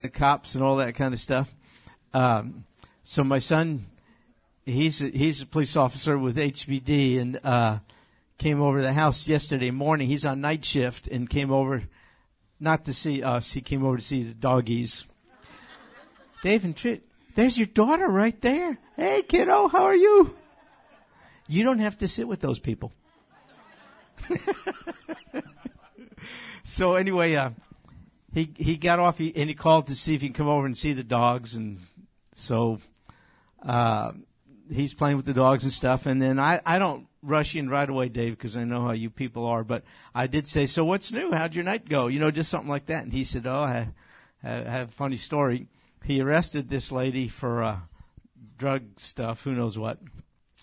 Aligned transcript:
the 0.00 0.08
cops 0.08 0.54
and 0.54 0.64
all 0.64 0.76
that 0.76 0.94
kind 0.94 1.12
of 1.12 1.20
stuff. 1.20 1.54
Um, 2.14 2.64
so 3.02 3.22
my 3.22 3.38
son, 3.38 3.86
he's 4.64 5.02
a, 5.02 5.08
he's 5.08 5.42
a 5.42 5.46
police 5.46 5.76
officer 5.76 6.16
with 6.18 6.36
HPD 6.36 7.20
and 7.20 7.40
uh, 7.44 7.78
came 8.38 8.60
over 8.62 8.78
to 8.78 8.82
the 8.82 8.92
house 8.92 9.28
yesterday 9.28 9.70
morning. 9.70 10.08
He's 10.08 10.24
on 10.24 10.40
night 10.40 10.64
shift 10.64 11.06
and 11.06 11.28
came 11.28 11.52
over 11.52 11.82
not 12.58 12.86
to 12.86 12.94
see 12.94 13.22
us. 13.22 13.52
He 13.52 13.60
came 13.60 13.84
over 13.84 13.98
to 13.98 14.02
see 14.02 14.22
the 14.22 14.34
doggies. 14.34 15.04
Dave 16.42 16.64
and 16.64 16.74
Trit, 16.74 17.02
there's 17.34 17.58
your 17.58 17.66
daughter 17.66 18.08
right 18.08 18.40
there. 18.40 18.78
Hey 18.96 19.22
kiddo, 19.22 19.68
how 19.68 19.84
are 19.84 19.96
you? 19.96 20.34
You 21.48 21.64
don't 21.64 21.80
have 21.80 21.98
to 21.98 22.08
sit 22.08 22.26
with 22.26 22.40
those 22.40 22.58
people. 22.58 22.92
so 26.64 26.94
anyway, 26.94 27.34
uh, 27.34 27.50
he 28.32 28.52
he 28.56 28.76
got 28.76 28.98
off 28.98 29.18
he, 29.18 29.32
and 29.36 29.48
he 29.48 29.54
called 29.54 29.86
to 29.88 29.94
see 29.94 30.14
if 30.14 30.22
he 30.22 30.28
can 30.28 30.34
come 30.34 30.48
over 30.48 30.66
and 30.66 30.76
see 30.76 30.92
the 30.92 31.04
dogs, 31.04 31.54
and 31.54 31.78
so 32.34 32.78
uh, 33.64 34.12
he's 34.70 34.94
playing 34.94 35.16
with 35.16 35.26
the 35.26 35.34
dogs 35.34 35.64
and 35.64 35.72
stuff. 35.72 36.06
And 36.06 36.20
then 36.20 36.38
I 36.38 36.60
I 36.64 36.78
don't 36.78 37.06
rush 37.22 37.54
in 37.56 37.68
right 37.68 37.88
away, 37.88 38.08
Dave, 38.08 38.32
because 38.32 38.56
I 38.56 38.64
know 38.64 38.82
how 38.82 38.92
you 38.92 39.10
people 39.10 39.46
are. 39.46 39.64
But 39.64 39.84
I 40.14 40.26
did 40.26 40.46
say, 40.46 40.66
so 40.66 40.84
what's 40.84 41.12
new? 41.12 41.32
How'd 41.32 41.54
your 41.54 41.64
night 41.64 41.88
go? 41.88 42.06
You 42.06 42.18
know, 42.18 42.30
just 42.30 42.50
something 42.50 42.70
like 42.70 42.86
that. 42.86 43.04
And 43.04 43.12
he 43.12 43.24
said, 43.24 43.46
oh, 43.46 43.62
I, 43.62 43.88
I 44.42 44.48
have 44.48 44.88
a 44.88 44.92
funny 44.92 45.16
story. 45.16 45.66
He 46.04 46.20
arrested 46.20 46.68
this 46.68 46.90
lady 46.90 47.28
for 47.28 47.62
uh, 47.62 47.76
drug 48.56 48.98
stuff, 48.98 49.42
who 49.42 49.52
knows 49.52 49.76
what. 49.76 49.98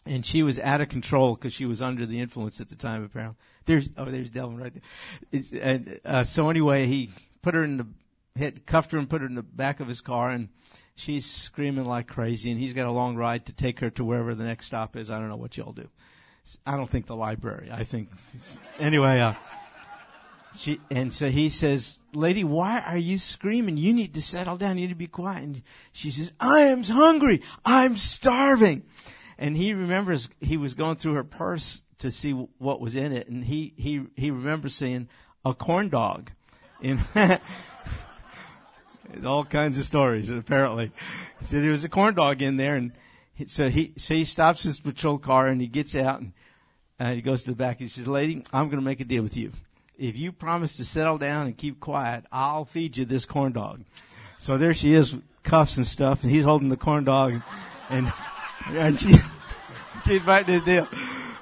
And 0.06 0.26
she 0.26 0.42
was 0.42 0.60
out 0.60 0.82
of 0.82 0.90
control 0.90 1.36
because 1.36 1.54
she 1.54 1.66
was 1.66 1.82
under 1.82 2.06
the 2.06 2.22
influence 2.22 2.62
at 2.62 2.70
the 2.70 2.76
time, 2.76 3.04
apparently. 3.04 3.38
There's, 3.66 3.90
oh, 3.98 4.06
there's 4.06 4.32
Delvin 4.32 4.58
right 4.58 4.74
there. 4.74 4.84
It's, 5.32 5.52
and, 5.52 6.00
uh, 6.06 6.24
so 6.24 6.50
anyway, 6.50 6.88
he 6.88 7.10
put 7.42 7.56
her 7.56 7.64
in 7.64 7.78
the, 7.78 7.88
hit, 8.36 8.66
cuffed 8.66 8.92
her 8.92 8.98
and 8.98 9.10
put 9.10 9.22
her 9.22 9.28
in 9.28 9.36
the 9.36 9.44
back 9.44 9.80
of 9.80 9.88
his 9.88 10.02
car 10.02 10.30
and 10.32 10.50
she's 10.96 11.26
screaming 11.26 11.86
like 11.86 12.08
crazy 12.08 12.52
and 12.52 12.60
he's 12.60 12.74
got 12.74 12.88
a 12.88 12.92
long 12.92 13.16
ride 13.16 13.46
to 13.46 13.54
take 13.54 13.80
her 13.80 13.90
to 13.92 14.04
wherever 14.04 14.36
the 14.36 14.44
next 14.44 14.66
stop 14.66 14.96
is. 14.96 15.10
I 15.10 15.20
don't 15.20 15.30
know 15.30 15.38
what 15.38 15.58
y'all 15.58 15.74
do. 15.74 15.90
I 16.66 16.78
don't 16.78 16.90
think 16.90 17.08
the 17.08 17.16
library. 17.16 17.70
I 17.72 17.84
think, 17.84 18.10
anyway, 18.80 19.20
uh, 19.20 19.34
she, 20.56 20.80
and 20.90 21.14
so 21.14 21.30
he 21.30 21.50
says, 21.50 22.00
lady, 22.14 22.44
why 22.44 22.80
are 22.80 22.98
you 22.98 23.18
screaming? 23.18 23.78
You 23.78 23.94
need 23.94 24.14
to 24.16 24.22
settle 24.22 24.58
down. 24.58 24.78
You 24.78 24.88
need 24.88 24.94
to 24.94 24.96
be 24.96 25.08
quiet. 25.08 25.44
And 25.44 25.62
she 25.92 26.10
says, 26.10 26.32
I 26.40 26.62
am 26.62 26.84
hungry. 26.84 27.42
I'm 27.66 27.98
starving. 27.98 28.84
And 29.38 29.56
he 29.56 29.74
remembers 29.74 30.30
he 30.40 30.58
was 30.58 30.74
going 30.74 30.96
through 30.96 31.14
her 31.14 31.24
purse 31.24 31.86
to 32.00 32.10
see 32.12 32.32
what 32.32 32.82
was 32.82 32.96
in 32.96 33.12
it. 33.12 33.28
And 33.28 33.44
he, 33.44 33.74
he, 33.78 34.04
he 34.16 34.32
remembers 34.32 34.74
seeing 34.74 35.10
a 35.46 35.54
corn 35.54 35.90
dog 35.90 36.32
in, 36.82 37.00
all 39.26 39.44
kinds 39.46 39.78
of 39.78 39.84
stories, 39.84 40.30
apparently. 40.30 40.92
So 41.42 41.62
there 41.62 41.72
was 41.72 41.84
a 41.84 41.90
corn 41.90 42.16
dog 42.16 42.42
in 42.42 42.58
there 42.58 42.76
and 42.76 42.92
so 43.46 43.70
he, 43.70 43.94
so 43.98 44.16
he 44.16 44.24
stops 44.24 44.64
his 44.64 44.80
patrol 44.80 45.20
car 45.20 45.48
and 45.48 45.62
he 45.62 45.68
gets 45.68 45.96
out 45.96 46.22
and, 46.22 46.34
uh, 47.00 47.12
he 47.12 47.22
goes 47.22 47.44
to 47.44 47.52
the 47.52 47.56
back. 47.56 47.78
He 47.80 47.88
says, 47.88 48.08
lady, 48.08 48.44
I'm 48.52 48.70
going 48.70 48.80
to 48.80 48.86
make 48.86 49.00
a 49.00 49.06
deal 49.06 49.22
with 49.22 49.38
you 49.38 49.52
if 49.98 50.18
you 50.18 50.32
promise 50.32 50.78
to 50.78 50.86
settle 50.86 51.18
down 51.18 51.48
and 51.48 51.58
keep 51.58 51.80
quiet, 51.80 52.26
I'll 52.32 52.66
feed 52.66 52.98
you 52.98 53.06
this 53.06 53.26
corn 53.26 53.54
dog. 53.54 53.84
So 54.38 54.58
there 54.58 54.74
she 54.74 54.94
is, 54.94 55.16
cuffs 55.44 55.78
and 55.78 55.88
stuff, 55.88 56.24
and 56.24 56.32
he's 56.32 56.44
holding 56.44 56.70
the 56.70 56.78
corn 56.78 57.04
dog, 57.04 57.42
and 57.90 58.12
and 58.68 59.00
she 59.00 59.16
she's 60.06 60.22
fighting 60.22 60.54
this 60.54 60.64
deal, 60.64 60.88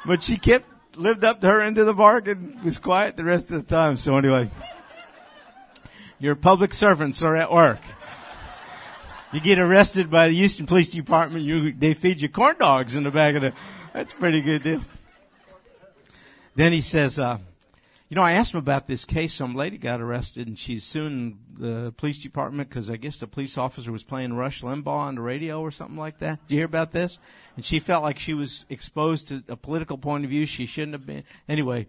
but 0.06 0.24
she 0.24 0.38
kept 0.38 0.98
lived 0.98 1.26
up 1.26 1.42
to 1.42 1.48
her 1.48 1.60
end 1.60 1.78
of 1.78 1.86
the 1.86 1.94
bargain, 1.94 2.60
was 2.64 2.78
quiet 2.78 3.18
the 3.18 3.24
rest 3.24 3.52
of 3.52 3.58
the 3.58 3.76
time. 3.76 3.98
So 3.98 4.18
anyway, 4.18 4.50
your 6.20 6.36
public 6.36 6.74
servants 6.74 7.22
are 7.24 7.36
at 7.36 7.52
work. 7.52 7.80
You 9.32 9.40
get 9.40 9.60
arrested 9.60 10.10
by 10.10 10.30
the 10.30 10.36
Houston 10.36 10.66
Police 10.66 10.90
Department, 10.90 11.44
you 11.44 11.74
they 11.74 11.94
feed 11.94 12.22
you 12.22 12.30
corn 12.30 12.56
dogs 12.58 12.96
in 12.96 13.04
the 13.04 13.12
back 13.12 13.36
of 13.36 13.42
the. 13.42 13.54
That's 13.94 14.14
a 14.14 14.16
pretty 14.16 14.42
good 14.42 14.64
deal. 14.64 14.82
Then 16.56 16.72
he 16.72 16.82
says. 16.82 17.20
Uh, 17.20 17.40
you 18.10 18.16
know, 18.16 18.22
I 18.22 18.34
asked 18.34 18.54
him 18.54 18.60
about 18.60 18.86
this 18.86 19.04
case. 19.04 19.34
Some 19.34 19.56
lady 19.56 19.80
got 19.80 20.00
arrested, 20.00 20.48
and 20.48 20.58
she's 20.58 20.84
suing 20.84 21.40
the 21.58 21.92
police 21.98 22.20
department 22.20 22.70
because 22.70 22.92
I 22.92 22.98
guess 22.98 23.18
the 23.18 23.26
police 23.26 23.58
officer 23.58 23.92
was 23.92 24.04
playing 24.04 24.34
Rush 24.36 24.62
Limbaugh 24.62 24.88
on 24.88 25.16
the 25.16 25.22
radio 25.22 25.60
or 25.60 25.72
something 25.72 25.98
like 25.98 26.20
that. 26.20 26.40
Did 26.48 26.54
you 26.54 26.60
hear 26.60 26.66
about 26.66 26.92
this? 26.92 27.18
And 27.56 27.66
she 27.66 27.80
felt 27.80 28.04
like 28.04 28.20
she 28.20 28.36
was 28.36 28.66
exposed 28.70 29.30
to 29.30 29.44
a 29.48 29.56
political 29.56 29.98
point 29.98 30.24
of 30.24 30.30
view 30.30 30.46
she 30.46 30.68
shouldn't 30.68 30.94
have 30.94 31.08
been. 31.08 31.24
Anyway, 31.50 31.88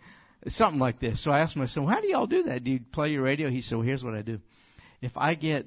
something 0.49 0.81
like 0.81 0.99
this. 0.99 1.21
So 1.21 1.33
I 1.33 1.41
asked 1.41 1.57
him, 1.57 1.63
I 1.63 1.67
said, 1.67 1.83
well, 1.83 1.93
how 1.95 2.01
do 2.01 2.09
y'all 2.09 2.27
do 2.27 2.45
that? 2.45 2.65
Do 2.65 2.71
you 2.71 2.81
play 2.81 3.13
your 3.13 3.23
radio? 3.23 3.51
He 3.51 3.61
said, 3.61 3.79
well, 3.79 3.87
here's 3.87 4.05
what 4.05 4.15
I 4.15 4.23
do. 4.23 4.41
If 5.01 5.17
I 5.17 5.35
get 5.35 5.67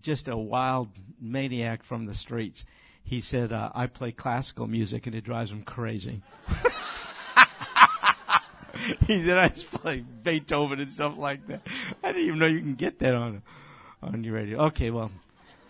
just 0.00 0.28
a 0.28 0.36
wild 0.36 0.88
maniac 1.20 1.82
from 1.82 2.06
the 2.06 2.14
streets, 2.14 2.64
he 3.02 3.20
said, 3.20 3.52
uh, 3.52 3.70
I 3.74 3.86
play 3.86 4.12
classical 4.12 4.66
music 4.66 5.06
and 5.06 5.14
it 5.14 5.24
drives 5.24 5.50
him 5.50 5.62
crazy. 5.62 6.22
he 9.06 9.22
said 9.22 9.38
I 9.38 9.48
just 9.48 9.70
play 9.70 10.04
Beethoven 10.22 10.80
and 10.80 10.90
stuff 10.90 11.16
like 11.16 11.46
that. 11.48 11.66
I 12.02 12.12
didn't 12.12 12.26
even 12.26 12.38
know 12.38 12.46
you 12.46 12.60
can 12.60 12.74
get 12.74 12.98
that 13.00 13.14
on 13.14 13.42
on 14.02 14.24
your 14.24 14.34
radio. 14.34 14.66
Okay, 14.66 14.90
well, 14.90 15.10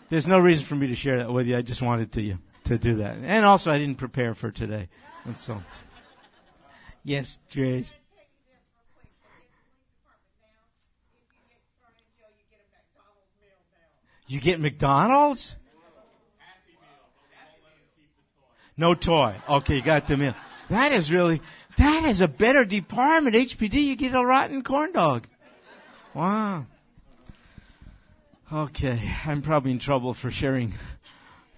there's 0.09 0.29
no 0.29 0.39
reason 0.39 0.65
for 0.65 0.77
me 0.77 0.87
to 0.89 0.95
share 0.95 1.19
that 1.19 1.33
with 1.33 1.47
you. 1.47 1.57
I 1.57 1.63
just 1.63 1.83
wanted 1.83 2.13
to 2.13 2.23
you 2.23 2.39
to 2.65 2.79
do 2.79 2.97
that, 2.97 3.17
and 3.23 3.45
also 3.45 3.73
I 3.73 3.79
didn't 3.79 3.99
prepare 3.99 4.35
for 4.35 4.51
today, 4.51 4.89
and 5.25 5.39
so. 5.39 5.61
Yes, 7.03 7.39
Dre. 7.49 7.87
You 14.31 14.39
get 14.39 14.61
McDonald's? 14.61 15.57
No 18.77 18.95
toy. 18.95 19.35
Okay, 19.49 19.75
you 19.75 19.83
got 19.83 20.07
the 20.07 20.17
meal. 20.17 20.37
That 20.69 20.93
is 20.93 21.11
really, 21.11 21.43
that 21.77 22.05
is 22.05 22.21
a 22.21 22.29
better 22.29 22.65
department. 22.65 23.35
HPD, 23.35 23.75
you 23.75 23.97
get 23.97 24.15
a 24.15 24.25
rotten 24.25 24.63
corn 24.63 24.93
dog. 24.93 25.27
Wow. 26.15 26.67
Okay, 28.53 29.03
I'm 29.27 29.43
probably 29.43 29.73
in 29.73 29.81
trouble 29.81 30.15
for 30.15 30.31
sharing 30.31 30.75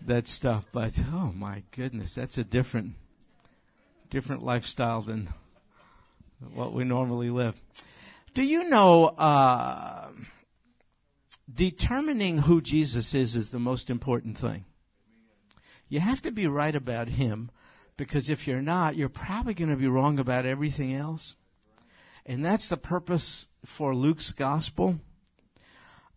that 0.06 0.26
stuff, 0.26 0.64
but 0.72 0.98
oh 1.12 1.30
my 1.36 1.64
goodness, 1.72 2.14
that's 2.14 2.38
a 2.38 2.44
different, 2.44 2.94
different 4.08 4.44
lifestyle 4.46 5.02
than 5.02 5.28
what 6.54 6.72
we 6.72 6.84
normally 6.84 7.28
live. 7.28 7.54
Do 8.32 8.42
you 8.42 8.70
know, 8.70 9.08
uh, 9.08 10.08
determining 11.54 12.38
who 12.38 12.60
Jesus 12.60 13.14
is 13.14 13.36
is 13.36 13.50
the 13.50 13.58
most 13.58 13.90
important 13.90 14.38
thing. 14.38 14.64
You 15.88 16.00
have 16.00 16.22
to 16.22 16.30
be 16.30 16.46
right 16.46 16.74
about 16.74 17.08
Him 17.08 17.50
because 17.96 18.30
if 18.30 18.46
you're 18.46 18.62
not, 18.62 18.96
you're 18.96 19.08
probably 19.08 19.54
going 19.54 19.70
to 19.70 19.76
be 19.76 19.86
wrong 19.86 20.18
about 20.18 20.46
everything 20.46 20.94
else. 20.94 21.36
And 22.24 22.44
that's 22.44 22.68
the 22.68 22.76
purpose 22.76 23.48
for 23.64 23.94
Luke's 23.94 24.32
gospel. 24.32 25.00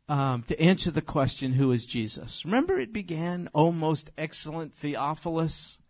Um, 0.07 0.44
to 0.44 0.62
answer 0.62 0.91
the 0.91 1.01
question, 1.01 1.53
who 1.53 1.72
is 1.72 1.84
Jesus? 1.84 2.46
Remember, 2.46 2.79
it 2.79 2.94
began, 2.94 3.50
"O 3.56 3.72
most 3.72 4.12
excellent 4.17 4.75
Theophilus," 4.75 5.81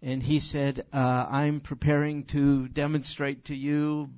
and 0.00 0.22
he 0.22 0.40
said, 0.40 0.86
uh, 0.90 1.26
"I'm 1.28 1.60
preparing 1.60 2.24
to 2.26 2.66
demonstrate 2.68 3.44
to 3.44 3.54
you 3.54 4.08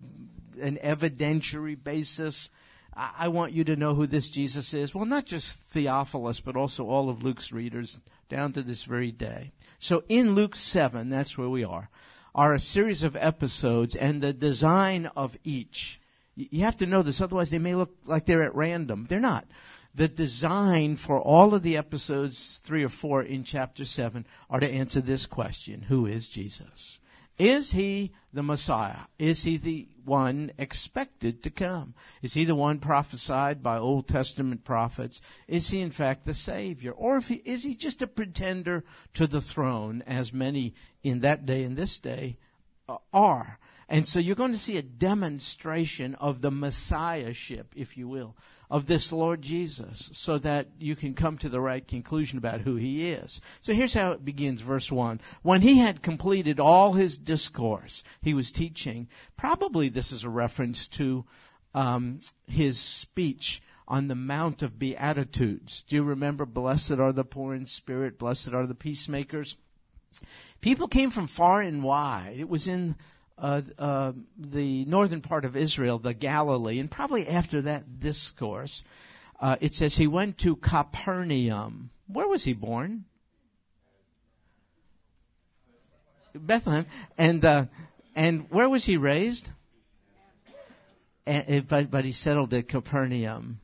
an 0.61 0.79
evidentiary 0.83 1.83
basis. 1.83 2.49
I-, 2.97 3.29
want 3.29 3.53
you 3.53 3.65
to 3.65 3.77
know 3.77 3.95
who 3.95 4.07
this 4.07 4.31
Jesus 4.31 4.75
is." 4.75 4.95
Well, 4.95 5.05
not 5.05 5.27
just 5.27 5.59
Theophilus, 5.59 6.41
but 6.41 6.57
also 6.57 6.87
all 6.87 7.09
of 7.09 7.23
Luke's 7.23 7.53
readers 7.53 7.99
down 8.29 8.53
to 8.53 8.63
this 8.63 8.85
very 8.85 9.13
day. 9.13 9.53
So 9.79 10.05
in 10.09 10.35
Luke 10.35 10.57
7, 10.57 11.11
that's 11.11 11.37
where 11.37 11.49
we 11.49 11.65
are, 11.65 11.91
are 12.35 12.55
a 12.55 12.61
series 12.61 13.03
of 13.03 13.17
episodes 13.17 13.95
and 13.95 14.23
the 14.23 14.33
design 14.33 15.07
of 15.17 15.37
each. 15.45 16.01
You 16.35 16.63
have 16.63 16.79
to 16.79 16.87
know 16.87 17.03
this, 17.03 17.21
otherwise 17.21 17.51
they 17.51 17.59
may 17.59 17.75
look 17.75 17.95
like 18.07 18.27
they're 18.27 18.43
at 18.43 18.55
random. 18.55 19.07
They're 19.09 19.21
not. 19.21 19.47
The 19.95 20.09
design 20.09 20.97
for 20.97 21.21
all 21.21 21.55
of 21.55 21.63
the 21.63 21.77
episodes, 21.77 22.61
three 22.65 22.83
or 22.83 22.89
four 22.89 23.23
in 23.23 23.45
chapter 23.45 23.85
7, 23.85 24.27
are 24.51 24.59
to 24.59 24.69
answer 24.69 25.01
this 25.01 25.27
question 25.27 25.83
Who 25.83 26.07
is 26.07 26.27
Jesus? 26.27 26.99
Is 27.39 27.73
he 27.73 28.13
the 28.33 28.43
Messiah? 28.45 29.07
Is 29.19 29.43
he 29.43 29.57
the 29.57 29.89
one 30.05 30.53
expected 30.57 31.43
to 31.43 31.51
come? 31.51 31.95
Is 32.23 32.35
he 32.35 32.45
the 32.45 32.55
one 32.55 32.79
prophesied 32.79 33.63
by 33.63 33.77
Old 33.77 34.07
Testament 34.07 34.65
prophets? 34.65 35.21
Is 35.49 35.71
he 35.71 35.81
in 35.81 35.91
fact 35.91 36.25
the 36.25 36.35
Savior? 36.35 36.93
Or 36.93 37.21
he, 37.21 37.37
is 37.45 37.65
he 37.65 37.75
just 37.75 38.03
a 38.03 38.07
pretender 38.07 38.85
to 39.15 39.27
the 39.27 39.41
throne, 39.41 40.03
as 40.07 40.33
many 40.33 40.75
in 41.03 41.21
that 41.21 41.45
day 41.45 41.65
and 41.65 41.77
this 41.77 41.99
day 41.99 42.37
uh, 42.89 42.99
are? 43.13 43.59
And 43.89 44.09
so 44.09 44.19
you're 44.19 44.37
going 44.37 44.53
to 44.53 44.59
see 44.59 44.77
a 44.77 44.83
demonstration 44.83 46.15
of 46.17 46.41
the 46.41 46.51
Messiahship, 46.51 47.73
if 47.77 47.97
you 47.97 48.09
will, 48.09 48.37
of 48.71 48.87
this 48.87 49.13
Lord 49.13 49.43
Jesus 49.43 50.11
so 50.13 50.39
that 50.39 50.69
you 50.79 50.97
can 50.97 51.15
come 51.15 51.39
to 51.39 51.49
the 51.49 51.61
right 51.61 51.87
conclusion 51.87 52.39
about 52.39 52.63
who 52.63 52.77
he 52.77 53.11
is. 53.11 53.41
So 53.61 53.75
here's 53.75 53.95
how 53.95 54.13
it 54.13 54.25
begins, 54.25 54.63
verse 54.63 54.91
1. 54.91 55.21
When 55.43 55.61
he 55.61 55.79
had 55.79 56.03
completed 56.03 56.59
all 56.59 56.95
his 56.95 57.19
discourse, 57.19 58.03
he 58.23 58.35
was 58.35 58.51
teaching, 58.51 59.09
probably 59.37 59.89
this 59.89 60.13
is 60.13 60.25
a 60.25 60.31
reference 60.31 60.89
to 60.89 61.25
um, 61.75 62.21
his 62.47 62.79
speech 62.79 63.63
on 63.87 64.09
the 64.09 64.15
Mount 64.15 64.63
of 64.63 64.79
Beatitudes. 64.79 65.85
Do 65.87 65.97
you 65.97 66.03
remember, 66.03 66.47
blessed 66.47 66.93
are 66.93 67.13
the 67.13 67.25
poor 67.25 67.55
in 67.55 67.67
spirit, 67.67 68.19
blessed 68.19 68.55
are 68.55 68.67
the 68.67 68.75
peacemakers? 68.75 69.57
People 70.61 70.89
came 70.89 71.11
from 71.11 71.27
far 71.27 71.61
and 71.61 71.83
wide. 71.83 72.37
It 72.39 72.49
was 72.49 72.67
in 72.67 72.97
uh, 73.39 73.63
uh, 73.79 74.13
the 74.39 74.85
northern 74.85 75.21
part 75.21 75.45
of 75.45 75.57
Israel, 75.57 75.99
the 75.99 76.15
Galilee, 76.15 76.79
and 76.79 76.91
probably 76.91 77.27
after 77.29 77.63
that 77.63 77.99
discourse, 77.99 78.85
uh, 79.41 79.57
it 79.61 79.73
says 79.73 79.97
he 79.97 80.07
went 80.07 80.39
to 80.39 80.57
Capernaum. 80.57 81.91
Where 82.07 82.29
was 82.29 82.45
he 82.45 82.53
born? 82.53 83.05
Bethlehem. 86.35 86.87
And 87.19 87.45
uh, 87.45 87.67
and 88.15 88.47
where 88.51 88.69
was 88.69 88.85
he 88.85 88.97
raised? 88.97 89.51
And, 91.27 91.67
but 91.67 91.91
but 91.91 92.05
he 92.05 92.13
settled 92.13 92.53
at 92.55 92.69
Capernaum. 92.69 93.61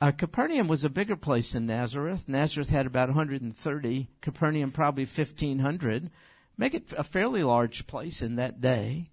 Uh, 0.00 0.12
Capernaum 0.12 0.68
was 0.68 0.84
a 0.84 0.90
bigger 0.90 1.16
place 1.16 1.52
than 1.52 1.66
Nazareth. 1.66 2.28
Nazareth 2.28 2.68
had 2.68 2.84
about 2.84 3.08
130. 3.08 4.08
Capernaum 4.20 4.70
probably 4.70 5.04
1,500. 5.04 6.10
Make 6.58 6.74
it 6.74 6.92
a 6.96 7.04
fairly 7.04 7.42
large 7.42 7.86
place 7.86 8.22
in 8.22 8.36
that 8.36 8.60
day. 8.60 9.10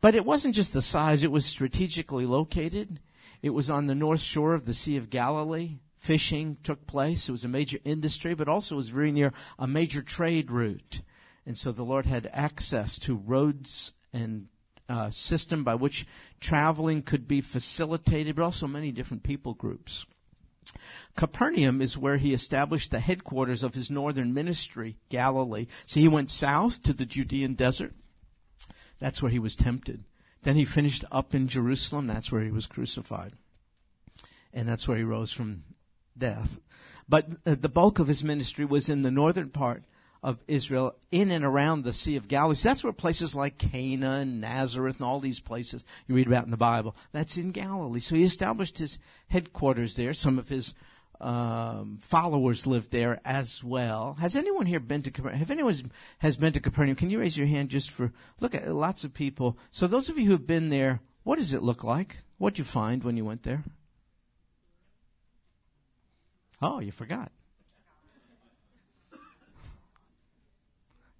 But 0.00 0.14
it 0.14 0.24
wasn't 0.24 0.54
just 0.54 0.72
the 0.72 0.82
size, 0.82 1.24
it 1.24 1.32
was 1.32 1.46
strategically 1.46 2.26
located. 2.26 3.00
It 3.42 3.50
was 3.50 3.70
on 3.70 3.86
the 3.86 3.94
north 3.94 4.20
shore 4.20 4.54
of 4.54 4.66
the 4.66 4.74
Sea 4.74 4.96
of 4.96 5.10
Galilee. 5.10 5.78
Fishing 5.96 6.58
took 6.62 6.86
place. 6.86 7.28
It 7.28 7.32
was 7.32 7.44
a 7.44 7.48
major 7.48 7.78
industry, 7.84 8.34
but 8.34 8.48
also 8.48 8.76
was 8.76 8.90
very 8.90 9.10
near 9.10 9.32
a 9.58 9.66
major 9.66 10.02
trade 10.02 10.50
route. 10.50 11.02
And 11.44 11.58
so 11.58 11.72
the 11.72 11.84
Lord 11.84 12.06
had 12.06 12.30
access 12.32 12.98
to 13.00 13.16
roads 13.16 13.94
and 14.12 14.48
uh, 14.88 15.10
system 15.10 15.64
by 15.64 15.74
which 15.74 16.06
traveling 16.40 17.02
could 17.02 17.26
be 17.26 17.40
facilitated, 17.40 18.36
but 18.36 18.44
also 18.44 18.66
many 18.66 18.92
different 18.92 19.22
people 19.22 19.54
groups. 19.54 20.06
Capernaum 21.16 21.80
is 21.80 21.98
where 21.98 22.16
he 22.16 22.32
established 22.32 22.90
the 22.90 23.00
headquarters 23.00 23.62
of 23.62 23.74
his 23.74 23.90
northern 23.90 24.34
ministry, 24.34 24.96
Galilee. 25.08 25.66
So 25.86 26.00
he 26.00 26.08
went 26.08 26.30
south 26.30 26.82
to 26.84 26.92
the 26.92 27.06
Judean 27.06 27.54
desert. 27.54 27.94
That's 28.98 29.22
where 29.22 29.30
he 29.30 29.38
was 29.38 29.56
tempted. 29.56 30.04
Then 30.42 30.56
he 30.56 30.64
finished 30.64 31.04
up 31.10 31.34
in 31.34 31.48
Jerusalem. 31.48 32.06
That's 32.06 32.30
where 32.30 32.42
he 32.42 32.50
was 32.50 32.66
crucified. 32.66 33.32
And 34.52 34.68
that's 34.68 34.86
where 34.86 34.96
he 34.96 35.02
rose 35.02 35.32
from 35.32 35.64
death. 36.16 36.60
But 37.08 37.28
uh, 37.44 37.56
the 37.60 37.68
bulk 37.68 37.98
of 37.98 38.08
his 38.08 38.24
ministry 38.24 38.64
was 38.64 38.88
in 38.88 39.02
the 39.02 39.10
northern 39.10 39.50
part 39.50 39.84
of 40.26 40.42
Israel, 40.48 40.96
in 41.12 41.30
and 41.30 41.44
around 41.44 41.84
the 41.84 41.92
Sea 41.92 42.16
of 42.16 42.26
Galilee. 42.26 42.56
So 42.56 42.68
that's 42.68 42.82
where 42.82 42.92
places 42.92 43.36
like 43.36 43.58
Cana 43.58 44.14
and 44.14 44.40
Nazareth 44.40 44.96
and 44.96 45.06
all 45.06 45.20
these 45.20 45.38
places 45.38 45.84
you 46.08 46.16
read 46.16 46.26
about 46.26 46.44
in 46.44 46.50
the 46.50 46.56
Bible, 46.56 46.96
that's 47.12 47.36
in 47.36 47.52
Galilee. 47.52 48.00
So 48.00 48.16
he 48.16 48.24
established 48.24 48.78
his 48.78 48.98
headquarters 49.28 49.94
there. 49.94 50.12
Some 50.12 50.40
of 50.40 50.48
his 50.48 50.74
um, 51.20 51.98
followers 52.02 52.66
lived 52.66 52.90
there 52.90 53.20
as 53.24 53.62
well. 53.62 54.14
Has 54.14 54.34
anyone 54.34 54.66
here 54.66 54.80
been 54.80 55.02
to 55.02 55.12
Capernaum? 55.12 55.38
Have 55.38 55.52
anyone 55.52 55.92
has 56.18 56.36
been 56.36 56.52
to 56.54 56.60
Capernaum? 56.60 56.96
Can 56.96 57.08
you 57.08 57.20
raise 57.20 57.38
your 57.38 57.46
hand 57.46 57.68
just 57.68 57.92
for 57.92 58.12
look 58.40 58.56
at 58.56 58.66
lots 58.68 59.04
of 59.04 59.14
people. 59.14 59.56
So 59.70 59.86
those 59.86 60.08
of 60.08 60.18
you 60.18 60.26
who 60.26 60.32
have 60.32 60.46
been 60.46 60.70
there, 60.70 61.02
what 61.22 61.36
does 61.36 61.52
it 61.52 61.62
look 61.62 61.84
like? 61.84 62.16
What'd 62.38 62.58
you 62.58 62.64
find 62.64 63.04
when 63.04 63.16
you 63.16 63.24
went 63.24 63.44
there? 63.44 63.62
Oh, 66.60 66.80
you 66.80 66.90
forgot. 66.90 67.30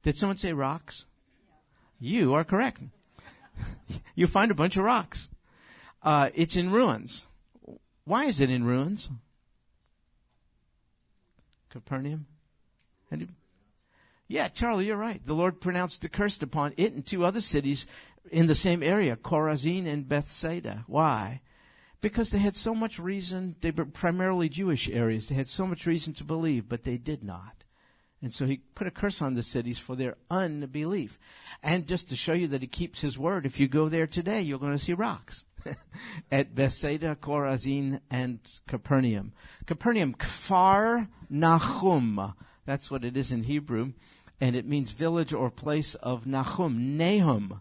Did 0.07 0.17
someone 0.17 0.37
say 0.37 0.53
rocks? 0.53 1.05
You 1.99 2.33
are 2.35 2.45
correct. 2.45 2.81
you 4.15 4.29
find 4.29 4.53
a 4.53 4.55
bunch 4.55 4.77
of 4.77 4.85
rocks. 4.85 5.31
Uh, 6.01 6.31
it's 6.33 6.55
in 6.55 6.71
ruins. 6.71 7.27
Why 8.05 8.27
is 8.27 8.41
it 8.41 8.49
in 8.49 8.63
ruins? 8.63 9.11
Capernaum? 11.71 12.27
Yeah, 14.29 14.47
Charlie, 14.47 14.87
you're 14.87 14.97
right. 14.97 15.21
The 15.27 15.35
Lord 15.35 15.61
pronounced 15.61 16.03
the 16.03 16.09
curse 16.09 16.41
upon 16.41 16.75
it 16.77 16.93
and 16.93 17.05
two 17.05 17.25
other 17.25 17.41
cities 17.41 17.85
in 18.31 18.47
the 18.47 18.55
same 18.55 18.85
area, 18.85 19.17
Chorazin 19.17 19.89
and 19.89 20.09
Bethsaida. 20.09 20.85
Why? 20.87 21.41
Because 22.01 22.31
they 22.31 22.39
had 22.39 22.55
so 22.55 22.77
much 22.77 23.01
reason, 23.01 23.57
they 23.61 23.73
were 23.73 23.85
primarily 23.85 24.49
Jewish 24.49 24.89
areas, 24.89 25.29
they 25.29 25.35
had 25.35 25.49
so 25.49 25.67
much 25.67 25.85
reason 25.85 26.15
to 26.15 26.23
believe, 26.23 26.69
but 26.69 26.85
they 26.85 26.97
did 26.97 27.25
not. 27.25 27.56
And 28.27 28.35
so 28.35 28.45
he 28.45 28.57
put 28.75 28.89
a 28.89 28.91
curse 28.91 29.23
on 29.23 29.35
the 29.35 29.43
cities 29.45 29.79
for 29.79 29.95
their 29.95 30.17
unbelief. 30.33 31.17
And 31.63 31.87
just 31.87 32.09
to 32.09 32.17
show 32.17 32.33
you 32.33 32.49
that 32.49 32.61
he 32.61 32.67
keeps 32.67 33.01
his 33.01 33.17
word, 33.17 33.47
if 33.47 33.61
you 33.61 33.69
go 33.69 33.89
there 33.89 34.09
today, 34.09 34.43
you're 34.43 34.59
going 34.59 34.73
to 34.73 34.83
see 34.83 34.95
rocks. 34.95 35.45
At 36.33 36.53
Bethsaida, 36.53 37.15
Chorazin, 37.15 38.01
and 38.11 38.41
Capernaum. 38.67 39.33
Capernaum, 39.67 40.15
Kfar 40.15 41.07
Nahum. 41.31 42.35
That's 42.65 42.91
what 42.91 43.05
it 43.05 43.17
is 43.17 43.31
in 43.31 43.45
Hebrew. 43.45 43.93
And 44.41 44.57
it 44.57 44.67
means 44.67 44.91
village 44.91 45.33
or 45.33 45.49
place 45.49 45.95
of 45.95 46.27
Nahum, 46.27 46.97
Nahum. 46.97 47.61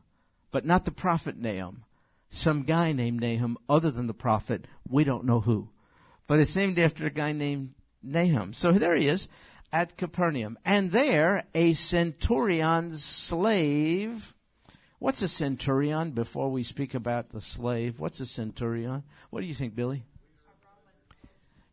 But 0.50 0.66
not 0.66 0.86
the 0.86 0.92
prophet 0.92 1.38
Nahum. 1.38 1.84
Some 2.32 2.64
guy 2.64 2.92
named 2.92 3.22
Nahum, 3.22 3.60
other 3.70 3.92
than 3.92 4.08
the 4.08 4.16
prophet, 4.16 4.66
we 4.90 5.04
don't 5.04 5.26
know 5.26 5.42
who. 5.42 5.70
But 6.26 6.40
it's 6.40 6.56
named 6.56 6.80
after 6.80 7.06
a 7.06 7.12
guy 7.12 7.34
named 7.34 7.76
Nahum. 8.02 8.54
So 8.54 8.72
there 8.72 8.96
he 8.96 9.08
is 9.08 9.28
at 9.76 9.98
Capernaum. 9.98 10.58
And 10.64 10.92
there, 10.92 11.44
a 11.54 11.74
centurion's 11.74 13.04
slave. 13.04 14.34
What's 15.00 15.22
a 15.22 15.28
centurion 15.28 16.12
before 16.12 16.50
we 16.50 16.64
speak 16.64 16.94
about 16.94 17.32
the 17.32 17.42
slave? 17.42 18.00
What's 18.00 18.22
a 18.22 18.26
centurion? 18.26 19.04
What 19.32 19.42
do 19.42 19.48
you 19.48 19.54
think, 19.54 19.76
Billy? 19.76 20.06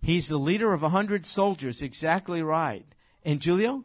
He's 0.03 0.27
the 0.27 0.37
leader 0.37 0.73
of 0.73 0.83
a 0.83 0.89
hundred 0.89 1.25
soldiers. 1.25 1.81
Exactly 1.81 2.43
right. 2.43 2.85
And 3.25 3.41
Julio? 3.41 3.85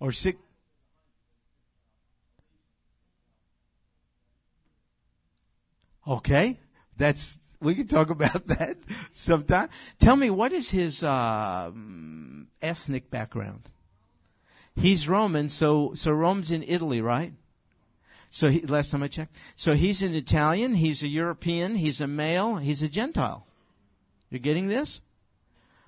Or 0.00 0.10
six? 0.10 0.40
Okay. 6.04 6.58
That's 6.96 7.38
we 7.60 7.74
can 7.74 7.86
talk 7.86 8.10
about 8.10 8.46
that 8.48 8.76
sometime. 9.12 9.68
Tell 9.98 10.16
me, 10.16 10.30
what 10.30 10.52
is 10.52 10.70
his 10.70 11.02
uh, 11.02 11.70
ethnic 12.62 13.10
background? 13.10 13.68
He's 14.76 15.08
Roman, 15.08 15.48
so 15.48 15.92
so 15.94 16.12
Rome's 16.12 16.52
in 16.52 16.62
Italy, 16.62 17.00
right? 17.00 17.32
So 18.30 18.50
he, 18.50 18.60
last 18.60 18.90
time 18.90 19.02
I 19.02 19.08
checked, 19.08 19.34
so 19.56 19.74
he's 19.74 20.02
an 20.02 20.14
Italian, 20.14 20.74
he's 20.74 21.02
a 21.02 21.08
European, 21.08 21.76
he's 21.76 22.00
a 22.00 22.06
male, 22.06 22.56
he's 22.56 22.82
a 22.82 22.88
Gentile. 22.88 23.46
You're 24.30 24.38
getting 24.38 24.68
this? 24.68 25.00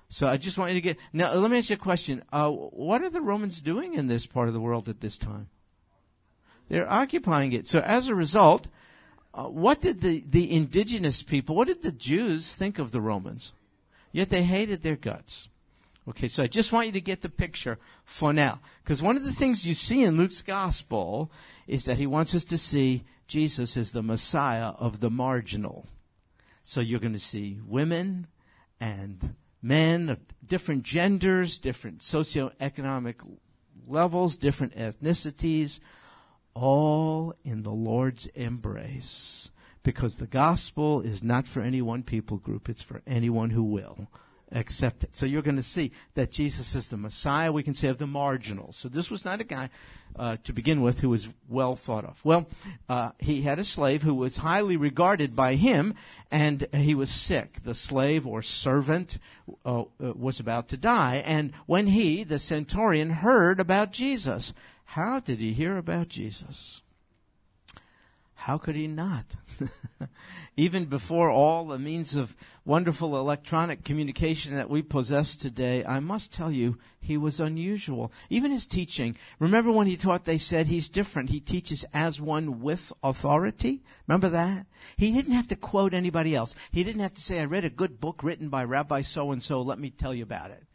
So 0.09 0.27
I 0.27 0.37
just 0.37 0.57
want 0.57 0.71
you 0.71 0.75
to 0.75 0.81
get 0.81 0.97
now. 1.13 1.31
Let 1.33 1.49
me 1.49 1.57
ask 1.57 1.69
you 1.69 1.75
a 1.75 1.79
question. 1.79 2.23
Uh, 2.33 2.49
what 2.49 3.01
are 3.01 3.09
the 3.09 3.21
Romans 3.21 3.61
doing 3.61 3.93
in 3.93 4.07
this 4.07 4.25
part 4.25 4.49
of 4.49 4.53
the 4.53 4.59
world 4.59 4.89
at 4.89 4.99
this 4.99 5.17
time? 5.17 5.47
They're 6.67 6.91
occupying 6.91 7.53
it. 7.53 7.67
So 7.67 7.79
as 7.79 8.09
a 8.09 8.15
result, 8.15 8.67
uh, 9.33 9.45
what 9.45 9.81
did 9.81 10.01
the, 10.01 10.23
the 10.29 10.53
indigenous 10.53 11.23
people, 11.23 11.55
what 11.55 11.67
did 11.67 11.81
the 11.81 11.91
Jews 11.91 12.53
think 12.53 12.79
of 12.79 12.91
the 12.91 13.01
Romans? 13.01 13.53
Yet 14.11 14.29
they 14.29 14.43
hated 14.43 14.83
their 14.83 14.97
guts. 14.97 15.47
Okay, 16.07 16.27
so 16.27 16.43
I 16.43 16.47
just 16.47 16.71
want 16.71 16.87
you 16.87 16.93
to 16.93 17.01
get 17.01 17.21
the 17.21 17.29
picture 17.29 17.77
for 18.03 18.33
now. 18.33 18.59
Because 18.83 19.01
one 19.01 19.15
of 19.15 19.23
the 19.23 19.31
things 19.31 19.67
you 19.67 19.73
see 19.73 20.03
in 20.03 20.17
Luke's 20.17 20.41
gospel 20.41 21.31
is 21.67 21.85
that 21.85 21.97
he 21.97 22.07
wants 22.07 22.33
us 22.33 22.43
to 22.45 22.57
see 22.57 23.03
Jesus 23.27 23.77
as 23.77 23.91
the 23.91 24.03
Messiah 24.03 24.71
of 24.77 24.99
the 24.99 25.11
marginal. 25.11 25.87
So 26.63 26.81
you're 26.81 26.99
going 26.99 27.13
to 27.13 27.19
see 27.19 27.59
women 27.65 28.27
and 28.79 29.35
men 29.61 30.09
of 30.09 30.19
different 30.45 30.83
genders, 30.83 31.59
different 31.59 31.99
socioeconomic 31.99 33.15
levels, 33.87 34.35
different 34.35 34.75
ethnicities, 34.75 35.79
all 36.53 37.33
in 37.43 37.63
the 37.63 37.71
Lord's 37.71 38.27
embrace. 38.27 39.51
Because 39.83 40.17
the 40.17 40.27
gospel 40.27 41.01
is 41.01 41.23
not 41.23 41.47
for 41.47 41.61
any 41.61 41.81
one 41.81 42.03
people 42.03 42.37
group, 42.37 42.69
it's 42.69 42.83
for 42.83 43.01
anyone 43.07 43.49
who 43.49 43.63
will 43.63 44.07
accept 44.51 45.03
it. 45.03 45.15
So 45.15 45.25
you're 45.25 45.41
going 45.41 45.55
to 45.55 45.63
see 45.63 45.91
that 46.15 46.31
Jesus 46.31 46.75
is 46.75 46.89
the 46.89 46.97
Messiah, 46.97 47.51
we 47.51 47.63
can 47.63 47.73
say, 47.73 47.87
of 47.87 47.97
the 47.97 48.07
marginal. 48.07 48.73
So 48.73 48.89
this 48.89 49.09
was 49.09 49.23
not 49.23 49.41
a 49.41 49.45
guy, 49.45 49.69
uh, 50.15 50.37
to 50.43 50.53
begin 50.53 50.81
with, 50.81 50.99
who 50.99 51.09
was 51.09 51.29
well 51.47 51.75
thought 51.75 52.05
of. 52.05 52.19
Well, 52.23 52.47
uh, 52.89 53.11
he 53.19 53.41
had 53.41 53.59
a 53.59 53.63
slave 53.63 54.03
who 54.03 54.13
was 54.13 54.37
highly 54.37 54.77
regarded 54.77 55.35
by 55.35 55.55
him, 55.55 55.95
and 56.29 56.67
he 56.73 56.95
was 56.95 57.09
sick. 57.09 57.63
The 57.63 57.73
slave 57.73 58.27
or 58.27 58.41
servant 58.41 59.17
uh, 59.65 59.81
uh 59.81 59.85
was 59.99 60.39
about 60.39 60.69
to 60.69 60.77
die. 60.77 61.23
And 61.25 61.53
when 61.65 61.87
he, 61.87 62.23
the 62.23 62.39
centurion, 62.39 63.09
heard 63.09 63.59
about 63.59 63.91
Jesus, 63.91 64.53
how 64.91 65.21
did 65.21 65.39
he 65.39 65.53
hear 65.53 65.77
about 65.77 66.09
Jesus? 66.09 66.81
How 68.33 68.57
could 68.57 68.75
he 68.75 68.87
not? 68.87 69.23
Even 70.57 70.83
before 70.83 71.29
all 71.29 71.65
the 71.65 71.79
means 71.79 72.17
of 72.17 72.35
wonderful 72.65 73.17
electronic 73.17 73.85
communication 73.85 74.53
that 74.55 74.69
we 74.69 74.81
possess 74.81 75.37
today, 75.37 75.85
I 75.85 76.01
must 76.01 76.33
tell 76.33 76.51
you, 76.51 76.77
he 76.99 77.15
was 77.15 77.39
unusual. 77.39 78.11
Even 78.29 78.51
his 78.51 78.67
teaching. 78.67 79.15
Remember 79.39 79.71
when 79.71 79.87
he 79.87 79.95
taught, 79.95 80.25
they 80.25 80.37
said 80.37 80.67
he's 80.67 80.89
different. 80.89 81.29
He 81.29 81.39
teaches 81.39 81.85
as 81.93 82.19
one 82.19 82.59
with 82.59 82.91
authority. 83.01 83.83
Remember 84.09 84.27
that? 84.27 84.65
He 84.97 85.13
didn't 85.13 85.35
have 85.35 85.47
to 85.47 85.55
quote 85.55 85.93
anybody 85.93 86.35
else. 86.35 86.53
He 86.73 86.83
didn't 86.83 87.01
have 87.01 87.13
to 87.13 87.21
say, 87.21 87.39
I 87.39 87.45
read 87.45 87.63
a 87.63 87.69
good 87.69 88.01
book 88.01 88.23
written 88.23 88.49
by 88.49 88.65
Rabbi 88.65 89.03
so 89.03 89.31
and 89.31 89.41
so, 89.41 89.61
let 89.61 89.79
me 89.79 89.89
tell 89.89 90.13
you 90.13 90.23
about 90.23 90.51
it. 90.51 90.65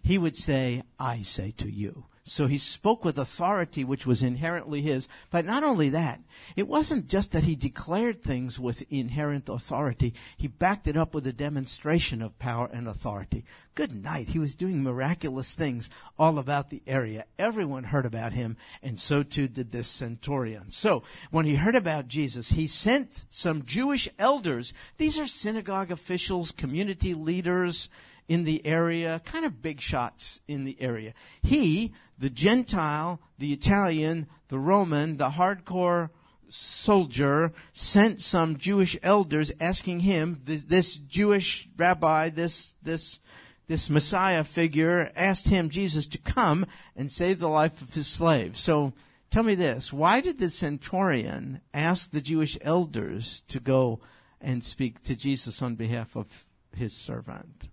He 0.00 0.16
would 0.16 0.36
say, 0.36 0.84
I 0.96 1.22
say 1.22 1.50
to 1.56 1.68
you. 1.68 2.04
So 2.26 2.46
he 2.46 2.56
spoke 2.56 3.04
with 3.04 3.18
authority 3.18 3.84
which 3.84 4.06
was 4.06 4.22
inherently 4.22 4.80
his. 4.80 5.08
But 5.30 5.44
not 5.44 5.62
only 5.62 5.90
that, 5.90 6.20
it 6.56 6.66
wasn't 6.66 7.06
just 7.06 7.32
that 7.32 7.44
he 7.44 7.54
declared 7.54 8.22
things 8.22 8.58
with 8.58 8.90
inherent 8.90 9.50
authority. 9.50 10.14
He 10.38 10.48
backed 10.48 10.88
it 10.88 10.96
up 10.96 11.14
with 11.14 11.26
a 11.26 11.34
demonstration 11.34 12.22
of 12.22 12.38
power 12.38 12.70
and 12.72 12.88
authority. 12.88 13.44
Good 13.74 13.94
night. 13.94 14.30
He 14.30 14.38
was 14.38 14.54
doing 14.54 14.82
miraculous 14.82 15.54
things 15.54 15.90
all 16.18 16.38
about 16.38 16.70
the 16.70 16.82
area. 16.86 17.26
Everyone 17.38 17.84
heard 17.84 18.06
about 18.06 18.32
him, 18.32 18.56
and 18.82 18.98
so 18.98 19.22
too 19.22 19.46
did 19.46 19.70
this 19.70 19.88
centurion. 19.88 20.70
So, 20.70 21.02
when 21.30 21.44
he 21.44 21.56
heard 21.56 21.76
about 21.76 22.08
Jesus, 22.08 22.48
he 22.48 22.66
sent 22.66 23.26
some 23.28 23.66
Jewish 23.66 24.08
elders. 24.18 24.72
These 24.96 25.18
are 25.18 25.26
synagogue 25.26 25.90
officials, 25.90 26.52
community 26.52 27.12
leaders, 27.12 27.90
in 28.28 28.44
the 28.44 28.64
area, 28.64 29.20
kind 29.24 29.44
of 29.44 29.62
big 29.62 29.80
shots 29.80 30.40
in 30.48 30.64
the 30.64 30.76
area. 30.80 31.12
He, 31.42 31.92
the 32.18 32.30
Gentile, 32.30 33.20
the 33.38 33.52
Italian, 33.52 34.28
the 34.48 34.58
Roman, 34.58 35.16
the 35.16 35.30
hardcore 35.30 36.10
soldier, 36.48 37.52
sent 37.72 38.20
some 38.20 38.56
Jewish 38.56 38.96
elders 39.02 39.52
asking 39.60 40.00
him, 40.00 40.40
this 40.44 40.96
Jewish 40.96 41.68
rabbi, 41.76 42.30
this, 42.30 42.74
this, 42.82 43.20
this 43.66 43.90
Messiah 43.90 44.44
figure, 44.44 45.10
asked 45.16 45.48
him, 45.48 45.68
Jesus, 45.68 46.06
to 46.08 46.18
come 46.18 46.66
and 46.96 47.10
save 47.10 47.38
the 47.38 47.48
life 47.48 47.82
of 47.82 47.94
his 47.94 48.06
slave. 48.06 48.56
So, 48.56 48.92
tell 49.30 49.42
me 49.42 49.54
this, 49.54 49.92
why 49.92 50.20
did 50.20 50.38
the 50.38 50.50
centurion 50.50 51.60
ask 51.74 52.10
the 52.10 52.20
Jewish 52.20 52.56
elders 52.62 53.42
to 53.48 53.60
go 53.60 54.00
and 54.40 54.62
speak 54.62 55.02
to 55.04 55.16
Jesus 55.16 55.60
on 55.60 55.74
behalf 55.74 56.16
of 56.16 56.46
his 56.74 56.94
servant? 56.94 57.68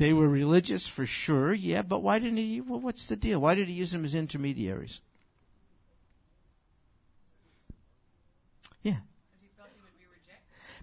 They 0.00 0.14
were 0.14 0.30
religious 0.30 0.86
for 0.86 1.04
sure, 1.04 1.52
yeah, 1.52 1.82
but 1.82 2.02
why 2.02 2.20
didn't 2.20 2.38
he? 2.38 2.62
Well, 2.62 2.80
what's 2.80 3.04
the 3.04 3.16
deal? 3.16 3.38
Why 3.38 3.54
did 3.54 3.68
he 3.68 3.74
use 3.74 3.90
them 3.90 4.06
as 4.06 4.14
intermediaries? 4.14 4.98
Yeah. 8.82 9.00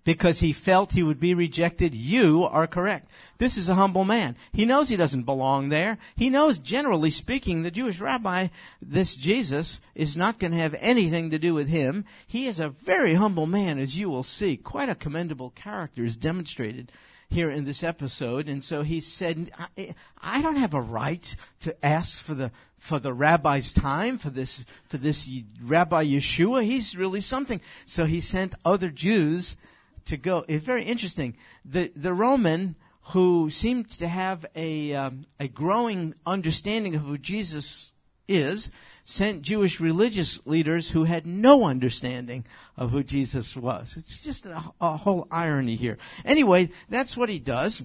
Because 0.03 0.41
he 0.41 0.53
felt 0.53 0.91
he 0.91 1.01
would 1.01 1.19
be 1.19 1.33
rejected. 1.33 1.95
You 1.95 2.43
are 2.43 2.67
correct. 2.67 3.09
This 3.39 3.57
is 3.57 3.69
a 3.69 3.73
humble 3.73 4.05
man. 4.05 4.35
He 4.53 4.65
knows 4.65 4.87
he 4.87 4.97
doesn't 4.97 5.23
belong 5.23 5.69
there. 5.69 5.97
He 6.15 6.29
knows, 6.29 6.59
generally 6.59 7.09
speaking, 7.09 7.63
the 7.63 7.71
Jewish 7.71 7.99
rabbi, 7.99 8.49
this 8.83 9.15
Jesus, 9.15 9.81
is 9.95 10.15
not 10.15 10.37
going 10.37 10.51
to 10.51 10.59
have 10.59 10.75
anything 10.79 11.31
to 11.31 11.39
do 11.39 11.55
with 11.55 11.69
him. 11.69 12.05
He 12.27 12.45
is 12.45 12.59
a 12.59 12.69
very 12.69 13.15
humble 13.15 13.47
man, 13.47 13.79
as 13.79 13.97
you 13.97 14.11
will 14.11 14.21
see. 14.21 14.57
Quite 14.57 14.89
a 14.89 14.95
commendable 14.95 15.49
character 15.49 16.03
is 16.03 16.15
demonstrated 16.15 16.91
here 17.29 17.49
in 17.49 17.65
this 17.65 17.83
episode. 17.83 18.47
And 18.47 18.63
so 18.63 18.83
he 18.83 19.01
said, 19.01 19.51
I, 19.57 19.95
I 20.21 20.41
don't 20.41 20.55
have 20.55 20.73
a 20.73 20.81
right 20.81 21.35
to 21.61 21.85
ask 21.85 22.21
for 22.21 22.33
the 22.33 22.51
for 22.77 22.99
the 22.99 23.13
rabbi's 23.13 23.73
time 23.73 24.19
for 24.19 24.29
this 24.29 24.63
for 24.87 24.97
this 24.97 25.27
Rabbi 25.61 26.05
Yeshua. 26.05 26.63
He's 26.63 26.95
really 26.95 27.21
something. 27.21 27.59
So 27.85 28.05
he 28.05 28.19
sent 28.19 28.55
other 28.63 28.89
Jews 28.89 29.55
to 30.05 30.17
go. 30.17 30.45
It's 30.47 30.65
very 30.65 30.83
interesting. 30.83 31.37
The 31.65 31.91
the 31.95 32.13
Roman 32.13 32.75
who 33.11 33.49
seemed 33.49 33.89
to 33.91 34.07
have 34.07 34.45
a 34.55 34.93
um, 34.93 35.25
a 35.39 35.47
growing 35.47 36.13
understanding 36.25 36.95
of 36.95 37.01
who 37.01 37.17
Jesus 37.17 37.91
is 38.27 38.71
sent 39.03 39.41
Jewish 39.41 39.79
religious 39.79 40.45
leaders 40.45 40.89
who 40.89 41.05
had 41.05 41.25
no 41.25 41.65
understanding 41.65 42.45
of 42.75 42.91
who 42.91 43.03
Jesus 43.03 43.55
was. 43.55 43.95
It's 43.97 44.17
just 44.17 44.45
a, 44.45 44.61
a 44.81 44.97
whole 44.97 45.27
irony 45.31 45.77
here. 45.77 45.97
Anyway, 46.25 46.69
that's 46.89 47.15
what 47.15 47.29
he 47.29 47.39
does. 47.39 47.81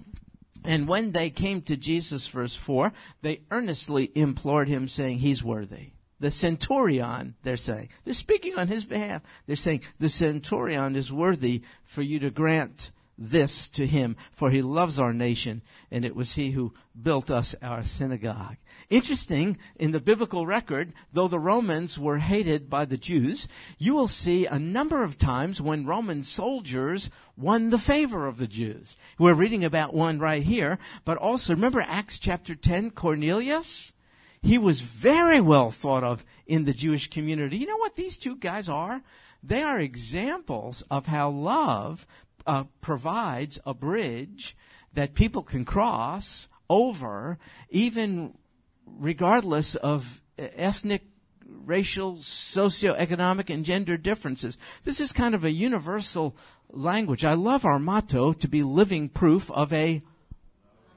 And 0.65 0.89
when 0.89 1.13
they 1.13 1.31
came 1.31 1.63
to 1.63 1.77
Jesus, 1.77 2.27
verse 2.27 2.57
4, 2.57 2.93
they 3.23 3.43
earnestly 3.51 4.11
implored 4.15 4.69
him, 4.69 4.89
saying, 4.89 5.19
He's 5.19 5.43
worthy. 5.43 5.93
The 6.21 6.31
centurion, 6.31 7.35
they're 7.43 7.57
saying, 7.57 7.89
they're 8.05 8.15
speaking 8.15 8.57
on 8.57 8.69
his 8.69 8.85
behalf. 8.85 9.23
They're 9.47 9.57
saying, 9.57 9.83
The 9.99 10.09
centurion 10.09 10.95
is 10.95 11.13
worthy 11.13 11.63
for 11.85 12.03
you 12.03 12.21
to 12.21 12.31
grant 12.31 12.93
this 13.19 13.69
to 13.71 13.87
him, 13.87 14.17
for 14.31 14.51
he 14.51 14.63
loves 14.63 14.99
our 14.99 15.13
nation, 15.13 15.63
and 15.91 16.05
it 16.05 16.17
was 16.17 16.35
he 16.35 16.51
who 16.51 16.73
built 17.01 17.31
us 17.31 17.55
our 17.63 17.85
synagogue. 17.85 18.57
Interesting, 18.91 19.59
in 19.77 19.93
the 19.93 20.01
biblical 20.01 20.47
record, 20.47 20.93
though 21.13 21.29
the 21.29 21.39
Romans 21.39 21.99
were 21.99 22.19
hated 22.19 22.69
by 22.69 22.85
the 22.85 22.97
Jews, 22.97 23.49
you 23.79 23.95
will 23.95 24.09
see 24.09 24.47
a 24.47 24.59
number 24.59 25.03
of 25.03 25.19
times 25.19 25.61
when 25.61 25.87
Roman 25.87 26.23
soldiers 26.23 27.11
won 27.37 27.71
the 27.71 27.79
favor 27.79 28.27
of 28.27 28.39
the 28.39 28.47
Jews. 28.47 28.97
We're 29.19 29.35
reading 29.35 29.65
about 29.65 29.95
one 29.95 30.19
right 30.19 30.43
here, 30.43 30.79
but 31.05 31.19
also 31.19 31.55
remember 31.55 31.81
Acts 31.81 32.19
chapter 32.19 32.55
10, 32.55 32.91
Cornelius? 32.91 33.93
He 34.43 34.59
was 34.59 34.81
very 34.81 35.41
well 35.41 35.71
thought 35.71 36.03
of 36.03 36.25
in 36.47 36.65
the 36.65 36.73
Jewish 36.73 37.09
community. 37.09 37.59
You 37.59 37.67
know 37.67 37.77
what 37.77 37.95
these 37.95 38.19
two 38.19 38.37
guys 38.37 38.69
are? 38.69 39.03
They 39.43 39.63
are 39.63 39.79
examples 39.79 40.83
of 40.91 41.07
how 41.07 41.31
love 41.31 42.07
uh, 42.47 42.65
provides 42.81 43.59
a 43.65 43.75
bridge 43.75 44.57
that 44.95 45.15
people 45.15 45.43
can 45.43 45.65
cross 45.65 46.49
over, 46.69 47.39
even 47.71 48.35
regardless 48.87 49.75
of 49.75 50.23
ethnic, 50.39 51.03
racial, 51.47 52.17
socioeconomic, 52.17 53.53
and 53.53 53.65
gender 53.65 53.97
differences. 53.97 54.59
This 54.85 55.01
is 55.01 55.13
kind 55.13 55.35
of 55.35 55.45
a 55.45 55.51
universal 55.51 56.37
language. 56.71 57.25
I 57.25 57.35
love 57.35 57.65
our 57.65 57.79
motto 57.79 58.33
to 58.33 58.49
be 58.49 58.63
living 58.63 59.09
proof 59.09 59.51
of 59.51 59.73
a 59.73 60.03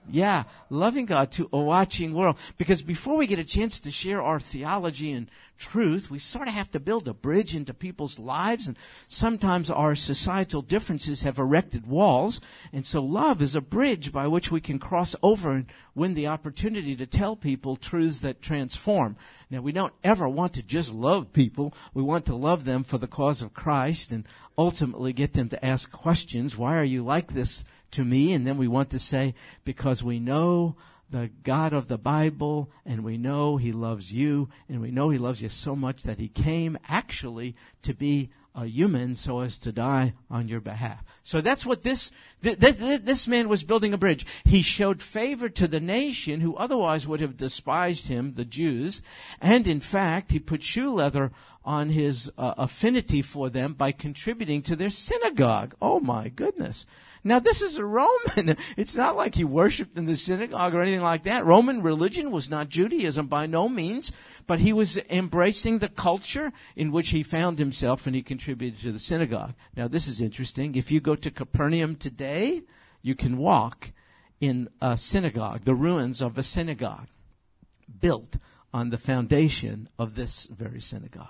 yeah, 0.10 0.44
loving 0.70 1.06
God 1.06 1.32
to 1.34 1.50
a 1.52 1.58
watching 1.58 2.14
world. 2.14 2.38
Because 2.58 2.82
before 2.82 3.18
we 3.18 3.28
get 3.28 3.40
a 3.40 3.44
chance 3.44 3.80
to 3.82 3.92
share 3.92 4.22
our 4.22 4.40
theology 4.40 5.12
and 5.12 5.30
truth, 5.58 6.12
we 6.12 6.20
sort 6.20 6.48
of 6.48 6.54
have 6.54 6.70
to 6.72 6.80
build 6.80 7.08
a 7.08 7.14
bridge 7.14 7.56
into 7.56 7.74
people's 7.74 8.20
lives. 8.20 8.68
And 8.68 8.78
sometimes 9.08 9.70
our 9.70 9.96
societal 9.96 10.62
differences 10.62 11.24
have 11.24 11.40
erected 11.40 11.88
walls. 11.88 12.42
And 12.74 12.86
so 12.86 13.02
love 13.02 13.42
is 13.42 13.56
a 13.56 13.62
bridge 13.62 14.12
by 14.12 14.28
which 14.28 14.52
we 14.52 14.62
can 14.62 14.80
cross 14.80 15.16
over 15.24 15.52
and 15.52 15.66
win 15.94 16.14
the 16.14 16.28
opportunity 16.28 16.96
to 16.96 17.06
tell 17.06 17.36
people 17.36 17.76
truths 17.76 18.20
that 18.20 18.42
transform. 18.42 19.16
Now, 19.50 19.62
we 19.62 19.72
don't 19.72 19.94
ever 20.04 20.28
want 20.28 20.54
to 20.54 20.64
just 20.64 20.94
love 20.94 21.32
people. 21.34 21.74
We 21.94 22.04
want 22.04 22.26
to 22.26 22.36
love 22.36 22.66
them 22.66 22.84
for 22.84 22.98
the 22.98 23.08
cause 23.08 23.42
of 23.42 23.54
Christ 23.54 24.12
and 24.12 24.28
ultimately 24.58 25.14
get 25.14 25.34
them 25.34 25.50
to 25.50 25.66
ask 25.66 25.92
questions. 25.92 26.58
Why 26.58 26.78
are 26.78 26.84
you 26.84 27.04
like 27.04 27.34
this? 27.34 27.64
To 27.96 28.06
me. 28.06 28.34
And 28.34 28.46
then 28.46 28.58
we 28.58 28.68
want 28.68 28.90
to 28.92 29.00
say, 29.00 29.34
because 29.64 30.04
we 30.04 30.20
know 30.20 30.76
the 31.10 31.30
God 31.44 31.74
of 31.74 31.88
the 31.88 31.98
Bible 31.98 32.70
and 32.86 33.04
we 33.04 33.18
know 33.18 33.58
He 33.58 33.72
loves 33.72 34.12
you 34.12 34.50
and 34.70 34.82
we 34.82 34.92
know 34.92 35.10
He 35.10 35.18
loves 35.18 35.42
you 35.42 35.50
so 35.50 35.76
much 35.76 36.04
that 36.04 36.20
He 36.20 36.28
came 36.28 36.78
actually 36.88 37.56
to 37.84 37.94
be 37.94 38.30
a 38.56 38.66
human 38.66 39.16
so 39.16 39.42
as 39.42 39.58
to 39.60 39.72
die 39.72 40.14
on 40.30 40.48
your 40.48 40.62
behalf. 40.62 41.04
So 41.24 41.42
that's 41.42 41.66
what 41.66 41.84
this, 41.84 42.12
th- 42.42 42.58
th- 42.58 43.02
this 43.02 43.28
man 43.28 43.50
was 43.50 43.64
building 43.64 43.94
a 43.94 43.98
bridge. 43.98 44.26
He 44.46 44.62
showed 44.62 45.02
favor 45.02 45.50
to 45.50 45.68
the 45.68 45.82
nation 45.82 46.40
who 46.40 46.56
otherwise 46.56 47.06
would 47.06 47.20
have 47.20 47.36
despised 47.36 48.08
him, 48.08 48.34
the 48.34 48.46
Jews. 48.46 49.02
And 49.42 49.68
in 49.68 49.82
fact, 49.82 50.32
he 50.32 50.40
put 50.40 50.64
shoe 50.64 50.94
leather 50.94 51.34
on 51.66 51.90
his 51.90 52.32
uh, 52.38 52.54
affinity 52.58 53.22
for 53.22 53.50
them 53.50 53.74
by 53.74 53.92
contributing 53.92 54.62
to 54.64 54.76
their 54.76 54.90
synagogue. 54.90 55.76
Oh 55.82 56.00
my 56.00 56.30
goodness. 56.30 56.86
Now 57.28 57.40
this 57.40 57.64
is 57.64 57.78
a 57.78 57.86
Roman. 57.86 58.56
It's 58.78 58.96
not 58.96 59.18
like 59.18 59.34
he 59.34 59.44
worshiped 59.44 59.98
in 59.98 60.06
the 60.06 60.16
synagogue 60.16 60.76
or 60.76 60.82
anything 60.82 61.02
like 61.02 61.24
that. 61.24 61.44
Roman 61.44 61.82
religion 61.82 62.30
was 62.30 62.52
not 62.52 62.70
Judaism 62.70 63.26
by 63.26 63.48
no 63.48 63.68
means, 63.68 64.12
but 64.46 64.60
he 64.60 64.72
was 64.72 65.00
embracing 65.10 65.80
the 65.80 65.90
culture 65.90 66.54
in 66.76 66.92
which 66.92 67.10
he 67.10 67.24
found 67.24 67.58
himself 67.58 68.06
and 68.06 68.16
he 68.16 68.22
contributed 68.22 68.80
to 68.82 68.92
the 68.92 69.00
synagogue. 69.00 69.56
Now 69.76 69.88
this 69.88 70.08
is 70.08 70.22
interesting. 70.22 70.76
If 70.76 70.92
you 70.92 71.00
go 71.00 71.16
to 71.16 71.32
Capernaum 71.32 71.96
today, 71.96 72.62
you 73.02 73.16
can 73.16 73.38
walk 73.38 73.92
in 74.40 74.70
a 74.80 74.96
synagogue, 74.96 75.66
the 75.66 75.74
ruins 75.74 76.22
of 76.22 76.38
a 76.38 76.44
synagogue 76.44 77.08
built 78.00 78.38
on 78.72 78.92
the 78.92 79.00
foundation 79.00 79.90
of 79.98 80.14
this 80.14 80.46
very 80.52 80.82
synagogue. 80.82 81.28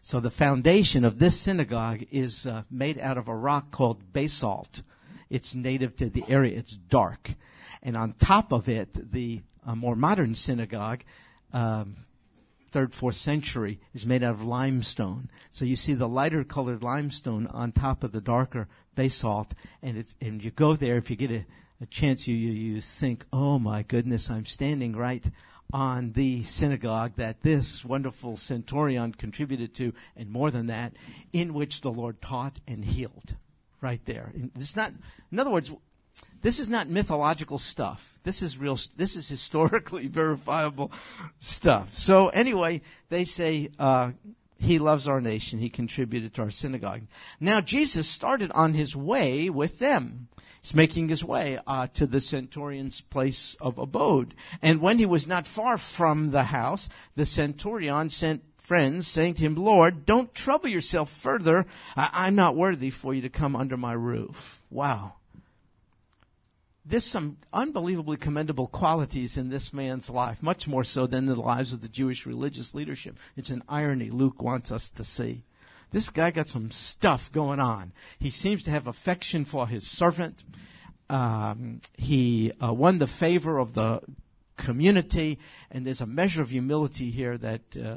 So 0.00 0.18
the 0.18 0.30
foundation 0.30 1.04
of 1.04 1.20
this 1.20 1.38
synagogue 1.38 2.04
is 2.10 2.44
uh, 2.44 2.64
made 2.68 2.98
out 2.98 3.18
of 3.18 3.28
a 3.28 3.36
rock 3.36 3.70
called 3.70 4.12
basalt. 4.12 4.82
It's 5.32 5.54
native 5.54 5.96
to 5.96 6.10
the 6.10 6.24
area. 6.28 6.58
It's 6.58 6.76
dark. 6.76 7.34
And 7.82 7.96
on 7.96 8.12
top 8.12 8.52
of 8.52 8.68
it, 8.68 9.12
the 9.12 9.40
uh, 9.66 9.74
more 9.74 9.96
modern 9.96 10.34
synagogue 10.34 11.04
um, 11.54 11.96
third, 12.70 12.94
fourth 12.94 13.16
century 13.16 13.80
is 13.94 14.04
made 14.04 14.22
out 14.22 14.34
of 14.34 14.46
limestone. 14.46 15.30
So 15.50 15.64
you 15.64 15.74
see 15.74 15.94
the 15.94 16.08
lighter 16.08 16.44
colored 16.44 16.82
limestone 16.82 17.46
on 17.46 17.72
top 17.72 18.04
of 18.04 18.12
the 18.12 18.20
darker 18.20 18.68
basalt, 18.94 19.54
and 19.82 19.96
it's 19.96 20.14
and 20.20 20.44
you 20.44 20.50
go 20.50 20.76
there 20.76 20.98
if 20.98 21.10
you 21.10 21.16
get 21.16 21.30
a, 21.30 21.46
a 21.80 21.86
chance, 21.86 22.28
you, 22.28 22.36
you 22.36 22.52
you 22.52 22.80
think, 22.82 23.24
oh 23.32 23.58
my 23.58 23.82
goodness, 23.82 24.30
I'm 24.30 24.46
standing 24.46 24.94
right 24.94 25.24
on 25.72 26.12
the 26.12 26.42
synagogue 26.42 27.12
that 27.16 27.42
this 27.42 27.82
wonderful 27.82 28.36
centurion 28.36 29.12
contributed 29.12 29.74
to, 29.76 29.94
and 30.14 30.30
more 30.30 30.50
than 30.50 30.66
that, 30.66 30.92
in 31.32 31.54
which 31.54 31.80
the 31.80 31.90
Lord 31.90 32.20
taught 32.20 32.60
and 32.68 32.84
healed. 32.84 33.36
Right 33.82 34.00
there. 34.04 34.32
It's 34.56 34.76
not, 34.76 34.92
in 35.30 35.38
other 35.38 35.50
words, 35.50 35.70
this 36.40 36.58
is 36.58 36.68
not 36.68 36.88
mythological 36.88 37.58
stuff. 37.58 38.18
This 38.22 38.40
is 38.40 38.56
real, 38.56 38.78
this 38.96 39.16
is 39.16 39.28
historically 39.28 40.06
verifiable 40.08 40.92
stuff. 41.40 41.92
So 41.92 42.28
anyway, 42.28 42.82
they 43.10 43.24
say, 43.24 43.70
uh, 43.78 44.12
he 44.58 44.78
loves 44.78 45.08
our 45.08 45.20
nation. 45.20 45.58
He 45.58 45.68
contributed 45.68 46.34
to 46.34 46.42
our 46.42 46.50
synagogue. 46.50 47.02
Now 47.40 47.60
Jesus 47.60 48.08
started 48.08 48.52
on 48.52 48.74
his 48.74 48.94
way 48.94 49.50
with 49.50 49.80
them. 49.80 50.28
He's 50.62 50.74
making 50.74 51.08
his 51.08 51.24
way 51.24 51.58
uh, 51.66 51.88
to 51.94 52.06
the 52.06 52.20
centurion's 52.20 53.00
place 53.00 53.56
of 53.60 53.78
abode. 53.78 54.34
And 54.62 54.80
when 54.80 55.00
he 55.00 55.06
was 55.06 55.26
not 55.26 55.48
far 55.48 55.76
from 55.76 56.30
the 56.30 56.44
house, 56.44 56.88
the 57.16 57.26
centurion 57.26 58.10
sent 58.10 58.44
friends 58.62 59.08
saying 59.08 59.34
to 59.34 59.44
him, 59.44 59.56
Lord, 59.56 60.06
don't 60.06 60.34
trouble 60.34 60.68
yourself 60.68 61.10
further. 61.10 61.66
I- 61.96 62.28
am 62.28 62.34
not 62.34 62.56
worthy 62.56 62.90
for 62.90 63.12
you 63.12 63.22
to 63.22 63.28
come 63.28 63.56
under 63.56 63.76
my 63.76 63.92
roof. 63.92 64.60
Wow. 64.70 65.14
There's 66.84 67.04
some 67.04 67.36
unbelievably 67.52 68.16
commendable 68.16 68.66
qualities 68.66 69.36
in 69.36 69.50
this 69.50 69.72
man's 69.72 70.10
life, 70.10 70.42
much 70.42 70.66
more 70.66 70.82
so 70.84 71.06
than 71.06 71.26
the 71.26 71.36
lives 71.36 71.72
of 71.72 71.80
the 71.80 71.88
Jewish 71.88 72.26
religious 72.26 72.74
leadership. 72.74 73.16
It's 73.36 73.50
an 73.50 73.62
irony 73.68 74.10
Luke 74.10 74.42
wants 74.42 74.72
us 74.72 74.90
to 74.90 75.04
see. 75.04 75.44
This 75.92 76.10
guy 76.10 76.30
got 76.30 76.48
some 76.48 76.70
stuff 76.70 77.30
going 77.30 77.60
on. 77.60 77.92
He 78.18 78.30
seems 78.30 78.64
to 78.64 78.70
have 78.70 78.86
affection 78.86 79.44
for 79.44 79.68
his 79.68 79.86
servant. 79.86 80.42
Um, 81.10 81.82
he 81.96 82.52
uh, 82.62 82.72
won 82.72 82.98
the 82.98 83.06
favor 83.06 83.58
of 83.58 83.74
the 83.74 84.00
community, 84.56 85.38
and 85.70 85.86
there's 85.86 86.00
a 86.00 86.06
measure 86.06 86.42
of 86.42 86.50
humility 86.50 87.10
here 87.10 87.36
that 87.38 87.60
uh, 87.76 87.96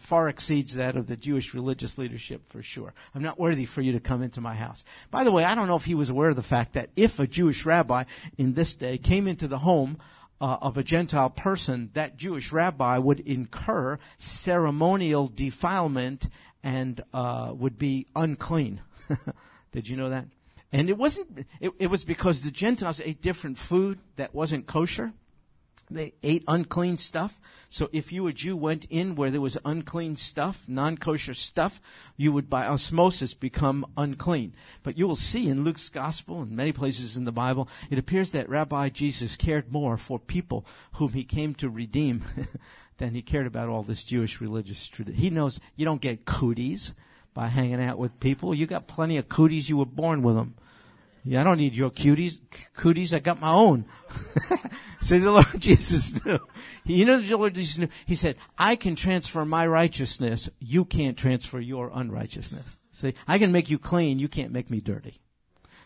far 0.00 0.28
exceeds 0.28 0.74
that 0.74 0.96
of 0.96 1.06
the 1.06 1.16
Jewish 1.16 1.54
religious 1.54 1.98
leadership 1.98 2.42
for 2.50 2.62
sure. 2.62 2.92
I'm 3.14 3.22
not 3.22 3.38
worthy 3.38 3.64
for 3.64 3.80
you 3.80 3.92
to 3.92 4.00
come 4.00 4.22
into 4.22 4.40
my 4.40 4.54
house. 4.54 4.84
By 5.10 5.24
the 5.24 5.32
way, 5.32 5.44
I 5.44 5.54
don't 5.54 5.68
know 5.68 5.76
if 5.76 5.84
he 5.84 5.94
was 5.94 6.10
aware 6.10 6.28
of 6.28 6.36
the 6.36 6.42
fact 6.42 6.74
that 6.74 6.90
if 6.96 7.18
a 7.18 7.26
Jewish 7.26 7.64
rabbi 7.64 8.04
in 8.36 8.54
this 8.54 8.74
day 8.74 8.98
came 8.98 9.26
into 9.26 9.48
the 9.48 9.58
home 9.58 9.98
uh, 10.40 10.58
of 10.60 10.76
a 10.76 10.84
Gentile 10.84 11.30
person, 11.30 11.90
that 11.94 12.16
Jewish 12.16 12.52
rabbi 12.52 12.98
would 12.98 13.20
incur 13.20 13.98
ceremonial 14.18 15.26
defilement 15.26 16.28
and 16.62 17.02
uh, 17.12 17.52
would 17.54 17.78
be 17.78 18.06
unclean. 18.14 18.80
Did 19.72 19.88
you 19.88 19.96
know 19.96 20.10
that? 20.10 20.26
And 20.70 20.90
it 20.90 20.98
wasn't. 20.98 21.46
It, 21.60 21.72
it 21.78 21.86
was 21.86 22.04
because 22.04 22.42
the 22.42 22.50
Gentiles 22.50 23.00
ate 23.02 23.22
different 23.22 23.56
food 23.58 23.98
that 24.16 24.34
wasn't 24.34 24.66
kosher. 24.66 25.12
They 25.90 26.14
ate 26.22 26.44
unclean 26.46 26.98
stuff. 26.98 27.40
So 27.68 27.88
if 27.92 28.12
you, 28.12 28.26
a 28.26 28.32
Jew, 28.32 28.56
went 28.56 28.86
in 28.90 29.14
where 29.14 29.30
there 29.30 29.40
was 29.40 29.56
unclean 29.64 30.16
stuff, 30.16 30.64
non-kosher 30.68 31.34
stuff, 31.34 31.80
you 32.16 32.32
would 32.32 32.50
by 32.50 32.66
osmosis 32.66 33.34
become 33.34 33.86
unclean. 33.96 34.54
But 34.82 34.98
you 34.98 35.06
will 35.06 35.16
see 35.16 35.48
in 35.48 35.64
Luke's 35.64 35.88
gospel 35.88 36.42
and 36.42 36.50
many 36.52 36.72
places 36.72 37.16
in 37.16 37.24
the 37.24 37.32
Bible, 37.32 37.68
it 37.90 37.98
appears 37.98 38.32
that 38.32 38.48
Rabbi 38.48 38.90
Jesus 38.90 39.36
cared 39.36 39.72
more 39.72 39.96
for 39.96 40.18
people 40.18 40.66
whom 40.92 41.12
he 41.12 41.24
came 41.24 41.54
to 41.56 41.68
redeem 41.68 42.24
than 42.98 43.14
he 43.14 43.22
cared 43.22 43.46
about 43.46 43.68
all 43.68 43.82
this 43.82 44.04
Jewish 44.04 44.40
religious 44.40 44.86
tradition. 44.86 45.20
He 45.20 45.30
knows 45.30 45.60
you 45.76 45.84
don't 45.84 46.00
get 46.00 46.24
cooties 46.24 46.94
by 47.34 47.46
hanging 47.46 47.82
out 47.82 47.98
with 47.98 48.20
people. 48.20 48.54
You 48.54 48.66
got 48.66 48.88
plenty 48.88 49.16
of 49.16 49.28
cooties. 49.28 49.68
You 49.68 49.76
were 49.76 49.86
born 49.86 50.22
with 50.22 50.34
them. 50.36 50.54
I 51.36 51.44
don't 51.44 51.58
need 51.58 51.74
your 51.74 51.90
cuties, 51.90 52.38
cooties. 52.74 53.12
I 53.12 53.18
got 53.18 53.40
my 53.40 53.50
own. 53.50 53.84
so 55.00 55.18
the 55.18 55.30
Lord 55.30 55.46
Jesus 55.58 56.24
knew. 56.24 56.38
You 56.84 57.04
know, 57.04 57.20
the 57.20 57.36
Lord 57.36 57.54
Jesus 57.54 57.78
knew. 57.78 57.88
He 58.06 58.14
said, 58.14 58.36
I 58.56 58.76
can 58.76 58.94
transfer 58.94 59.44
my 59.44 59.66
righteousness. 59.66 60.48
You 60.58 60.84
can't 60.84 61.18
transfer 61.18 61.60
your 61.60 61.90
unrighteousness. 61.92 62.76
See, 62.92 63.14
I 63.26 63.38
can 63.38 63.52
make 63.52 63.68
you 63.68 63.78
clean. 63.78 64.18
You 64.18 64.28
can't 64.28 64.52
make 64.52 64.70
me 64.70 64.80
dirty. 64.80 65.20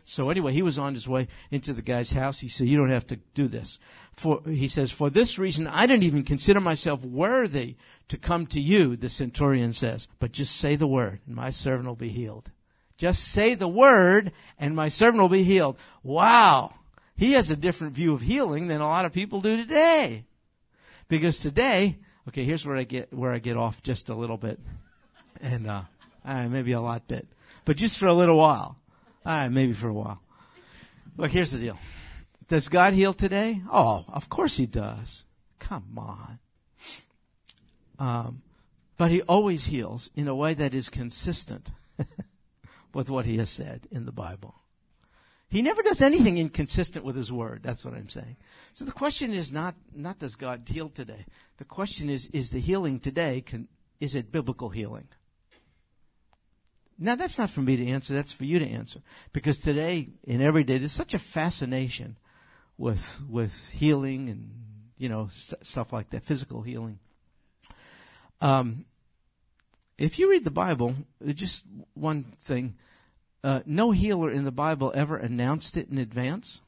So 0.04 0.30
anyway, 0.30 0.52
he 0.52 0.62
was 0.62 0.78
on 0.78 0.94
his 0.94 1.08
way 1.08 1.28
into 1.50 1.72
the 1.72 1.82
guy's 1.82 2.12
house. 2.12 2.40
He 2.40 2.48
said, 2.48 2.66
you 2.66 2.76
don't 2.76 2.90
have 2.90 3.06
to 3.08 3.16
do 3.34 3.48
this. 3.48 3.78
For, 4.14 4.40
he 4.46 4.66
says, 4.68 4.90
for 4.90 5.10
this 5.10 5.38
reason, 5.38 5.66
I 5.66 5.86
didn't 5.86 6.02
even 6.02 6.24
consider 6.24 6.60
myself 6.60 7.04
worthy 7.04 7.76
to 8.08 8.18
come 8.18 8.46
to 8.48 8.60
you, 8.60 8.96
the 8.96 9.08
centurion 9.08 9.72
says, 9.72 10.08
but 10.18 10.32
just 10.32 10.56
say 10.56 10.76
the 10.76 10.86
word 10.86 11.20
and 11.26 11.36
my 11.36 11.50
servant 11.50 11.88
will 11.88 11.94
be 11.94 12.08
healed. 12.08 12.50
Just 12.96 13.24
say 13.24 13.54
the 13.54 13.68
word 13.68 14.32
and 14.58 14.76
my 14.76 14.88
servant 14.88 15.20
will 15.20 15.28
be 15.28 15.44
healed. 15.44 15.76
Wow. 16.02 16.74
He 17.16 17.32
has 17.32 17.50
a 17.50 17.56
different 17.56 17.94
view 17.94 18.14
of 18.14 18.20
healing 18.20 18.68
than 18.68 18.80
a 18.80 18.86
lot 18.86 19.04
of 19.04 19.12
people 19.12 19.40
do 19.40 19.56
today. 19.56 20.24
Because 21.08 21.38
today, 21.38 21.98
okay, 22.28 22.44
here's 22.44 22.64
where 22.64 22.76
I 22.76 22.84
get, 22.84 23.12
where 23.12 23.32
I 23.32 23.38
get 23.38 23.56
off 23.56 23.82
just 23.82 24.08
a 24.08 24.14
little 24.14 24.36
bit. 24.36 24.58
And, 25.40 25.66
uh, 25.66 25.82
uh 26.24 26.48
maybe 26.48 26.72
a 26.72 26.80
lot 26.80 27.06
bit. 27.08 27.26
But 27.64 27.76
just 27.76 27.98
for 27.98 28.06
a 28.06 28.14
little 28.14 28.36
while. 28.36 28.76
All 29.24 29.32
right, 29.32 29.48
maybe 29.48 29.72
for 29.72 29.88
a 29.88 29.92
while. 29.92 30.20
Look, 31.16 31.30
here's 31.30 31.52
the 31.52 31.58
deal. 31.58 31.78
Does 32.48 32.68
God 32.68 32.92
heal 32.92 33.12
today? 33.12 33.62
Oh, 33.70 34.04
of 34.08 34.28
course 34.28 34.56
He 34.56 34.66
does. 34.66 35.24
Come 35.58 35.96
on. 35.96 36.38
Um, 37.98 38.42
but 38.96 39.10
He 39.10 39.22
always 39.22 39.66
heals 39.66 40.10
in 40.16 40.28
a 40.28 40.34
way 40.34 40.54
that 40.54 40.74
is 40.74 40.88
consistent 40.88 41.70
with 42.94 43.10
what 43.10 43.26
He 43.26 43.38
has 43.38 43.50
said 43.50 43.86
in 43.90 44.04
the 44.06 44.12
Bible. 44.12 44.54
He 45.48 45.60
never 45.60 45.82
does 45.82 46.00
anything 46.00 46.38
inconsistent 46.38 47.04
with 47.04 47.14
His 47.14 47.30
Word. 47.30 47.62
That's 47.62 47.84
what 47.84 47.92
I'm 47.92 48.08
saying. 48.08 48.36
So 48.72 48.86
the 48.86 48.92
question 48.92 49.32
is 49.32 49.52
not, 49.52 49.74
not 49.94 50.18
does 50.18 50.34
God 50.34 50.62
heal 50.66 50.88
today? 50.88 51.26
The 51.58 51.66
question 51.66 52.08
is, 52.08 52.26
is 52.32 52.50
the 52.50 52.58
healing 52.58 53.00
today, 53.00 53.42
can, 53.42 53.68
is 54.00 54.14
it 54.14 54.32
biblical 54.32 54.70
healing? 54.70 55.08
Now 56.98 57.16
that's 57.16 57.38
not 57.38 57.50
for 57.50 57.60
me 57.60 57.76
to 57.76 57.86
answer, 57.86 58.14
that's 58.14 58.32
for 58.32 58.44
you 58.44 58.58
to 58.60 58.66
answer. 58.66 59.00
Because 59.32 59.58
today, 59.58 60.08
in 60.24 60.40
every 60.40 60.64
day, 60.64 60.78
there's 60.78 60.92
such 60.92 61.14
a 61.14 61.18
fascination 61.18 62.16
with, 62.78 63.22
with 63.28 63.70
healing 63.70 64.28
and, 64.28 64.52
you 64.96 65.08
know, 65.08 65.28
st- 65.32 65.66
stuff 65.66 65.92
like 65.92 66.10
that, 66.10 66.24
physical 66.24 66.62
healing. 66.62 66.98
Um, 68.40 68.86
if 69.98 70.18
you 70.18 70.30
read 70.30 70.44
the 70.44 70.50
Bible, 70.50 70.94
uh, 71.26 71.32
just 71.32 71.64
one 71.94 72.24
thing, 72.38 72.76
uh, 73.44 73.60
no 73.66 73.90
healer 73.90 74.30
in 74.30 74.44
the 74.44 74.52
Bible 74.52 74.92
ever 74.94 75.16
announced 75.16 75.76
it 75.76 75.88
in 75.90 75.98
advance. 75.98 76.62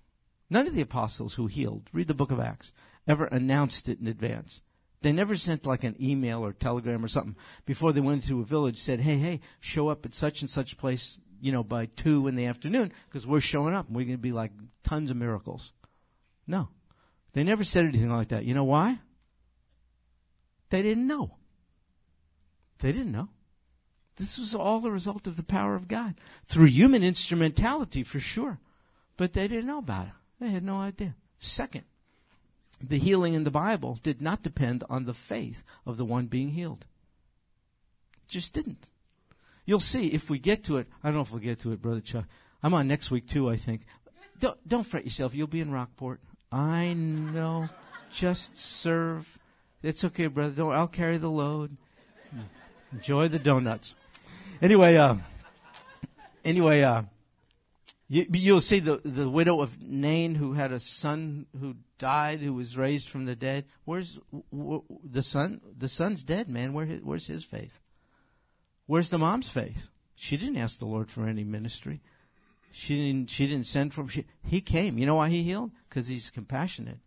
None 0.51 0.67
of 0.67 0.75
the 0.75 0.83
apostles 0.83 1.35
who 1.35 1.47
healed, 1.47 1.89
read 1.93 2.09
the 2.09 2.15
book 2.15 2.31
of 2.31 2.41
Acts, 2.41 2.73
ever 3.07 3.25
announced 3.27 3.89
it 3.89 4.01
in 4.01 4.07
advance. 4.07 4.63
They 5.01 5.13
never 5.13 5.37
sent 5.37 5.67
like 5.67 5.85
an 5.85 5.97
email 6.01 6.45
or 6.45 6.53
telegram 6.53 7.05
or 7.05 7.09
something 7.09 7.37
before 7.67 7.93
they 7.93 8.01
went 8.01 8.23
into 8.23 8.41
a 8.41 8.45
village 8.45 8.79
said, 8.79 9.01
hey, 9.01 9.19
hey, 9.19 9.41
show 9.61 9.89
up 9.89 10.07
at 10.07 10.15
such 10.15 10.41
and 10.41 10.51
such 10.51 10.79
place, 10.79 11.19
you 11.41 11.53
know, 11.53 11.63
by 11.63 11.87
two 11.87 12.27
in 12.27 12.37
the 12.37 12.47
afternoon 12.47 12.91
because 13.09 13.27
we're 13.27 13.41
showing 13.41 13.75
up 13.75 13.87
and 13.87 13.97
we're 13.97 14.07
going 14.07 14.17
to 14.17 14.23
be 14.23 14.33
like 14.33 14.53
tons 14.83 15.11
of 15.11 15.17
miracles. 15.17 15.73
No. 16.47 16.69
They 17.35 17.45
never 17.45 17.65
said 17.65 17.85
anything 17.85 18.11
like 18.11 18.29
that. 18.29 18.45
You 18.45 18.55
know 18.55 18.65
why? 18.65 18.99
They 20.71 20.83
didn't 20.83 21.07
know. 21.07 21.37
They 22.79 22.93
didn't 22.93 23.13
know. 23.13 23.29
This 24.17 24.39
was 24.39 24.55
all 24.55 24.81
the 24.81 24.91
result 24.91 25.27
of 25.27 25.37
the 25.37 25.43
power 25.43 25.75
of 25.75 25.89
God 25.89 26.15
through 26.47 26.67
human 26.67 27.03
instrumentality 27.03 28.05
for 28.05 28.21
sure. 28.21 28.59
But 29.17 29.33
they 29.33 29.49
didn't 29.49 29.67
know 29.67 29.79
about 29.79 30.07
it. 30.07 30.13
They 30.41 30.51
had 30.51 30.65
no 30.65 30.77
idea. 30.77 31.15
Second, 31.39 31.85
the 32.81 32.99
healing 32.99 33.35
in 33.35 33.45
the 33.45 33.51
Bible 33.51 33.99
did 34.03 34.21
not 34.21 34.43
depend 34.43 34.85
on 34.89 35.05
the 35.05 35.15
faith 35.15 35.65
of 35.87 35.97
the 35.97 36.05
one 36.05 36.27
being 36.27 36.51
healed. 36.51 36.85
It 38.25 38.29
just 38.29 38.53
didn't. 38.53 38.89
You'll 39.65 39.81
see 39.81 40.09
if 40.09 40.29
we 40.29 40.39
get 40.39 40.65
to 40.65 40.77
it. 40.77 40.87
I 41.03 41.09
don't 41.09 41.17
know 41.17 41.23
if 41.23 41.31
we'll 41.31 41.41
get 41.41 41.61
to 41.61 41.73
it, 41.73 41.81
Brother 41.83 42.01
Chuck. 42.01 42.27
I'm 42.63 42.75
on 42.75 42.89
next 42.89 43.11
week 43.11 43.29
too, 43.29 43.49
I 43.49 43.57
think. 43.57 43.83
Don't, 44.39 44.69
don't 44.69 44.85
fret 44.85 45.05
yourself. 45.05 45.35
You'll 45.35 45.47
be 45.47 45.61
in 45.61 45.71
Rockport. 45.71 46.21
I 46.51 46.93
know. 46.93 47.69
Just 48.13 48.57
serve. 48.57 49.39
It's 49.83 50.05
okay, 50.05 50.27
brother. 50.27 50.55
Don't, 50.55 50.73
I'll 50.73 50.89
carry 50.89 51.19
the 51.19 51.31
load. 51.31 51.77
Enjoy 52.95 53.27
the 53.27 53.41
donuts. 53.41 53.97
Anyway, 54.63 54.97
uh, 54.97 55.17
anyway, 56.45 56.83
uh, 56.83 57.03
you, 58.09 58.55
will 58.55 58.61
see 58.61 58.79
the, 58.79 59.01
the 59.05 59.29
widow 59.29 59.61
of 59.61 59.83
Nain 59.83 60.37
who 60.37 60.53
had 60.53 60.71
a 60.71 60.79
son 60.79 61.47
who 61.59 61.75
died, 61.99 62.39
who 62.39 62.55
was 62.55 62.77
raised 62.77 63.09
from 63.09 63.25
the 63.25 63.35
dead. 63.35 63.65
Where's 63.85 64.21
the 64.53 65.23
son? 65.23 65.61
The 65.77 65.89
son's 65.89 66.23
dead, 66.23 66.49
man. 66.49 66.73
Where, 66.73 66.87
where's 66.87 67.27
his 67.27 67.45
faith? 67.45 67.81
Where's 68.87 69.11
the 69.11 69.19
mom's 69.19 69.49
faith? 69.49 69.89
She 70.15 70.37
didn't 70.37 70.59
ask 70.59 70.79
the 70.79 70.87
Lord 70.87 71.11
for 71.11 71.27
any 71.27 71.43
ministry. 71.43 72.01
She 72.71 72.97
didn't. 72.97 73.31
She 73.31 73.49
didn't 73.49 73.67
send 73.67 73.93
from. 73.93 74.07
She, 74.07 74.25
he 74.45 74.61
came. 74.61 74.99
You 74.99 75.07
know 75.07 75.17
why 75.17 75.31
he 75.31 75.43
healed? 75.43 75.73
Because 75.89 76.07
he's 76.07 76.31
compassionate, 76.31 76.99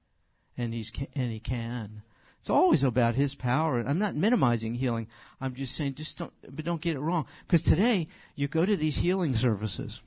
and 0.58 0.74
he's 0.74 0.92
and 1.16 1.32
he 1.32 1.40
can. 1.40 2.02
It's 2.40 2.50
always 2.50 2.84
about 2.84 3.16
His 3.16 3.36
power. 3.36 3.78
And 3.80 3.90
I'm 3.90 4.00
not 4.00 4.16
minimizing 4.16 4.76
healing. 4.76 5.08
I'm 5.42 5.54
just 5.54 5.76
saying, 5.76 5.96
just 5.96 6.18
don't, 6.18 6.34
but 6.50 6.66
don't 6.66 6.82
get 6.82 6.96
it 6.96 7.00
wrong. 7.00 7.26
Because 7.46 7.64
today, 7.64 8.08
you 8.36 8.48
go 8.48 8.66
to 8.66 8.76
these 8.76 8.98
healing 8.98 9.36
services. 9.36 10.02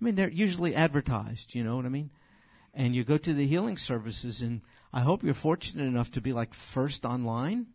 I 0.00 0.04
mean, 0.04 0.14
they're 0.14 0.28
usually 0.28 0.74
advertised, 0.74 1.54
you 1.54 1.64
know 1.64 1.76
what 1.76 1.86
I 1.86 1.90
mean? 1.90 2.10
And 2.72 2.94
you 2.94 3.04
go 3.04 3.18
to 3.18 3.32
the 3.32 3.46
healing 3.46 3.76
services 3.76 4.42
and 4.42 4.60
I 4.92 5.00
hope 5.00 5.22
you're 5.22 5.34
fortunate 5.34 5.84
enough 5.84 6.10
to 6.12 6.20
be 6.20 6.32
like 6.32 6.52
first 6.52 7.04
online 7.04 7.66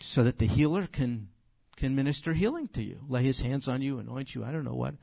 so 0.00 0.24
that 0.24 0.38
the 0.38 0.46
healer 0.46 0.86
can, 0.86 1.28
can 1.76 1.94
minister 1.94 2.32
healing 2.32 2.68
to 2.68 2.82
you, 2.82 3.00
lay 3.08 3.22
his 3.22 3.40
hands 3.40 3.68
on 3.68 3.82
you, 3.82 3.98
anoint 3.98 4.34
you. 4.34 4.44
I 4.44 4.52
don't 4.52 4.64
know 4.64 4.74
what 4.74 4.94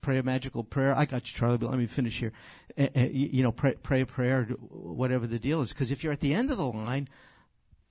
pray 0.00 0.18
a 0.18 0.22
magical 0.22 0.64
prayer. 0.64 0.96
I 0.96 1.04
got 1.04 1.30
you, 1.30 1.36
Charlie, 1.36 1.58
but 1.58 1.70
let 1.70 1.78
me 1.78 1.86
finish 1.86 2.20
here. 2.20 2.32
Uh, 2.78 2.88
uh, 2.96 3.00
you, 3.10 3.42
know, 3.42 3.52
pray, 3.52 3.74
pray 3.74 4.00
a 4.00 4.06
prayer, 4.06 4.44
whatever 4.44 5.26
the 5.26 5.38
deal 5.38 5.60
is. 5.60 5.72
Because 5.72 5.90
if 5.90 6.02
you're 6.02 6.12
at 6.12 6.20
the 6.20 6.34
end 6.34 6.50
of 6.50 6.56
the 6.56 6.66
line, 6.66 7.08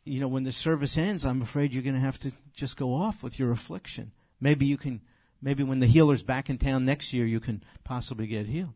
you 0.04 0.20
know, 0.20 0.28
when 0.28 0.44
the 0.44 0.52
service 0.52 0.98
ends, 0.98 1.26
I'm 1.26 1.42
afraid 1.42 1.74
you're 1.74 1.84
going 1.84 1.96
to 1.96 2.02
have 2.02 2.20
to 2.20 2.32
just 2.54 2.78
go 2.78 2.94
off 2.94 3.24
with 3.24 3.40
your 3.40 3.52
affliction. 3.52 4.12
Maybe 4.42 4.66
you 4.66 4.78
can, 4.78 5.02
maybe 5.42 5.64
when 5.64 5.80
the 5.80 5.88
healer's 5.88 6.24
back 6.24 6.50
in 6.50 6.58
town 6.58 6.86
next 6.86 7.14
year, 7.14 7.26
you 7.26 7.40
can 7.40 7.64
possibly 7.84 8.28
get 8.28 8.48
healed. 8.48 8.74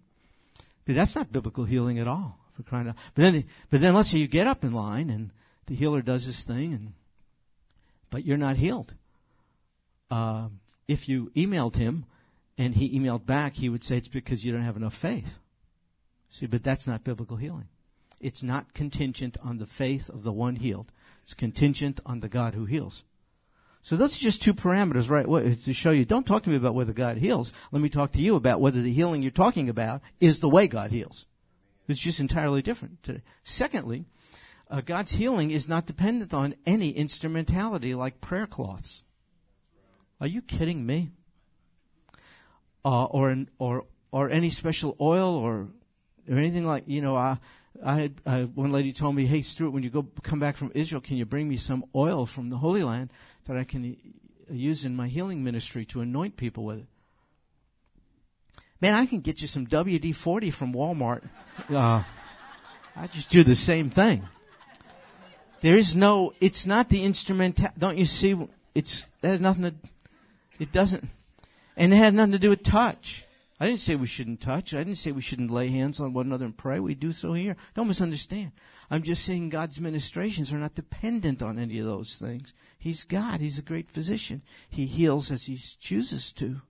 But 0.85 0.95
that's 0.95 1.15
not 1.15 1.31
biblical 1.31 1.65
healing 1.65 1.99
at 1.99 2.07
all. 2.07 2.39
For 2.53 2.63
crying 2.63 2.87
out. 2.87 2.95
But 3.13 3.21
then, 3.21 3.43
but 3.69 3.81
then 3.81 3.93
let's 3.93 4.09
say 4.09 4.17
you 4.17 4.27
get 4.27 4.47
up 4.47 4.63
in 4.63 4.73
line 4.73 5.11
and 5.11 5.29
the 5.67 5.75
healer 5.75 6.01
does 6.01 6.25
his 6.25 6.41
thing 6.41 6.73
and, 6.73 6.93
but 8.09 8.25
you're 8.25 8.37
not 8.37 8.55
healed. 8.55 8.95
Uh, 10.09 10.47
if 10.87 11.07
you 11.07 11.31
emailed 11.35 11.75
him, 11.75 12.05
and 12.57 12.75
he 12.75 12.97
emailed 12.97 13.25
back, 13.25 13.55
he 13.55 13.69
would 13.69 13.83
say 13.83 13.97
it's 13.97 14.07
because 14.07 14.43
you 14.43 14.51
don't 14.51 14.63
have 14.63 14.77
enough 14.77 14.95
faith. 14.95 15.39
See, 16.29 16.45
but 16.45 16.63
that's 16.63 16.87
not 16.87 17.03
biblical 17.03 17.37
healing. 17.37 17.67
It's 18.19 18.43
not 18.43 18.73
contingent 18.73 19.37
on 19.43 19.57
the 19.57 19.65
faith 19.65 20.09
of 20.09 20.23
the 20.23 20.31
one 20.31 20.55
healed. 20.55 20.91
It's 21.23 21.33
contingent 21.33 21.99
on 22.05 22.19
the 22.19 22.29
God 22.29 22.55
who 22.55 22.65
heals. 22.65 23.03
So 23.83 23.95
those 23.95 24.17
are 24.17 24.19
just 24.19 24.41
two 24.41 24.53
parameters, 24.53 25.09
right? 25.09 25.25
To 25.63 25.73
show 25.73 25.91
you, 25.91 26.03
don't 26.03 26.25
talk 26.25 26.43
to 26.43 26.49
me 26.49 26.55
about 26.55 26.75
whether 26.75 26.93
God 26.93 27.17
heals. 27.17 27.53
Let 27.71 27.81
me 27.81 27.89
talk 27.89 28.11
to 28.13 28.21
you 28.21 28.35
about 28.35 28.59
whether 28.59 28.81
the 28.81 28.91
healing 28.91 29.21
you're 29.21 29.31
talking 29.31 29.69
about 29.69 30.01
is 30.19 30.39
the 30.39 30.49
way 30.49 30.67
God 30.67 30.91
heals. 30.91 31.25
It's 31.87 31.99
just 31.99 32.19
entirely 32.19 32.61
different 32.61 33.01
today. 33.03 33.21
Secondly, 33.43 34.05
uh, 34.69 34.81
God's 34.81 35.13
healing 35.13 35.51
is 35.51 35.69
not 35.69 35.85
dependent 35.85 36.33
on 36.33 36.55
any 36.65 36.89
instrumentality 36.89 37.95
like 37.95 38.19
prayer 38.19 38.47
cloths. 38.47 39.05
Are 40.19 40.27
you 40.27 40.41
kidding 40.41 40.85
me? 40.85 41.11
Uh, 42.85 43.05
or 43.05 43.35
or 43.59 43.85
or 44.11 44.29
any 44.29 44.49
special 44.49 44.95
oil 44.99 45.35
or 45.35 45.67
or 46.29 46.37
anything 46.37 46.65
like 46.65 46.83
you 46.87 47.01
know. 47.01 47.15
I, 47.15 47.39
I 47.83 47.95
had 47.95 48.21
uh, 48.25 48.41
one 48.43 48.71
lady 48.71 48.91
told 48.91 49.15
me, 49.15 49.25
"Hey 49.25 49.41
Stuart, 49.41 49.71
when 49.71 49.83
you 49.83 49.89
go 49.89 50.07
come 50.23 50.39
back 50.39 50.57
from 50.57 50.71
Israel, 50.73 51.01
can 51.01 51.17
you 51.17 51.25
bring 51.25 51.47
me 51.47 51.57
some 51.57 51.85
oil 51.95 52.25
from 52.25 52.49
the 52.49 52.57
Holy 52.57 52.83
Land 52.83 53.11
that 53.45 53.57
I 53.57 53.63
can 53.63 53.95
use 54.49 54.83
in 54.85 54.95
my 54.95 55.07
healing 55.07 55.43
ministry 55.43 55.85
to 55.85 56.01
anoint 56.01 56.37
people 56.37 56.63
with 56.63 56.79
it?" 56.79 56.87
Man, 58.81 58.93
I 58.93 59.05
can 59.05 59.21
get 59.21 59.41
you 59.41 59.47
some 59.47 59.67
WD 59.67 60.15
forty 60.15 60.51
from 60.51 60.73
Walmart. 60.73 61.23
Uh, 61.69 62.03
I 62.95 63.07
just 63.07 63.29
do 63.29 63.43
the 63.43 63.55
same 63.55 63.89
thing. 63.89 64.27
There 65.61 65.75
is 65.75 65.95
no. 65.95 66.33
It's 66.39 66.65
not 66.65 66.89
the 66.89 67.03
instrument. 67.03 67.59
Don't 67.77 67.97
you 67.97 68.05
see? 68.05 68.35
It's 68.75 69.07
it 69.21 69.27
has 69.27 69.41
nothing 69.41 69.63
to. 69.63 69.73
It 70.59 70.71
doesn't. 70.71 71.07
And 71.77 71.93
it 71.93 71.97
had 71.97 72.15
nothing 72.15 72.31
to 72.33 72.39
do 72.39 72.49
with 72.49 72.63
touch. 72.63 73.25
I 73.59 73.67
didn't 73.67 73.79
say 73.79 73.95
we 73.95 74.07
shouldn't 74.07 74.41
touch. 74.41 74.73
I 74.73 74.79
didn't 74.79 74.97
say 74.97 75.11
we 75.11 75.21
shouldn't 75.21 75.51
lay 75.51 75.69
hands 75.69 75.99
on 75.99 76.11
one 76.11 76.25
another 76.25 76.45
and 76.45 76.57
pray. 76.57 76.79
We 76.79 76.95
do 76.95 77.11
so 77.11 77.33
here. 77.33 77.55
Don't 77.75 77.87
misunderstand. 77.87 78.51
I'm 78.89 79.03
just 79.03 79.23
saying 79.23 79.49
God's 79.49 79.79
ministrations 79.79 80.51
are 80.51 80.57
not 80.57 80.75
dependent 80.75 81.41
on 81.41 81.59
any 81.59 81.77
of 81.79 81.85
those 81.85 82.17
things. 82.17 82.53
He's 82.79 83.03
God. 83.03 83.39
He's 83.39 83.59
a 83.59 83.63
great 83.63 83.89
physician. 83.91 84.41
He 84.69 84.85
heals 84.85 85.31
as 85.31 85.45
He 85.45 85.57
chooses 85.57 86.31
to. 86.33 86.61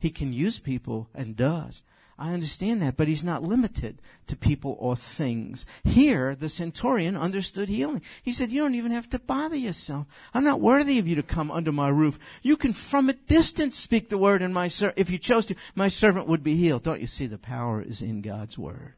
He 0.00 0.10
can 0.10 0.32
use 0.32 0.58
people 0.58 1.08
and 1.14 1.36
does. 1.36 1.82
I 2.18 2.32
understand 2.32 2.80
that, 2.80 2.96
but 2.96 3.08
he's 3.08 3.22
not 3.22 3.42
limited 3.42 4.00
to 4.26 4.36
people 4.36 4.76
or 4.80 4.96
things. 4.96 5.66
Here, 5.84 6.34
the 6.34 6.48
centurion 6.48 7.14
understood 7.14 7.68
healing. 7.68 8.00
He 8.22 8.32
said, 8.32 8.50
you 8.50 8.62
don't 8.62 8.74
even 8.74 8.92
have 8.92 9.10
to 9.10 9.18
bother 9.18 9.56
yourself. 9.56 10.06
I'm 10.32 10.44
not 10.44 10.62
worthy 10.62 10.98
of 10.98 11.06
you 11.06 11.14
to 11.16 11.22
come 11.22 11.50
under 11.50 11.72
my 11.72 11.88
roof. 11.88 12.18
You 12.42 12.56
can 12.56 12.72
from 12.72 13.10
a 13.10 13.12
distance 13.12 13.76
speak 13.76 14.08
the 14.08 14.16
word 14.16 14.40
and 14.40 14.54
my 14.54 14.68
ser- 14.68 14.94
if 14.96 15.10
you 15.10 15.18
chose 15.18 15.44
to, 15.46 15.56
my 15.74 15.88
servant 15.88 16.26
would 16.26 16.42
be 16.42 16.56
healed. 16.56 16.84
Don't 16.84 17.02
you 17.02 17.06
see 17.06 17.26
the 17.26 17.36
power 17.36 17.82
is 17.82 18.00
in 18.00 18.22
God's 18.22 18.56
word? 18.56 18.94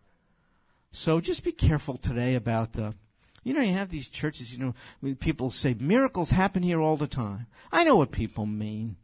So 0.93 1.21
just 1.21 1.43
be 1.43 1.53
careful 1.53 1.97
today 1.97 2.37
about 2.37 2.75
the, 2.75 2.95
you 3.43 3.53
know, 3.53 3.63
you 3.63 3.73
have 3.73 3.91
these 3.91 4.09
churches, 4.09 4.55
you 4.55 4.75
know, 5.03 5.15
people 5.17 5.51
say 5.51 5.75
miracles 5.79 6.31
happen 6.31 6.63
here 6.63 6.81
all 6.81 6.97
the 6.97 7.09
time. 7.09 7.47
I 7.73 7.83
know 7.83 7.97
what 7.97 8.13
people 8.13 8.47
mean. 8.47 8.97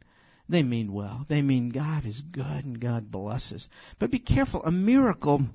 They 0.47 0.63
mean 0.63 0.93
well. 0.93 1.25
They 1.27 1.41
mean 1.41 1.69
God 1.69 2.05
is 2.05 2.21
good 2.21 2.65
and 2.65 2.79
God 2.79 3.11
blesses. 3.11 3.67
But 3.97 4.11
be 4.11 4.19
careful. 4.19 4.63
A 4.63 4.71
miracle, 4.71 5.47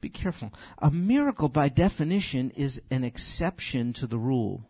be 0.00 0.08
careful. 0.08 0.52
A 0.78 0.90
miracle 0.90 1.48
by 1.48 1.68
definition 1.68 2.50
is 2.50 2.80
an 2.90 3.04
exception 3.04 3.92
to 3.94 4.06
the 4.06 4.18
rule. 4.18 4.68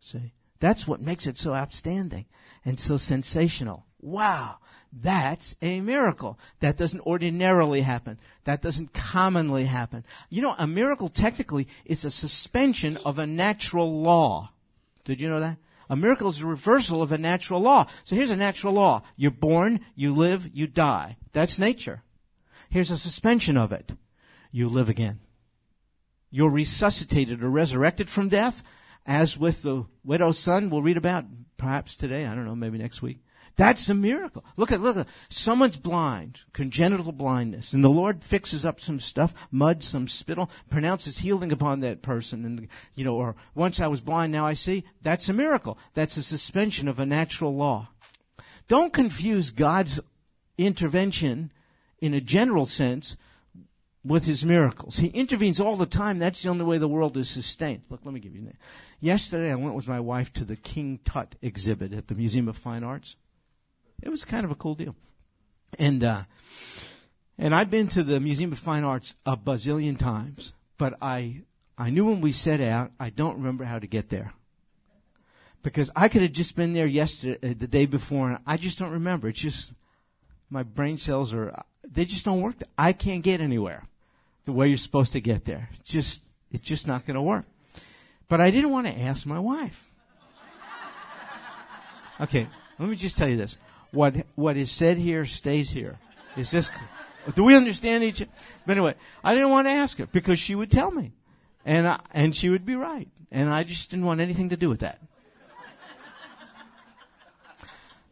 See? 0.00 0.32
That's 0.60 0.86
what 0.86 1.00
makes 1.00 1.26
it 1.26 1.36
so 1.36 1.54
outstanding 1.54 2.26
and 2.64 2.78
so 2.78 2.96
sensational. 2.96 3.84
Wow. 4.00 4.56
That's 4.92 5.54
a 5.60 5.80
miracle. 5.80 6.38
That 6.60 6.76
doesn't 6.76 7.00
ordinarily 7.00 7.82
happen. 7.82 8.18
That 8.44 8.62
doesn't 8.62 8.94
commonly 8.94 9.66
happen. 9.66 10.04
You 10.30 10.42
know, 10.42 10.54
a 10.56 10.66
miracle 10.66 11.08
technically 11.08 11.68
is 11.84 12.04
a 12.04 12.10
suspension 12.10 12.96
of 12.98 13.18
a 13.18 13.26
natural 13.26 14.02
law. 14.02 14.52
Did 15.04 15.20
you 15.20 15.28
know 15.28 15.40
that? 15.40 15.58
A 15.88 15.96
miracle 15.96 16.28
is 16.28 16.40
a 16.40 16.46
reversal 16.46 17.02
of 17.02 17.12
a 17.12 17.18
natural 17.18 17.60
law. 17.60 17.86
So 18.04 18.16
here's 18.16 18.30
a 18.30 18.36
natural 18.36 18.72
law. 18.72 19.02
You're 19.16 19.30
born, 19.30 19.80
you 19.94 20.14
live, 20.14 20.50
you 20.52 20.66
die. 20.66 21.16
That's 21.32 21.58
nature. 21.58 22.02
Here's 22.68 22.90
a 22.90 22.98
suspension 22.98 23.56
of 23.56 23.72
it. 23.72 23.92
You 24.50 24.68
live 24.68 24.88
again. 24.88 25.20
You're 26.30 26.50
resuscitated 26.50 27.42
or 27.42 27.50
resurrected 27.50 28.10
from 28.10 28.28
death, 28.28 28.62
as 29.06 29.38
with 29.38 29.62
the 29.62 29.86
widow's 30.04 30.38
son 30.38 30.70
we'll 30.70 30.82
read 30.82 30.96
about 30.96 31.24
perhaps 31.56 31.96
today, 31.96 32.26
I 32.26 32.34
don't 32.34 32.44
know, 32.44 32.56
maybe 32.56 32.78
next 32.78 33.02
week. 33.02 33.20
That's 33.56 33.88
a 33.88 33.94
miracle. 33.94 34.44
Look 34.56 34.70
at, 34.70 34.82
look 34.82 34.98
at, 34.98 35.08
someone's 35.30 35.78
blind, 35.78 36.40
congenital 36.52 37.12
blindness, 37.12 37.72
and 37.72 37.82
the 37.82 37.88
Lord 37.88 38.22
fixes 38.22 38.66
up 38.66 38.80
some 38.80 39.00
stuff, 39.00 39.32
mud, 39.50 39.82
some 39.82 40.08
spittle, 40.08 40.50
pronounces 40.68 41.18
healing 41.18 41.50
upon 41.52 41.80
that 41.80 42.02
person, 42.02 42.44
and, 42.44 42.68
you 42.94 43.04
know, 43.04 43.16
or 43.16 43.34
once 43.54 43.80
I 43.80 43.86
was 43.86 44.02
blind, 44.02 44.30
now 44.30 44.46
I 44.46 44.52
see. 44.52 44.84
That's 45.00 45.30
a 45.30 45.32
miracle. 45.32 45.78
That's 45.94 46.18
a 46.18 46.22
suspension 46.22 46.86
of 46.86 46.98
a 46.98 47.06
natural 47.06 47.56
law. 47.56 47.88
Don't 48.68 48.92
confuse 48.92 49.50
God's 49.50 50.00
intervention 50.58 51.50
in 52.00 52.12
a 52.12 52.20
general 52.20 52.66
sense 52.66 53.16
with 54.04 54.26
his 54.26 54.44
miracles. 54.44 54.98
He 54.98 55.08
intervenes 55.08 55.60
all 55.60 55.76
the 55.76 55.86
time. 55.86 56.18
That's 56.18 56.42
the 56.42 56.50
only 56.50 56.64
way 56.64 56.78
the 56.78 56.88
world 56.88 57.16
is 57.16 57.28
sustained. 57.28 57.82
Look, 57.88 58.00
let 58.04 58.12
me 58.12 58.20
give 58.20 58.36
you 58.36 58.42
that. 58.42 58.56
Yesterday 59.00 59.50
I 59.50 59.56
went 59.56 59.74
with 59.74 59.88
my 59.88 60.00
wife 60.00 60.32
to 60.34 60.44
the 60.44 60.56
King 60.56 61.00
Tut 61.04 61.36
exhibit 61.40 61.92
at 61.92 62.08
the 62.08 62.14
Museum 62.14 62.48
of 62.48 62.56
Fine 62.56 62.84
Arts. 62.84 63.16
It 64.02 64.08
was 64.08 64.24
kind 64.24 64.44
of 64.44 64.50
a 64.50 64.54
cool 64.54 64.74
deal. 64.74 64.94
And, 65.78 66.02
uh, 66.04 66.22
and 67.38 67.54
I've 67.54 67.70
been 67.70 67.88
to 67.88 68.02
the 68.02 68.20
Museum 68.20 68.52
of 68.52 68.58
Fine 68.58 68.84
Arts 68.84 69.14
a 69.24 69.36
bazillion 69.36 69.98
times, 69.98 70.52
but 70.78 70.94
I, 71.02 71.42
I 71.76 71.90
knew 71.90 72.06
when 72.06 72.20
we 72.20 72.32
set 72.32 72.60
out, 72.60 72.92
I 72.98 73.10
don't 73.10 73.36
remember 73.36 73.64
how 73.64 73.78
to 73.78 73.86
get 73.86 74.08
there. 74.08 74.32
Because 75.62 75.90
I 75.96 76.08
could 76.08 76.22
have 76.22 76.32
just 76.32 76.54
been 76.54 76.72
there 76.72 76.86
yesterday, 76.86 77.50
uh, 77.50 77.54
the 77.58 77.66
day 77.66 77.86
before, 77.86 78.30
and 78.30 78.38
I 78.46 78.56
just 78.56 78.78
don't 78.78 78.92
remember. 78.92 79.28
It's 79.28 79.40
just, 79.40 79.72
my 80.48 80.62
brain 80.62 80.96
cells 80.96 81.34
are, 81.34 81.64
they 81.84 82.04
just 82.04 82.24
don't 82.24 82.40
work. 82.40 82.56
I 82.78 82.92
can't 82.92 83.22
get 83.22 83.40
anywhere 83.40 83.82
the 84.44 84.52
way 84.52 84.68
you're 84.68 84.76
supposed 84.76 85.12
to 85.14 85.20
get 85.20 85.44
there. 85.44 85.68
Just, 85.82 86.22
it's 86.52 86.64
just 86.64 86.86
not 86.86 87.04
going 87.04 87.16
to 87.16 87.22
work. 87.22 87.44
But 88.28 88.40
I 88.40 88.50
didn't 88.50 88.70
want 88.70 88.86
to 88.86 88.98
ask 88.98 89.26
my 89.26 89.40
wife. 89.40 89.90
Okay, 92.20 92.48
let 92.78 92.88
me 92.88 92.96
just 92.96 93.18
tell 93.18 93.28
you 93.28 93.36
this 93.36 93.58
what 93.96 94.14
what 94.34 94.56
is 94.56 94.70
said 94.70 94.98
here 94.98 95.24
stays 95.24 95.70
here. 95.70 95.98
Is 96.36 96.50
this? 96.50 96.70
Do 97.34 97.42
we 97.42 97.56
understand 97.56 98.04
each? 98.04 98.24
But 98.66 98.72
anyway, 98.72 98.94
I 99.24 99.34
didn't 99.34 99.50
want 99.50 99.66
to 99.66 99.72
ask 99.72 99.98
her 99.98 100.06
because 100.06 100.38
she 100.38 100.54
would 100.54 100.70
tell 100.70 100.90
me, 100.90 101.12
and 101.64 101.88
I, 101.88 101.98
and 102.12 102.36
she 102.36 102.50
would 102.50 102.64
be 102.64 102.76
right, 102.76 103.08
and 103.32 103.48
I 103.48 103.64
just 103.64 103.90
didn't 103.90 104.04
want 104.04 104.20
anything 104.20 104.50
to 104.50 104.56
do 104.56 104.68
with 104.68 104.80
that. 104.80 105.00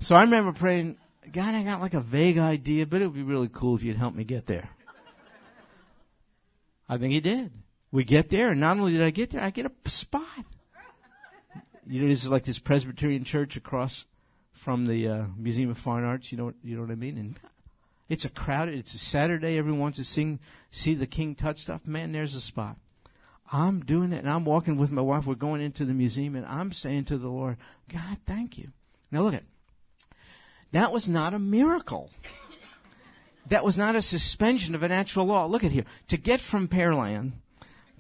So 0.01 0.17
I 0.17 0.23
remember 0.23 0.53
praying, 0.53 0.97
God, 1.33 1.55
I 1.55 1.63
got 1.63 1.81
like 1.81 1.95
a 1.95 2.01
vague 2.01 2.39
idea, 2.39 2.87
but 2.87 3.01
it 3.01 3.07
would 3.07 3.15
be 3.15 3.23
really 3.23 3.49
cool 3.53 3.75
if 3.77 3.83
you'd 3.83 3.97
help 3.97 4.15
me 4.15 4.25
get 4.25 4.47
there. 4.47 4.69
I 6.89 6.99
think 6.99 7.13
he 7.13 7.21
did. 7.21 7.53
We 7.91 8.05
get 8.05 8.29
there, 8.29 8.51
and 8.51 8.61
not 8.61 8.77
only 8.79 8.93
did 8.93 9.03
I 9.03 9.11
get 9.11 9.31
there, 9.31 9.43
I 9.43 9.51
get 9.51 9.67
a 9.67 9.91
spot. 9.91 10.45
You 11.87 12.03
know, 12.03 12.09
this 12.09 12.25
is 12.25 12.31
like 12.31 12.45
this 12.45 12.59
Presbyterian 12.59 13.25
church 13.25 13.57
across 13.57 14.05
from 14.65 14.87
the 14.87 15.07
uh, 15.07 15.25
Museum 15.37 15.69
of 15.69 15.77
Fine 15.77 16.05
Arts. 16.05 16.33
You 16.33 16.39
know, 16.39 16.55
you 16.63 16.75
know 16.75 16.81
what 16.81 16.91
I 16.91 16.95
mean? 16.95 17.19
And 17.19 17.39
it's 18.09 18.25
a 18.25 18.31
crowded. 18.31 18.79
It's 18.79 18.95
a 18.95 18.99
Saturday. 18.99 19.59
Everyone 19.59 19.81
wants 19.81 19.99
to 19.99 20.05
sing, 20.07 20.41
see 20.71 20.95
the 20.95 21.07
King 21.07 21.35
Tut 21.35 21.59
stuff. 21.59 21.87
Man, 21.87 22.13
there's 22.13 22.35
a 22.35 22.41
spot. 22.41 22.79
I'm 23.53 23.81
doing 23.81 24.15
it 24.15 24.21
and 24.21 24.31
I'm 24.31 24.47
walking 24.47 24.79
with 24.79 24.91
my 24.91 25.03
wife. 25.03 25.27
We're 25.27 25.35
going 25.35 25.61
into 25.61 25.85
the 25.85 25.93
museum 25.93 26.35
and 26.35 26.47
I'm 26.47 26.73
saying 26.73 27.05
to 27.05 27.19
the 27.19 27.29
Lord, 27.29 27.59
God, 27.93 28.17
thank 28.25 28.57
you. 28.57 28.71
Now 29.13 29.21
look 29.21 29.35
at, 29.35 29.45
that 30.73 30.93
was 30.93 31.11
not 31.11 31.35
a 31.35 31.39
miracle. 31.39 32.11
That 33.49 33.67
was 33.67 33.77
not 33.77 33.97
a 33.97 34.01
suspension 34.01 34.75
of 34.75 34.83
a 34.83 34.89
natural 34.89 35.27
law. 35.27 35.45
Look 35.45 35.63
at 35.63 35.73
here. 35.73 35.85
To 36.09 36.17
get 36.17 36.41
from 36.41 36.69
Pearland 36.69 37.33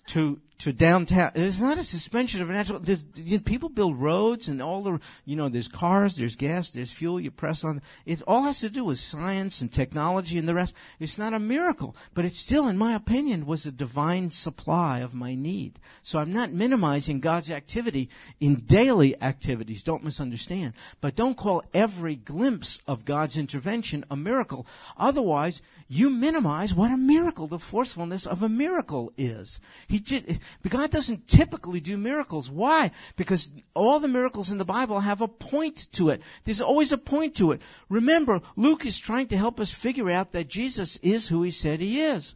to 0.06 0.40
to 0.58 0.72
downtown. 0.72 1.32
It's 1.34 1.60
not 1.60 1.78
a 1.78 1.84
suspension 1.84 2.40
of 2.40 2.48
natural. 2.48 2.80
You 3.16 3.38
know, 3.38 3.42
people 3.42 3.68
build 3.68 4.00
roads 4.00 4.48
and 4.48 4.62
all 4.62 4.82
the, 4.82 5.00
you 5.24 5.36
know, 5.36 5.48
there's 5.48 5.68
cars, 5.68 6.16
there's 6.16 6.36
gas, 6.36 6.70
there's 6.70 6.92
fuel. 6.92 7.20
You 7.20 7.30
press 7.30 7.64
on. 7.64 7.82
It 8.06 8.22
all 8.26 8.42
has 8.42 8.60
to 8.60 8.70
do 8.70 8.84
with 8.84 8.98
science 8.98 9.60
and 9.60 9.72
technology 9.72 10.38
and 10.38 10.48
the 10.48 10.54
rest. 10.54 10.74
It's 11.00 11.18
not 11.18 11.34
a 11.34 11.38
miracle, 11.38 11.96
but 12.14 12.24
it 12.24 12.34
still, 12.34 12.68
in 12.68 12.78
my 12.78 12.94
opinion, 12.94 13.46
was 13.46 13.66
a 13.66 13.72
divine 13.72 14.30
supply 14.30 15.00
of 15.00 15.14
my 15.14 15.34
need. 15.34 15.80
So 16.02 16.18
I'm 16.18 16.32
not 16.32 16.52
minimizing 16.52 17.20
God's 17.20 17.50
activity 17.50 18.08
in 18.40 18.54
daily 18.54 19.20
activities. 19.20 19.82
Don't 19.82 20.04
misunderstand. 20.04 20.74
But 21.00 21.16
don't 21.16 21.36
call 21.36 21.64
every 21.74 22.16
glimpse 22.16 22.80
of 22.86 23.04
God's 23.04 23.36
intervention 23.36 24.04
a 24.10 24.16
miracle. 24.16 24.66
Otherwise, 24.96 25.62
you 25.88 26.10
minimize 26.10 26.72
what 26.72 26.90
a 26.90 26.96
miracle, 26.96 27.46
the 27.46 27.58
forcefulness 27.58 28.26
of 28.26 28.42
a 28.42 28.48
miracle 28.48 29.12
is. 29.18 29.60
He 29.86 30.00
just, 30.00 30.24
God 30.68 30.90
doesn't 30.90 31.28
typically 31.28 31.80
do 31.80 31.96
miracles. 31.96 32.50
Why? 32.50 32.90
Because 33.16 33.50
all 33.74 34.00
the 34.00 34.08
miracles 34.08 34.50
in 34.50 34.58
the 34.58 34.64
Bible 34.64 35.00
have 35.00 35.20
a 35.20 35.28
point 35.28 35.88
to 35.92 36.10
it. 36.10 36.22
There's 36.44 36.60
always 36.60 36.92
a 36.92 36.98
point 36.98 37.36
to 37.36 37.52
it. 37.52 37.62
Remember, 37.88 38.40
Luke 38.56 38.86
is 38.86 38.98
trying 38.98 39.28
to 39.28 39.36
help 39.36 39.60
us 39.60 39.70
figure 39.70 40.10
out 40.10 40.32
that 40.32 40.48
Jesus 40.48 40.96
is 40.98 41.28
who 41.28 41.42
he 41.42 41.50
said 41.50 41.80
he 41.80 42.00
is. 42.00 42.34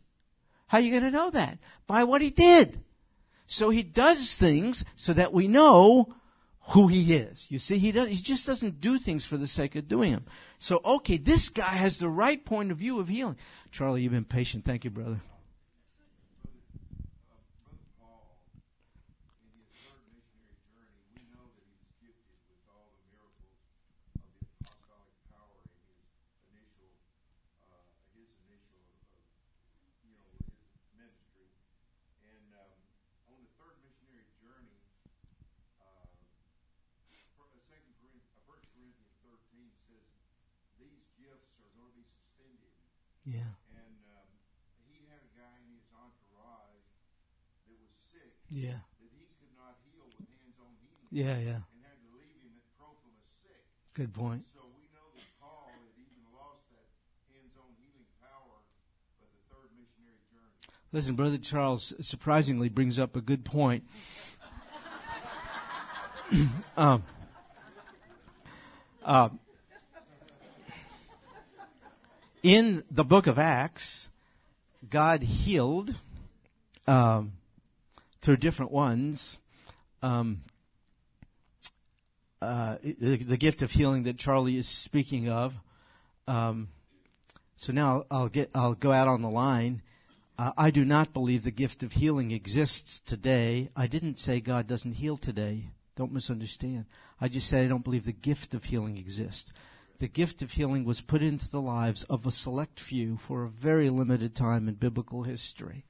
How 0.68 0.78
are 0.78 0.80
you 0.82 0.90
going 0.90 1.04
to 1.04 1.10
know 1.10 1.30
that? 1.30 1.58
By 1.86 2.04
what 2.04 2.20
he 2.20 2.30
did. 2.30 2.82
So 3.46 3.70
he 3.70 3.82
does 3.82 4.36
things 4.36 4.84
so 4.96 5.14
that 5.14 5.32
we 5.32 5.48
know 5.48 6.14
who 6.68 6.86
he 6.86 7.14
is. 7.14 7.50
You 7.50 7.58
see, 7.58 7.78
he 7.78 7.92
does, 7.92 8.08
he 8.08 8.16
just 8.16 8.46
doesn't 8.46 8.80
do 8.80 8.98
things 8.98 9.24
for 9.24 9.38
the 9.38 9.46
sake 9.46 9.74
of 9.74 9.88
doing 9.88 10.12
them. 10.12 10.26
So, 10.58 10.82
okay, 10.84 11.16
this 11.16 11.48
guy 11.48 11.70
has 11.70 11.96
the 11.96 12.10
right 12.10 12.44
point 12.44 12.70
of 12.70 12.78
view 12.78 13.00
of 13.00 13.08
healing. 13.08 13.36
Charlie, 13.72 14.02
you've 14.02 14.12
been 14.12 14.24
patient. 14.24 14.66
Thank 14.66 14.84
you, 14.84 14.90
brother. 14.90 15.22
Yeah. 43.28 43.44
And 43.76 43.92
um, 44.08 44.24
he 44.88 45.04
had 45.04 45.20
a 45.20 45.32
guy 45.36 45.52
in 45.60 45.76
his 45.76 45.84
entourage 45.92 46.88
that 47.68 47.76
was 47.76 47.92
sick. 48.08 48.32
Yeah. 48.48 48.80
That 48.80 49.12
he 49.12 49.28
could 49.36 49.52
not 49.52 49.76
heal 49.84 50.08
with 50.08 50.16
hands-on 50.32 50.72
healing. 50.80 51.12
Yeah, 51.12 51.36
yeah. 51.36 51.60
And 51.60 51.84
had 51.84 52.00
to 52.08 52.16
leave 52.16 52.40
him 52.40 52.56
at 52.56 52.64
Trophimus 52.80 53.28
sick. 53.44 53.60
Good 53.92 54.16
point. 54.16 54.48
So 54.48 54.64
we 54.72 54.88
know 54.96 55.12
that 55.12 55.28
Paul 55.36 55.68
had 55.68 55.92
even 56.00 56.24
lost 56.32 56.72
that 56.72 56.88
hands-on 57.28 57.68
healing 57.76 58.08
power 58.16 58.64
by 59.20 59.28
the 59.28 59.44
third 59.52 59.76
missionary 59.76 60.24
journey. 60.32 60.56
Listen, 60.96 61.12
Brother 61.12 61.36
Charles 61.36 61.92
surprisingly 62.00 62.72
brings 62.72 62.96
up 62.96 63.12
a 63.12 63.20
good 63.20 63.44
point. 63.44 63.84
um, 66.80 67.04
uh, 69.04 69.28
in 72.42 72.84
the 72.90 73.04
book 73.04 73.26
of 73.26 73.38
Acts, 73.38 74.08
God 74.88 75.22
healed 75.22 75.94
um, 76.86 77.32
through 78.20 78.36
different 78.36 78.72
ones. 78.72 79.38
Um, 80.02 80.42
uh, 82.40 82.76
the, 82.82 83.16
the, 83.16 83.36
gift 83.36 83.62
of 83.62 83.72
healing 83.72 84.04
that 84.04 84.16
Charlie 84.16 84.56
is 84.56 84.68
speaking 84.68 85.28
of. 85.28 85.54
Um, 86.28 86.68
so 87.56 87.72
now 87.72 88.04
I'll 88.10 88.28
get 88.28 88.50
I'll 88.54 88.74
go 88.74 88.92
out 88.92 89.08
on 89.08 89.22
the 89.22 89.30
line. 89.30 89.82
Uh, 90.38 90.52
I 90.56 90.70
do 90.70 90.84
not 90.84 91.12
believe 91.12 91.42
the 91.42 91.50
gift 91.50 91.82
of 91.82 91.92
healing 91.92 92.30
exists 92.30 93.00
today. 93.00 93.70
I 93.74 93.88
didn't 93.88 94.20
say 94.20 94.40
God 94.40 94.68
doesn't 94.68 94.92
heal 94.92 95.16
today. 95.16 95.64
Don't 95.96 96.12
misunderstand. 96.12 96.84
I 97.20 97.26
just 97.26 97.48
said 97.48 97.64
I 97.64 97.68
don't 97.68 97.82
believe 97.82 98.04
the 98.04 98.12
gift 98.12 98.54
of 98.54 98.64
healing 98.64 98.98
exists 98.98 99.52
the 99.98 100.08
gift 100.08 100.42
of 100.42 100.52
healing 100.52 100.84
was 100.84 101.00
put 101.00 101.22
into 101.22 101.50
the 101.50 101.60
lives 101.60 102.04
of 102.04 102.24
a 102.24 102.30
select 102.30 102.78
few 102.78 103.16
for 103.16 103.42
a 103.42 103.48
very 103.48 103.90
limited 103.90 104.34
time 104.34 104.68
in 104.68 104.74
biblical 104.74 105.24
history 105.24 105.84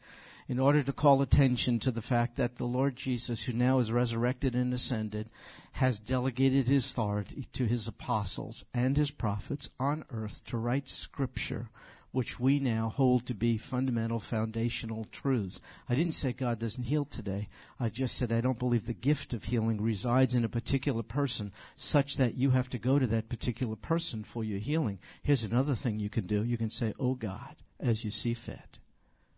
in 0.48 0.58
order 0.58 0.82
to 0.82 0.94
call 0.94 1.20
attention 1.20 1.78
to 1.78 1.90
the 1.90 2.00
fact 2.00 2.36
that 2.36 2.56
the 2.56 2.64
Lord 2.64 2.96
Jesus, 2.96 3.42
who 3.42 3.52
now 3.52 3.78
is 3.80 3.92
resurrected 3.92 4.54
and 4.54 4.72
ascended, 4.72 5.28
has 5.72 5.98
delegated 5.98 6.68
his 6.68 6.90
authority 6.90 7.46
to 7.52 7.66
his 7.66 7.86
apostles 7.86 8.64
and 8.72 8.96
his 8.96 9.10
prophets 9.10 9.68
on 9.78 10.04
earth 10.10 10.42
to 10.46 10.56
write 10.56 10.88
scripture 10.88 11.68
which 12.10 12.40
we 12.40 12.58
now 12.58 12.88
hold 12.88 13.26
to 13.26 13.34
be 13.34 13.58
fundamental 13.58 14.18
foundational 14.20 15.06
truths. 15.12 15.60
I 15.88 15.94
didn't 15.94 16.12
say 16.12 16.32
God 16.32 16.58
doesn't 16.58 16.84
heal 16.84 17.04
today. 17.04 17.48
I 17.78 17.88
just 17.88 18.16
said 18.16 18.32
I 18.32 18.40
don't 18.40 18.58
believe 18.58 18.86
the 18.86 18.94
gift 18.94 19.34
of 19.34 19.44
healing 19.44 19.80
resides 19.80 20.34
in 20.34 20.44
a 20.44 20.48
particular 20.48 21.02
person 21.02 21.52
such 21.76 22.16
that 22.16 22.36
you 22.36 22.50
have 22.50 22.70
to 22.70 22.78
go 22.78 22.98
to 22.98 23.06
that 23.08 23.28
particular 23.28 23.76
person 23.76 24.24
for 24.24 24.42
your 24.42 24.58
healing. 24.58 24.98
Here's 25.22 25.44
another 25.44 25.74
thing 25.74 25.98
you 25.98 26.10
can 26.10 26.26
do. 26.26 26.44
You 26.44 26.56
can 26.56 26.70
say, 26.70 26.94
Oh 26.98 27.14
God, 27.14 27.56
as 27.78 28.04
you 28.04 28.10
see 28.10 28.34
fit, 28.34 28.78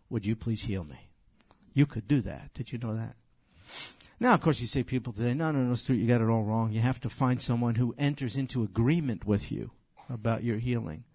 would 0.09 0.25
you 0.25 0.35
please 0.35 0.63
heal 0.63 0.83
me? 0.83 1.09
You 1.73 1.85
could 1.85 2.07
do 2.07 2.21
that. 2.21 2.53
Did 2.53 2.71
you 2.71 2.79
know 2.79 2.95
that? 2.95 3.15
Now, 4.19 4.33
of 4.33 4.41
course, 4.41 4.61
you 4.61 4.67
say 4.67 4.83
people 4.83 5.13
today, 5.13 5.33
no, 5.33 5.51
no, 5.51 5.59
no, 5.59 5.73
Stuart, 5.73 5.95
you 5.95 6.07
got 6.07 6.21
it 6.21 6.29
all 6.29 6.43
wrong. 6.43 6.71
You 6.71 6.81
have 6.81 6.99
to 7.01 7.09
find 7.09 7.41
someone 7.41 7.75
who 7.75 7.95
enters 7.97 8.37
into 8.37 8.61
agreement 8.61 9.25
with 9.25 9.51
you 9.51 9.71
about 10.09 10.43
your 10.43 10.57
healing. 10.57 11.05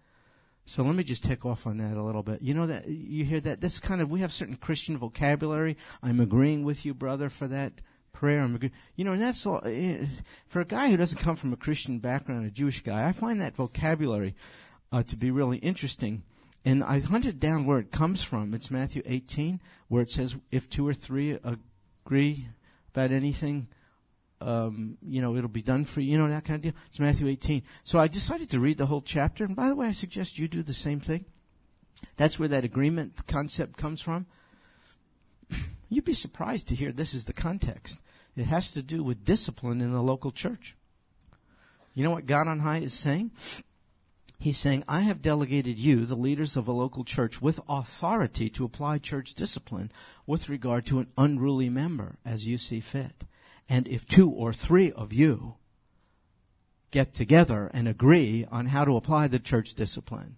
So 0.69 0.83
let 0.83 0.95
me 0.95 1.03
just 1.05 1.23
take 1.23 1.45
off 1.45 1.65
on 1.65 1.77
that 1.77 1.95
a 1.95 2.03
little 2.03 2.23
bit. 2.23 2.41
You 2.41 2.53
know 2.53 2.67
that 2.67 2.89
you 2.89 3.23
hear 3.23 3.39
that 3.39 3.61
this 3.61 3.79
kind 3.79 4.01
of 4.01 4.11
we 4.11 4.19
have 4.19 4.33
certain 4.33 4.57
Christian 4.57 4.97
vocabulary. 4.97 5.77
I'm 6.03 6.19
agreeing 6.19 6.65
with 6.65 6.85
you, 6.85 6.93
brother, 6.93 7.29
for 7.29 7.47
that 7.47 7.79
prayer. 8.11 8.41
I'm 8.41 8.53
agreeing. 8.53 8.73
You 8.97 9.05
know, 9.05 9.13
and 9.13 9.21
that's 9.21 9.45
all. 9.45 9.61
Eh, 9.63 10.05
for 10.45 10.59
a 10.59 10.65
guy 10.65 10.89
who 10.89 10.97
doesn't 10.97 11.19
come 11.19 11.37
from 11.37 11.53
a 11.53 11.57
Christian 11.57 11.99
background, 11.99 12.45
a 12.45 12.51
Jewish 12.51 12.81
guy, 12.81 13.07
I 13.07 13.13
find 13.13 13.39
that 13.39 13.55
vocabulary 13.55 14.35
uh, 14.91 15.03
to 15.03 15.15
be 15.15 15.31
really 15.31 15.57
interesting. 15.59 16.23
And 16.65 16.83
I 16.83 16.99
hunted 16.99 17.39
down 17.39 17.65
where 17.65 17.79
it 17.79 17.93
comes 17.93 18.21
from. 18.21 18.53
It's 18.53 18.69
Matthew 18.69 19.01
18, 19.05 19.61
where 19.87 20.01
it 20.01 20.11
says, 20.11 20.35
"If 20.51 20.69
two 20.69 20.85
or 20.85 20.93
three 20.93 21.39
agree 22.05 22.49
about 22.93 23.11
anything." 23.11 23.69
Um, 24.39 24.97
you 25.01 25.21
know, 25.21 25.35
it'll 25.35 25.49
be 25.49 25.61
done 25.61 25.85
for 25.85 26.01
you, 26.01 26.11
you 26.11 26.17
know, 26.17 26.27
that 26.29 26.45
kind 26.45 26.57
of 26.57 26.61
deal. 26.61 26.81
It's 26.87 26.99
Matthew 26.99 27.27
18. 27.27 27.63
So 27.83 27.99
I 27.99 28.07
decided 28.07 28.49
to 28.51 28.59
read 28.59 28.77
the 28.77 28.85
whole 28.85 29.01
chapter. 29.01 29.43
And 29.43 29.55
by 29.55 29.69
the 29.69 29.75
way, 29.75 29.87
I 29.87 29.91
suggest 29.91 30.37
you 30.37 30.47
do 30.47 30.63
the 30.63 30.73
same 30.73 30.99
thing. 30.99 31.25
That's 32.15 32.37
where 32.37 32.47
that 32.49 32.63
agreement 32.63 33.25
concept 33.27 33.77
comes 33.77 34.01
from. 34.01 34.27
You'd 35.89 36.05
be 36.05 36.13
surprised 36.13 36.67
to 36.67 36.75
hear 36.75 36.91
this 36.91 37.13
is 37.13 37.25
the 37.25 37.33
context. 37.33 37.99
It 38.35 38.45
has 38.45 38.71
to 38.71 38.83
do 38.83 39.03
with 39.03 39.25
discipline 39.25 39.81
in 39.81 39.93
the 39.93 40.01
local 40.01 40.31
church. 40.31 40.75
You 41.95 42.03
know 42.03 42.11
what 42.11 42.27
God 42.27 42.47
on 42.47 42.59
high 42.59 42.77
is 42.77 42.93
saying? 42.93 43.31
He's 44.39 44.59
saying, 44.59 44.83
I 44.87 44.99
have 45.01 45.23
delegated 45.23 45.79
you, 45.79 46.05
the 46.05 46.15
leaders 46.15 46.55
of 46.55 46.67
a 46.67 46.71
local 46.71 47.03
church, 47.03 47.41
with 47.41 47.59
authority 47.67 48.51
to 48.51 48.65
apply 48.65 48.99
church 48.99 49.33
discipline 49.33 49.91
with 50.27 50.47
regard 50.47 50.85
to 50.87 50.99
an 50.99 51.07
unruly 51.17 51.69
member 51.69 52.17
as 52.23 52.45
you 52.45 52.59
see 52.59 52.79
fit. 52.79 53.23
And 53.69 53.87
if 53.87 54.05
two 54.05 54.29
or 54.29 54.53
three 54.53 54.91
of 54.91 55.11
you 55.11 55.55
get 56.91 57.13
together 57.13 57.69
and 57.73 57.87
agree 57.87 58.45
on 58.49 58.67
how 58.67 58.85
to 58.85 58.95
apply 58.95 59.27
the 59.27 59.39
church 59.39 59.73
discipline, 59.73 60.37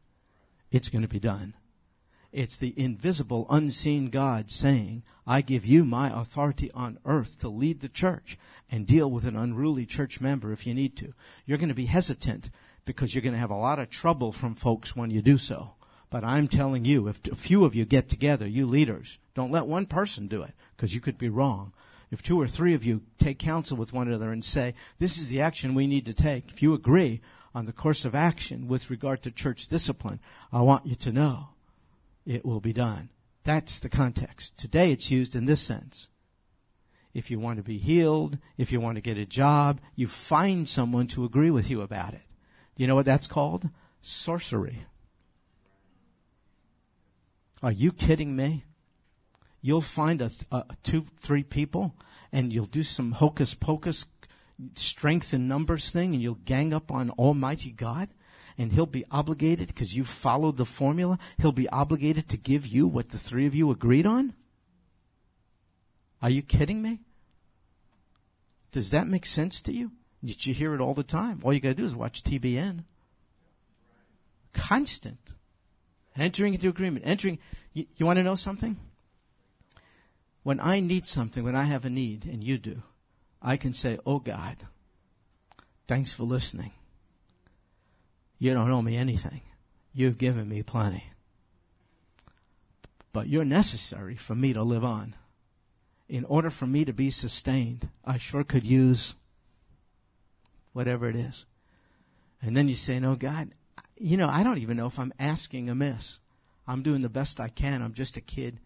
it's 0.72 0.90
going 0.90 1.04
to 1.04 1.08
be 1.08 1.20
done. 1.20 1.54
It's 2.32 2.58
the 2.58 2.74
invisible, 2.78 3.48
unseen 3.50 4.10
God 4.10 4.52
saying, 4.52 5.04
I 5.26 5.42
give 5.42 5.66
you 5.66 5.84
my 5.84 6.10
authority 6.10 6.72
on 6.72 7.00
earth 7.06 7.40
to 7.40 7.50
lead 7.50 7.80
the 7.80 7.90
church 7.90 8.38
and 8.70 8.86
deal 8.86 9.10
with 9.10 9.26
an 9.26 9.36
unruly 9.36 9.86
church 9.86 10.22
member 10.22 10.52
if 10.52 10.68
you 10.68 10.76
need 10.76 10.96
to. 10.98 11.14
You're 11.46 11.58
going 11.58 11.70
to 11.70 11.76
be 11.76 11.88
hesitant 11.88 12.52
because 12.86 13.14
you're 13.14 13.24
going 13.24 13.34
to 13.34 13.40
have 13.40 13.50
a 13.50 13.56
lot 13.56 13.80
of 13.80 13.90
trouble 13.90 14.32
from 14.32 14.54
folks 14.54 14.96
when 14.96 15.10
you 15.10 15.22
do 15.24 15.40
so. 15.40 15.72
But 16.12 16.24
I'm 16.24 16.48
telling 16.48 16.86
you, 16.86 17.08
if 17.08 17.20
a 17.32 17.36
few 17.36 17.66
of 17.66 17.76
you 17.76 17.86
get 17.86 18.10
together, 18.10 18.48
you 18.48 18.66
leaders, 18.66 19.20
don't 19.36 19.52
let 19.52 19.68
one 19.68 19.86
person 19.86 20.28
do 20.28 20.42
it 20.44 20.54
because 20.76 20.94
you 20.94 21.02
could 21.02 21.18
be 21.18 21.30
wrong 21.30 21.74
if 22.12 22.24
two 22.24 22.40
or 22.40 22.48
three 22.48 22.74
of 22.74 22.84
you 22.84 23.02
take 23.18 23.38
counsel 23.40 23.78
with 23.78 23.94
one 23.94 24.08
another 24.08 24.32
and 24.32 24.44
say, 24.44 24.74
this 24.98 25.18
is 25.18 25.30
the 25.30 25.42
action 25.42 25.74
we 25.76 25.88
need 25.88 26.06
to 26.06 26.14
take, 26.14 26.50
if 26.52 26.62
you 26.62 26.74
agree 26.74 27.22
on 27.54 27.66
the 27.66 27.74
course 27.74 28.06
of 28.06 28.16
action 28.16 28.68
with 28.68 28.90
regard 28.90 29.22
to 29.24 29.32
church 29.32 29.68
discipline, 29.68 30.20
I 30.52 30.62
want 30.62 30.86
you 30.86 30.96
to 30.96 31.12
know 31.12 31.50
it 32.26 32.46
will 32.46 32.60
be 32.60 32.74
done. 32.74 33.10
That's 33.44 33.80
the 33.80 33.90
context. 33.90 34.58
Today 34.58 34.92
it's 34.92 35.10
used 35.12 35.36
in 35.36 35.46
this 35.46 35.62
sense. 35.62 36.08
if 37.14 37.32
you 37.32 37.40
want 37.40 37.58
to 37.58 37.64
be 37.64 37.78
healed, 37.78 38.38
if 38.58 38.72
you 38.72 38.80
want 38.80 38.96
to 38.96 39.02
get 39.02 39.18
a 39.18 39.26
job, 39.26 39.80
you 39.96 40.08
find 40.08 40.68
someone 40.68 41.08
to 41.08 41.26
agree 41.26 41.52
with 41.52 41.70
you 41.70 41.82
about 41.82 42.14
it. 42.14 42.22
Do 42.76 42.84
you 42.84 42.88
know 42.88 42.96
what 42.96 43.06
that's 43.06 43.28
called? 43.28 43.70
Sorcery. 44.02 44.86
Are 47.62 47.72
you 47.72 47.92
kidding 47.92 48.36
me? 48.36 48.64
You'll 49.62 49.82
find 49.82 50.22
a, 50.22 50.30
a 50.52 50.66
two, 50.84 51.06
three 51.20 51.44
people, 51.44 51.96
and 52.32 52.54
you'll 52.54 52.66
do 52.66 52.84
some 52.84 53.12
hocus 53.14 53.54
pocus, 53.54 54.06
strength 54.76 55.34
in 55.34 55.48
numbers 55.48 55.90
thing, 55.92 56.14
and 56.14 56.22
you'll 56.22 56.36
gang 56.36 56.74
up 56.74 56.92
on 56.92 57.10
Almighty 57.12 57.72
God, 57.72 58.10
and 58.58 58.72
He'll 58.72 58.86
be 58.86 59.06
obligated 59.12 59.68
because 59.68 59.96
you 59.96 60.04
followed 60.04 60.58
the 60.58 60.66
formula. 60.66 61.20
He'll 61.38 61.52
be 61.52 61.70
obligated 61.70 62.30
to 62.30 62.38
give 62.38 62.66
you 62.68 62.88
what 62.88 63.10
the 63.10 63.18
three 63.18 63.46
of 63.46 63.56
you 63.56 63.72
agreed 63.72 64.06
on. 64.06 64.34
Are 66.22 66.30
you 66.30 66.42
kidding 66.42 66.82
me? 66.82 67.00
Does 68.72 68.92
that 68.92 69.08
make 69.08 69.26
sense 69.26 69.62
to 69.64 69.74
you? 69.74 69.92
Did 70.24 70.46
you 70.46 70.54
hear 70.54 70.76
it 70.76 70.82
all 70.82 70.94
the 70.94 71.04
time? 71.04 71.40
All 71.44 71.54
you 71.54 71.60
got 71.60 71.70
to 71.70 71.76
do 71.76 71.86
is 71.86 71.96
watch 71.96 72.24
TBN. 72.24 72.84
Constant. 74.54 75.20
Entering 76.16 76.54
into 76.54 76.68
agreement. 76.68 77.06
Entering. 77.08 77.40
You, 77.74 77.86
you 77.96 78.06
want 78.06 78.18
to 78.18 78.24
know 78.24 78.36
something? 78.36 78.78
When 80.44 80.60
I 80.60 80.80
need 80.80 81.06
something, 81.06 81.44
when 81.44 81.56
I 81.56 81.64
have 81.64 81.86
a 81.86 81.90
need, 81.90 82.26
and 82.26 82.44
you 82.44 82.58
do, 82.58 82.84
I 83.42 83.58
can 83.58 83.74
say, 83.74 84.00
Oh 84.06 84.20
God, 84.20 84.58
thanks 85.88 86.14
for 86.14 86.24
listening. 86.24 86.72
You 88.38 88.54
don't 88.54 88.72
owe 88.72 88.82
me 88.82 88.96
anything. 88.96 89.42
You've 89.94 90.18
given 90.18 90.48
me 90.48 90.64
plenty. 90.64 91.04
But 93.12 93.28
you're 93.28 93.44
necessary 93.44 94.16
for 94.16 94.36
me 94.36 94.54
to 94.54 94.64
live 94.64 94.86
on 94.86 95.16
in 96.10 96.26
order 96.26 96.50
for 96.50 96.66
me 96.66 96.84
to 96.84 96.92
be 96.92 97.12
sustained, 97.12 97.88
I 98.04 98.18
sure 98.18 98.44
could 98.44 98.66
use 98.66 99.16
whatever 100.74 101.08
it 101.08 101.16
is. 101.16 101.46
And 102.42 102.58
then 102.58 102.68
you 102.68 102.76
say, 102.76 103.00
No, 103.00 103.16
God, 103.16 103.52
you 103.96 104.18
know, 104.18 104.28
I 104.28 104.44
don't 104.44 104.58
even 104.58 104.76
know 104.76 104.88
if 104.88 104.98
I'm 104.98 105.14
asking 105.20 105.70
amiss. 105.70 106.20
I'm 106.68 106.82
doing 106.82 107.02
the 107.02 107.10
best 107.10 107.40
I 107.40 107.50
can. 107.50 107.82
I'm 107.82 107.94
just 107.94 108.18
a 108.18 108.22
kid. 108.22 108.60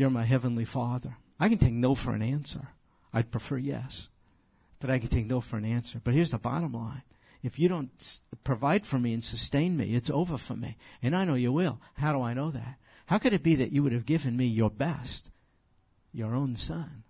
You're 0.00 0.08
my 0.08 0.24
heavenly 0.24 0.64
father. 0.64 1.18
I 1.38 1.50
can 1.50 1.58
take 1.58 1.74
no 1.74 1.94
for 1.94 2.14
an 2.14 2.22
answer. 2.22 2.68
I'd 3.12 3.30
prefer 3.30 3.58
yes. 3.58 4.08
But 4.78 4.88
I 4.88 4.98
can 4.98 5.08
take 5.08 5.26
no 5.26 5.42
for 5.42 5.58
an 5.58 5.66
answer. 5.66 6.00
But 6.02 6.14
here's 6.14 6.30
the 6.30 6.38
bottom 6.38 6.72
line. 6.72 7.02
If 7.42 7.58
you 7.58 7.68
don't 7.68 8.20
provide 8.42 8.86
for 8.86 8.98
me 8.98 9.12
and 9.12 9.22
sustain 9.22 9.76
me, 9.76 9.94
it's 9.94 10.08
over 10.08 10.38
for 10.38 10.56
me. 10.56 10.78
And 11.02 11.14
I 11.14 11.26
know 11.26 11.34
you 11.34 11.52
will. 11.52 11.82
How 11.96 12.14
do 12.14 12.22
I 12.22 12.32
know 12.32 12.50
that? 12.50 12.76
How 13.08 13.18
could 13.18 13.34
it 13.34 13.42
be 13.42 13.54
that 13.56 13.72
you 13.72 13.82
would 13.82 13.92
have 13.92 14.06
given 14.06 14.38
me 14.38 14.46
your 14.46 14.70
best 14.70 15.28
your 16.14 16.34
own 16.34 16.56
son 16.56 17.02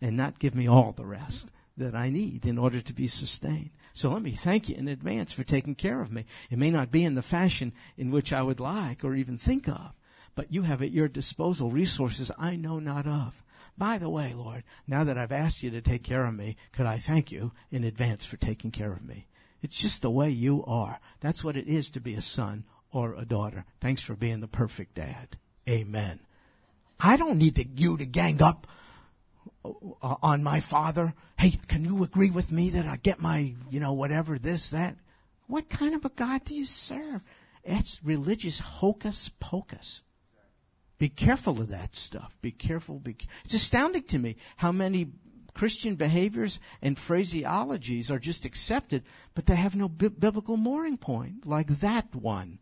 and 0.00 0.16
not 0.16 0.40
give 0.40 0.56
me 0.56 0.66
all 0.66 0.90
the 0.90 1.06
rest 1.06 1.52
that 1.76 1.94
I 1.94 2.10
need 2.10 2.44
in 2.44 2.58
order 2.58 2.80
to 2.80 2.92
be 2.92 3.06
sustained. 3.06 3.70
So 3.92 4.10
let 4.10 4.22
me 4.22 4.32
thank 4.32 4.68
you 4.68 4.74
in 4.74 4.88
advance 4.88 5.32
for 5.32 5.44
taking 5.44 5.76
care 5.76 6.00
of 6.00 6.10
me. 6.10 6.24
It 6.50 6.58
may 6.58 6.72
not 6.72 6.90
be 6.90 7.04
in 7.04 7.14
the 7.14 7.22
fashion 7.22 7.72
in 7.96 8.10
which 8.10 8.32
I 8.32 8.42
would 8.42 8.58
like 8.58 9.04
or 9.04 9.14
even 9.14 9.36
think 9.36 9.68
of, 9.68 9.92
but 10.36 10.52
you 10.52 10.62
have 10.62 10.82
at 10.82 10.92
your 10.92 11.08
disposal 11.08 11.72
resources 11.72 12.30
I 12.38 12.54
know 12.54 12.78
not 12.78 13.08
of. 13.08 13.42
By 13.76 13.98
the 13.98 14.08
way, 14.08 14.32
Lord, 14.32 14.62
now 14.86 15.02
that 15.02 15.18
I've 15.18 15.32
asked 15.32 15.62
you 15.62 15.70
to 15.70 15.80
take 15.80 16.04
care 16.04 16.24
of 16.24 16.34
me, 16.34 16.56
could 16.72 16.86
I 16.86 16.98
thank 16.98 17.32
you 17.32 17.52
in 17.72 17.82
advance 17.82 18.24
for 18.24 18.36
taking 18.36 18.70
care 18.70 18.92
of 18.92 19.04
me? 19.04 19.26
It's 19.62 19.76
just 19.76 20.02
the 20.02 20.10
way 20.10 20.30
you 20.30 20.64
are. 20.64 21.00
That's 21.20 21.42
what 21.42 21.56
it 21.56 21.66
is 21.66 21.90
to 21.90 22.00
be 22.00 22.14
a 22.14 22.22
son 22.22 22.64
or 22.92 23.14
a 23.14 23.24
daughter. 23.24 23.64
Thanks 23.80 24.02
for 24.02 24.14
being 24.14 24.40
the 24.40 24.46
perfect 24.46 24.94
dad. 24.94 25.36
Amen. 25.68 26.20
I 27.00 27.16
don't 27.16 27.38
need 27.38 27.56
to, 27.56 27.64
you 27.64 27.96
to 27.96 28.06
gang 28.06 28.40
up 28.40 28.66
uh, 29.64 30.14
on 30.22 30.42
my 30.42 30.60
father. 30.60 31.14
Hey, 31.38 31.58
can 31.68 31.84
you 31.84 32.02
agree 32.04 32.30
with 32.30 32.52
me 32.52 32.70
that 32.70 32.86
I 32.86 32.96
get 32.96 33.20
my, 33.20 33.54
you 33.70 33.80
know, 33.80 33.92
whatever, 33.92 34.38
this, 34.38 34.70
that? 34.70 34.96
What 35.46 35.68
kind 35.68 35.94
of 35.94 36.04
a 36.04 36.10
God 36.10 36.44
do 36.44 36.54
you 36.54 36.64
serve? 36.64 37.22
That's 37.64 38.00
religious 38.02 38.60
hocus 38.60 39.30
pocus. 39.40 40.02
Be 40.98 41.08
careful 41.08 41.60
of 41.60 41.68
that 41.68 41.94
stuff. 41.94 42.36
Be 42.40 42.50
careful. 42.50 42.98
Be, 42.98 43.16
it's 43.44 43.54
astounding 43.54 44.04
to 44.04 44.18
me 44.18 44.36
how 44.56 44.72
many 44.72 45.08
Christian 45.52 45.94
behaviors 45.94 46.60
and 46.82 46.96
phraseologies 46.96 48.10
are 48.10 48.18
just 48.18 48.44
accepted, 48.44 49.02
but 49.34 49.46
they 49.46 49.56
have 49.56 49.74
no 49.74 49.88
bi- 49.88 50.08
biblical 50.08 50.56
mooring 50.56 50.96
point, 50.98 51.46
like 51.46 51.80
that 51.80 52.14
one. 52.14 52.58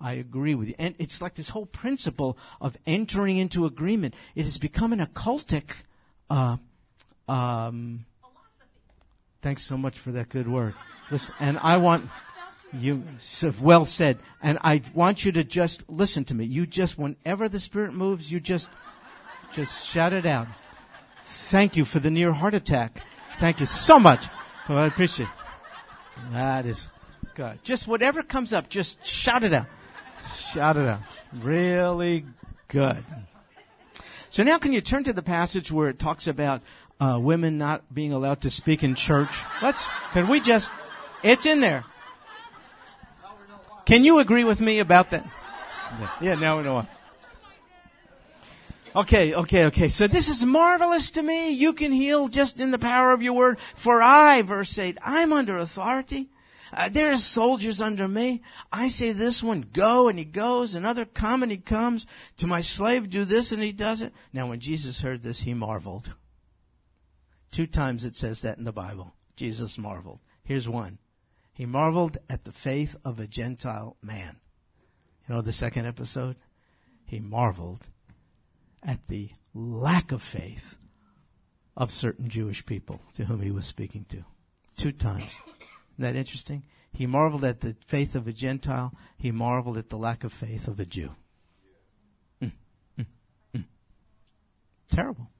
I 0.00 0.14
agree 0.14 0.54
with 0.54 0.68
you. 0.68 0.74
And 0.78 0.94
it's 0.98 1.22
like 1.22 1.34
this 1.34 1.48
whole 1.48 1.66
principle 1.66 2.36
of 2.60 2.76
entering 2.86 3.38
into 3.38 3.64
agreement. 3.64 4.14
It 4.34 4.44
has 4.44 4.58
become 4.58 4.92
an 4.92 5.00
occultic. 5.00 5.70
Uh, 6.28 6.56
um, 7.28 8.04
thanks 9.40 9.62
so 9.62 9.76
much 9.76 9.98
for 9.98 10.12
that 10.12 10.28
good 10.28 10.48
word. 10.48 10.74
Listen, 11.10 11.34
and 11.38 11.58
I 11.58 11.76
want 11.76 12.08
you 12.80 13.02
have 13.40 13.62
well 13.62 13.84
said. 13.84 14.18
And 14.42 14.58
I 14.62 14.82
want 14.94 15.24
you 15.24 15.32
to 15.32 15.44
just 15.44 15.88
listen 15.88 16.24
to 16.26 16.34
me. 16.34 16.44
You 16.44 16.66
just, 16.66 16.98
whenever 16.98 17.48
the 17.48 17.60
Spirit 17.60 17.94
moves, 17.94 18.30
you 18.30 18.40
just, 18.40 18.70
just 19.52 19.86
shout 19.86 20.12
it 20.12 20.26
out. 20.26 20.48
Thank 21.26 21.76
you 21.76 21.84
for 21.84 21.98
the 22.00 22.10
near 22.10 22.32
heart 22.32 22.54
attack. 22.54 23.00
Thank 23.34 23.60
you 23.60 23.66
so 23.66 23.98
much. 23.98 24.26
Oh, 24.68 24.76
I 24.76 24.86
appreciate 24.86 25.28
it. 25.28 26.32
That 26.32 26.66
is 26.66 26.90
good. 27.34 27.62
Just 27.62 27.86
whatever 27.86 28.22
comes 28.22 28.52
up, 28.52 28.68
just 28.68 29.04
shout 29.04 29.44
it 29.44 29.52
out. 29.52 29.66
Shout 30.52 30.76
it 30.76 30.86
out. 30.86 31.00
Really 31.32 32.24
good. 32.68 33.04
So 34.30 34.42
now 34.42 34.58
can 34.58 34.72
you 34.72 34.80
turn 34.80 35.04
to 35.04 35.12
the 35.12 35.22
passage 35.22 35.70
where 35.70 35.88
it 35.88 35.98
talks 35.98 36.26
about 36.26 36.62
uh, 36.98 37.18
women 37.20 37.58
not 37.58 37.94
being 37.94 38.12
allowed 38.12 38.40
to 38.42 38.50
speak 38.50 38.82
in 38.82 38.94
church? 38.94 39.30
Let's, 39.62 39.84
can 40.12 40.28
we 40.28 40.40
just, 40.40 40.70
it's 41.22 41.46
in 41.46 41.60
there. 41.60 41.84
Can 43.86 44.04
you 44.04 44.18
agree 44.18 44.44
with 44.44 44.60
me 44.60 44.78
about 44.78 45.10
that? 45.10 45.26
Yeah, 46.20 46.34
now 46.34 46.56
we 46.56 46.64
know 46.64 46.74
why. 46.74 46.88
Okay, 48.96 49.34
okay, 49.34 49.64
okay. 49.66 49.88
So 49.88 50.06
this 50.06 50.28
is 50.28 50.44
marvelous 50.44 51.10
to 51.12 51.22
me. 51.22 51.50
You 51.50 51.72
can 51.72 51.92
heal 51.92 52.28
just 52.28 52.60
in 52.60 52.70
the 52.70 52.78
power 52.78 53.12
of 53.12 53.22
your 53.22 53.32
word. 53.32 53.58
For 53.74 54.00
I, 54.00 54.42
verse 54.42 54.78
8, 54.78 54.98
I'm 55.02 55.32
under 55.32 55.58
authority 55.58 56.28
uh, 56.76 56.88
there 56.88 57.12
are 57.12 57.18
soldiers 57.18 57.80
under 57.80 58.08
me. 58.08 58.42
I 58.72 58.88
say 58.88 59.12
this 59.12 59.42
one, 59.42 59.68
go, 59.72 60.08
and 60.08 60.18
he 60.18 60.24
goes. 60.24 60.74
Another, 60.74 61.04
come, 61.04 61.42
and 61.42 61.52
he 61.52 61.58
comes. 61.58 62.06
To 62.38 62.48
my 62.48 62.60
slave, 62.60 63.10
do 63.10 63.24
this, 63.24 63.52
and 63.52 63.62
he 63.62 63.72
does 63.72 64.02
it. 64.02 64.12
Now, 64.32 64.48
when 64.48 64.58
Jesus 64.58 65.00
heard 65.00 65.22
this, 65.22 65.40
he 65.40 65.54
marveled. 65.54 66.12
Two 67.52 67.66
times 67.66 68.04
it 68.04 68.16
says 68.16 68.42
that 68.42 68.58
in 68.58 68.64
the 68.64 68.72
Bible. 68.72 69.14
Jesus 69.36 69.78
marveled. 69.78 70.18
Here's 70.42 70.68
one. 70.68 70.98
He 71.54 71.66
marveled 71.66 72.18
at 72.28 72.44
the 72.44 72.52
faith 72.52 72.96
of 73.04 73.20
a 73.20 73.28
Gentile 73.28 73.96
man. 74.02 74.36
You 75.26 75.36
know 75.36 75.40
the 75.40 75.52
second 75.52 75.86
episode? 75.86 76.36
He 77.06 77.20
marveled 77.20 77.88
at 78.82 79.06
the 79.06 79.30
lack 79.54 80.10
of 80.10 80.20
faith 80.20 80.76
of 81.76 81.92
certain 81.92 82.28
Jewish 82.28 82.66
people 82.66 83.00
to 83.14 83.24
whom 83.24 83.40
he 83.40 83.52
was 83.52 83.66
speaking 83.66 84.04
to. 84.08 84.24
Two 84.76 84.90
times. 84.90 85.36
Isn't 85.94 86.00
that 86.00 86.16
interesting? 86.16 86.64
He 86.92 87.06
marveled 87.06 87.44
at 87.44 87.60
the 87.60 87.76
faith 87.86 88.16
of 88.16 88.26
a 88.26 88.32
Gentile. 88.32 88.92
He 89.16 89.30
marveled 89.30 89.78
at 89.78 89.90
the 89.90 89.96
lack 89.96 90.24
of 90.24 90.32
faith 90.32 90.66
of 90.66 90.80
a 90.80 90.84
Jew. 90.84 91.10
Mm, 92.42 92.52
mm, 92.98 93.06
mm. 93.54 93.64
Terrible. 94.88 95.30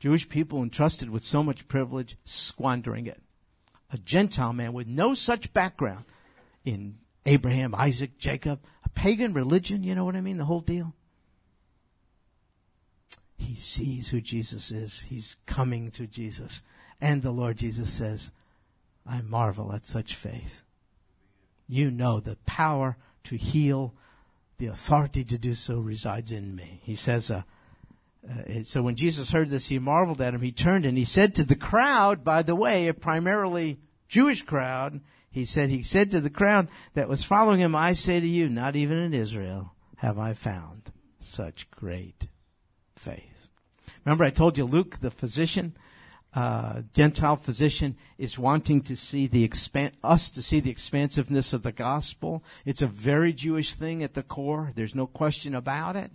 Jewish 0.00 0.28
people 0.28 0.62
entrusted 0.62 1.08
with 1.08 1.22
so 1.22 1.42
much 1.42 1.68
privilege, 1.68 2.16
squandering 2.24 3.06
it. 3.06 3.22
A 3.92 3.98
Gentile 3.98 4.52
man 4.52 4.72
with 4.72 4.86
no 4.86 5.14
such 5.14 5.52
background 5.52 6.04
in 6.64 6.98
Abraham, 7.26 7.74
Isaac, 7.74 8.18
Jacob, 8.18 8.60
a 8.84 8.88
pagan 8.90 9.32
religion, 9.32 9.82
you 9.82 9.94
know 9.94 10.04
what 10.04 10.16
I 10.16 10.20
mean? 10.20 10.38
The 10.38 10.44
whole 10.44 10.60
deal. 10.60 10.94
He 13.36 13.56
sees 13.56 14.08
who 14.08 14.20
Jesus 14.20 14.70
is. 14.70 15.00
He's 15.00 15.36
coming 15.46 15.90
to 15.92 16.06
Jesus. 16.06 16.62
And 17.00 17.22
the 17.22 17.30
Lord 17.30 17.56
Jesus 17.56 17.92
says, 17.92 18.30
I 19.06 19.22
marvel 19.22 19.72
at 19.72 19.86
such 19.86 20.14
faith. 20.14 20.62
You 21.66 21.90
know 21.90 22.20
the 22.20 22.36
power 22.46 22.96
to 23.24 23.36
heal, 23.36 23.94
the 24.58 24.66
authority 24.66 25.24
to 25.24 25.38
do 25.38 25.54
so 25.54 25.78
resides 25.78 26.32
in 26.32 26.54
me. 26.54 26.80
He 26.82 26.94
says, 26.94 27.30
uh, 27.30 27.42
uh, 28.28 28.62
so 28.64 28.82
when 28.82 28.96
Jesus 28.96 29.30
heard 29.30 29.48
this, 29.48 29.68
he 29.68 29.78
marveled 29.78 30.20
at 30.20 30.34
him. 30.34 30.42
He 30.42 30.52
turned 30.52 30.84
and 30.84 30.98
he 30.98 31.04
said 31.04 31.34
to 31.34 31.44
the 31.44 31.56
crowd, 31.56 32.22
by 32.22 32.42
the 32.42 32.54
way, 32.54 32.88
a 32.88 32.94
primarily 32.94 33.80
Jewish 34.08 34.42
crowd, 34.42 35.00
he 35.30 35.44
said, 35.44 35.70
he 35.70 35.82
said 35.82 36.10
to 36.10 36.20
the 36.20 36.30
crowd 36.30 36.68
that 36.94 37.08
was 37.08 37.24
following 37.24 37.60
him, 37.60 37.74
I 37.74 37.92
say 37.92 38.20
to 38.20 38.26
you, 38.26 38.48
not 38.48 38.76
even 38.76 38.98
in 38.98 39.14
Israel 39.14 39.74
have 39.96 40.18
I 40.18 40.34
found 40.34 40.90
such 41.18 41.70
great 41.70 42.28
faith. 42.96 43.48
Remember 44.04 44.24
I 44.24 44.30
told 44.30 44.58
you 44.58 44.64
Luke, 44.64 44.98
the 45.00 45.10
physician, 45.10 45.76
uh, 46.34 46.82
Gentile 46.94 47.36
physician 47.36 47.96
is 48.16 48.38
wanting 48.38 48.82
to 48.82 48.96
see 48.96 49.26
the 49.26 49.46
expan- 49.46 49.92
us 50.02 50.30
to 50.30 50.42
see 50.42 50.60
the 50.60 50.70
expansiveness 50.70 51.52
of 51.52 51.62
the 51.62 51.72
gospel. 51.72 52.44
It's 52.64 52.82
a 52.82 52.86
very 52.86 53.32
Jewish 53.32 53.74
thing 53.74 54.02
at 54.02 54.14
the 54.14 54.22
core. 54.22 54.72
There's 54.74 54.94
no 54.94 55.06
question 55.06 55.54
about 55.54 55.96
it. 55.96 56.12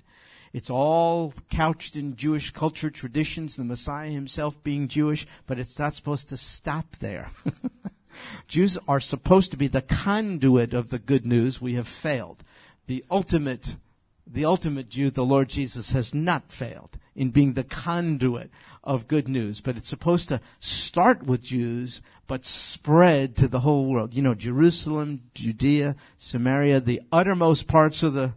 It's 0.55 0.69
all 0.69 1.33
couched 1.49 1.97
in 1.97 2.15
Jewish 2.15 2.51
culture 2.51 2.89
traditions, 2.89 3.57
the 3.57 3.65
Messiah 3.65 4.09
himself 4.09 4.63
being 4.63 4.87
Jewish, 4.87 5.27
but 5.47 5.59
it's 5.59 5.77
not 5.77 5.93
supposed 5.93 6.29
to 6.29 6.37
stop 6.37 6.95
there. 7.01 7.29
Jews 8.47 8.77
are 8.87 9.01
supposed 9.01 9.51
to 9.51 9.57
be 9.57 9.67
the 9.67 9.81
conduit 9.81 10.73
of 10.73 10.91
the 10.91 10.97
good 10.97 11.25
news. 11.25 11.59
We 11.59 11.73
have 11.73 11.89
failed. 11.89 12.41
The 12.87 13.03
ultimate, 13.11 13.75
the 14.25 14.45
ultimate 14.45 14.87
Jew, 14.87 15.09
the 15.09 15.25
Lord 15.25 15.49
Jesus, 15.49 15.91
has 15.91 16.13
not 16.13 16.49
failed 16.49 16.97
in 17.17 17.31
being 17.31 17.55
the 17.55 17.65
conduit 17.65 18.49
of 18.81 19.09
good 19.09 19.27
news. 19.27 19.59
But 19.59 19.75
it's 19.75 19.89
supposed 19.89 20.29
to 20.29 20.39
start 20.61 21.23
with 21.23 21.43
Jews, 21.43 22.01
but 22.27 22.45
spread 22.45 23.35
to 23.35 23.49
the 23.49 23.59
whole 23.59 23.87
world. 23.87 24.13
You 24.13 24.21
know, 24.21 24.35
Jerusalem, 24.35 25.23
Judea, 25.33 25.97
Samaria, 26.17 26.79
the 26.79 27.01
uttermost 27.11 27.67
parts 27.67 28.03
of 28.03 28.13
the, 28.13 28.31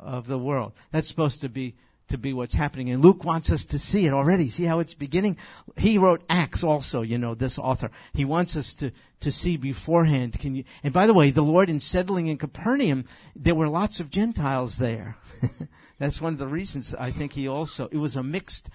of 0.00 0.26
the 0.26 0.38
world. 0.38 0.72
That's 0.90 1.08
supposed 1.08 1.40
to 1.42 1.48
be 1.48 1.74
to 2.08 2.18
be 2.18 2.32
what's 2.32 2.54
happening. 2.54 2.90
And 2.90 3.02
Luke 3.02 3.24
wants 3.24 3.50
us 3.50 3.64
to 3.66 3.78
see 3.78 4.04
it 4.04 4.12
already. 4.12 4.48
See 4.48 4.64
how 4.64 4.80
it's 4.80 4.94
beginning? 4.94 5.36
He 5.76 5.96
wrote 5.96 6.22
Acts 6.28 6.64
also, 6.64 7.02
you 7.02 7.18
know, 7.18 7.34
this 7.34 7.56
author. 7.56 7.90
He 8.12 8.24
wants 8.24 8.56
us 8.56 8.74
to, 8.74 8.90
to 9.20 9.30
see 9.30 9.56
beforehand. 9.56 10.38
Can 10.38 10.56
you, 10.56 10.64
and 10.82 10.92
by 10.92 11.06
the 11.06 11.14
way, 11.14 11.30
the 11.30 11.42
Lord 11.42 11.70
in 11.70 11.78
settling 11.78 12.26
in 12.26 12.36
Capernaum, 12.36 13.04
there 13.36 13.54
were 13.54 13.68
lots 13.68 14.00
of 14.00 14.10
Gentiles 14.10 14.78
there. 14.78 15.16
That's 15.98 16.20
one 16.20 16.32
of 16.32 16.38
the 16.38 16.48
reasons 16.48 16.94
I 16.94 17.12
think 17.12 17.32
he 17.32 17.46
also, 17.46 17.88
it 17.92 17.98
was 17.98 18.16
a 18.16 18.22
mixed 18.22 18.70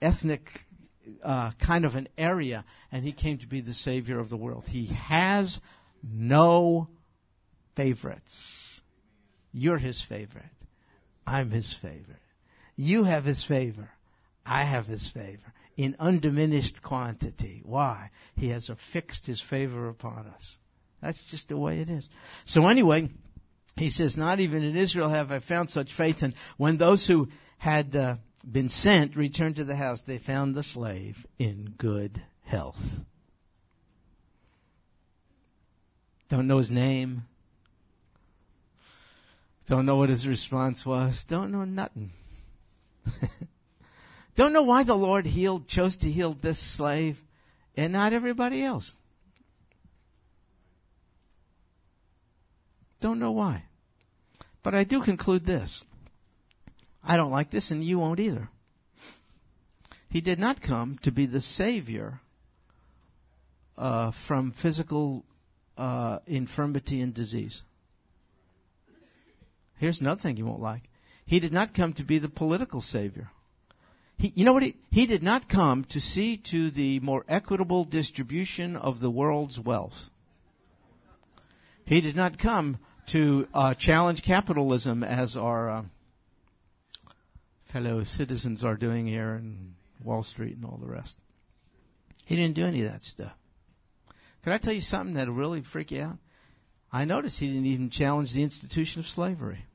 ethnic 0.00 0.64
uh, 1.22 1.50
kind 1.58 1.84
of 1.84 1.96
an 1.96 2.08
area, 2.16 2.64
and 2.90 3.04
he 3.04 3.12
came 3.12 3.38
to 3.38 3.46
be 3.46 3.60
the 3.60 3.74
Savior 3.74 4.18
of 4.18 4.28
the 4.28 4.36
world. 4.36 4.66
He 4.68 4.86
has 4.86 5.60
no 6.02 6.88
favorites. 7.74 8.71
You're 9.52 9.78
his 9.78 10.02
favorite. 10.02 10.44
I'm 11.26 11.50
his 11.50 11.72
favorite. 11.72 12.18
You 12.76 13.04
have 13.04 13.24
his 13.24 13.44
favor. 13.44 13.90
I 14.44 14.64
have 14.64 14.86
his 14.86 15.08
favor 15.08 15.52
in 15.76 15.96
undiminished 15.98 16.82
quantity. 16.82 17.62
Why? 17.64 18.10
He 18.36 18.48
has 18.48 18.68
affixed 18.68 19.26
his 19.26 19.40
favor 19.40 19.88
upon 19.88 20.26
us. 20.34 20.56
That's 21.00 21.24
just 21.24 21.48
the 21.48 21.56
way 21.56 21.80
it 21.80 21.90
is. 21.90 22.08
So 22.44 22.66
anyway, 22.66 23.10
he 23.76 23.90
says, 23.90 24.16
not 24.16 24.40
even 24.40 24.62
in 24.62 24.76
Israel 24.76 25.08
have 25.08 25.32
I 25.32 25.38
found 25.38 25.70
such 25.70 25.92
faith. 25.92 26.22
And 26.22 26.34
when 26.56 26.76
those 26.76 27.06
who 27.06 27.28
had 27.58 27.96
uh, 27.96 28.16
been 28.50 28.68
sent 28.68 29.16
returned 29.16 29.56
to 29.56 29.64
the 29.64 29.76
house, 29.76 30.02
they 30.02 30.18
found 30.18 30.54
the 30.54 30.62
slave 30.62 31.26
in 31.38 31.74
good 31.78 32.22
health. 32.42 33.04
Don't 36.28 36.46
know 36.46 36.58
his 36.58 36.70
name. 36.70 37.24
Don't 39.72 39.86
know 39.86 39.96
what 39.96 40.10
his 40.10 40.28
response 40.28 40.84
was. 40.84 41.24
Don't 41.24 41.50
know 41.50 41.64
nothing. 41.64 42.12
Don't 44.36 44.52
know 44.52 44.64
why 44.64 44.82
the 44.82 44.94
Lord 44.94 45.24
healed, 45.24 45.66
chose 45.66 45.96
to 45.96 46.12
heal 46.12 46.34
this 46.34 46.58
slave 46.58 47.24
and 47.74 47.90
not 47.90 48.12
everybody 48.12 48.62
else. 48.62 48.96
Don't 53.00 53.18
know 53.18 53.30
why. 53.30 53.64
But 54.62 54.74
I 54.74 54.84
do 54.84 55.00
conclude 55.00 55.46
this. 55.46 55.86
I 57.02 57.16
don't 57.16 57.32
like 57.32 57.48
this 57.48 57.70
and 57.70 57.82
you 57.82 57.98
won't 57.98 58.20
either. 58.20 58.50
He 60.10 60.20
did 60.20 60.38
not 60.38 60.60
come 60.60 60.98
to 60.98 61.10
be 61.10 61.24
the 61.24 61.40
savior 61.40 62.20
uh, 63.78 64.10
from 64.10 64.52
physical 64.52 65.24
uh, 65.78 66.18
infirmity 66.26 67.00
and 67.00 67.14
disease. 67.14 67.62
Here's 69.82 70.00
another 70.00 70.20
thing 70.20 70.36
you 70.36 70.46
won't 70.46 70.62
like. 70.62 70.88
He 71.26 71.40
did 71.40 71.52
not 71.52 71.74
come 71.74 71.92
to 71.94 72.04
be 72.04 72.18
the 72.18 72.28
political 72.28 72.80
savior. 72.80 73.32
He, 74.16 74.32
you 74.36 74.44
know 74.44 74.52
what? 74.52 74.62
He, 74.62 74.76
he 74.92 75.06
did 75.06 75.24
not 75.24 75.48
come 75.48 75.82
to 75.86 76.00
see 76.00 76.36
to 76.36 76.70
the 76.70 77.00
more 77.00 77.24
equitable 77.28 77.82
distribution 77.82 78.76
of 78.76 79.00
the 79.00 79.10
world's 79.10 79.58
wealth. 79.58 80.12
He 81.84 82.00
did 82.00 82.14
not 82.14 82.38
come 82.38 82.78
to 83.06 83.48
uh, 83.52 83.74
challenge 83.74 84.22
capitalism 84.22 85.02
as 85.02 85.36
our 85.36 85.68
uh, 85.68 85.82
fellow 87.64 88.04
citizens 88.04 88.62
are 88.62 88.76
doing 88.76 89.08
here 89.08 89.34
in 89.34 89.74
Wall 90.00 90.22
Street 90.22 90.54
and 90.54 90.64
all 90.64 90.78
the 90.80 90.86
rest. 90.86 91.16
He 92.24 92.36
didn't 92.36 92.54
do 92.54 92.66
any 92.66 92.84
of 92.84 92.92
that 92.92 93.04
stuff. 93.04 93.34
Can 94.44 94.52
I 94.52 94.58
tell 94.58 94.74
you 94.74 94.80
something 94.80 95.16
that'll 95.16 95.34
really 95.34 95.62
freak 95.62 95.90
you 95.90 96.02
out? 96.02 96.18
I 96.92 97.04
noticed 97.04 97.40
he 97.40 97.48
didn't 97.48 97.66
even 97.66 97.90
challenge 97.90 98.32
the 98.32 98.44
institution 98.44 99.00
of 99.00 99.08
slavery. 99.08 99.66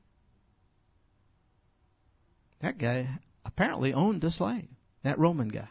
That 2.60 2.78
guy 2.78 3.08
apparently 3.44 3.92
owned 3.92 4.24
a 4.24 4.30
slave. 4.30 4.68
That 5.02 5.18
Roman 5.18 5.48
guy. 5.48 5.68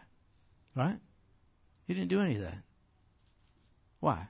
Right? 0.76 1.00
He 1.86 1.94
didn't 1.94 2.10
do 2.10 2.22
any 2.22 2.36
of 2.36 2.42
that. 2.42 2.60
Why? 4.00 4.28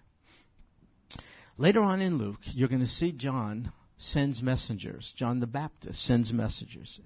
Later 1.57 1.81
on 1.81 2.01
in 2.01 2.17
Luke, 2.17 2.41
you're 2.43 2.67
going 2.67 2.81
to 2.81 2.87
see 2.87 3.11
John 3.11 3.71
sends 3.97 4.43
messengers. 4.43 5.11
John 5.11 5.39
the 5.39 5.47
Baptist 5.47 6.03
sends 6.03 6.31
messengers 6.31 7.01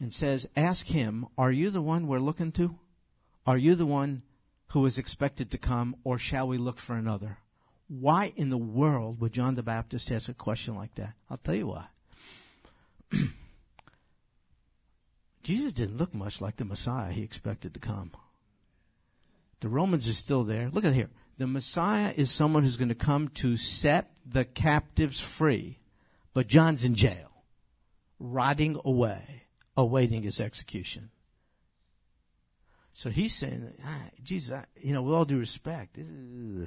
and 0.00 0.12
says, 0.12 0.48
Ask 0.56 0.86
him, 0.86 1.26
Are 1.36 1.52
you 1.52 1.70
the 1.70 1.82
one 1.82 2.06
we're 2.06 2.18
looking 2.18 2.52
to? 2.52 2.78
Are 3.46 3.58
you 3.58 3.74
the 3.74 3.86
one 3.86 4.22
who 4.68 4.84
is 4.86 4.98
expected 4.98 5.50
to 5.50 5.58
come, 5.58 5.96
or 6.04 6.18
shall 6.18 6.48
we 6.48 6.58
look 6.58 6.78
for 6.78 6.96
another? 6.96 7.38
Why 7.88 8.32
in 8.34 8.50
the 8.50 8.58
world 8.58 9.20
would 9.20 9.32
John 9.32 9.54
the 9.54 9.62
Baptist 9.62 10.10
ask 10.10 10.28
a 10.28 10.34
question 10.34 10.74
like 10.74 10.94
that? 10.96 11.12
I'll 11.30 11.36
tell 11.36 11.54
you 11.54 11.68
why. 11.68 11.86
Jesus 15.46 15.72
didn't 15.72 15.98
look 15.98 16.12
much 16.12 16.40
like 16.40 16.56
the 16.56 16.64
Messiah 16.64 17.12
he 17.12 17.22
expected 17.22 17.72
to 17.72 17.78
come. 17.78 18.10
The 19.60 19.68
Romans 19.68 20.08
are 20.08 20.12
still 20.12 20.42
there. 20.42 20.68
Look 20.72 20.84
at 20.84 20.92
here. 20.92 21.08
The 21.38 21.46
Messiah 21.46 22.12
is 22.16 22.32
someone 22.32 22.64
who's 22.64 22.76
going 22.76 22.88
to 22.88 22.96
come 22.96 23.28
to 23.34 23.56
set 23.56 24.10
the 24.28 24.44
captives 24.44 25.20
free, 25.20 25.78
but 26.34 26.48
John's 26.48 26.84
in 26.84 26.96
jail, 26.96 27.30
rotting 28.18 28.80
away, 28.84 29.44
awaiting 29.76 30.24
his 30.24 30.40
execution. 30.40 31.10
So 32.92 33.10
he's 33.10 33.32
saying, 33.32 33.72
ah, 33.86 34.02
Jesus, 34.24 34.52
I, 34.52 34.64
you 34.80 34.94
know, 34.94 35.02
with 35.02 35.14
all 35.14 35.24
due 35.24 35.38
respect, 35.38 35.96
you're 35.96 36.66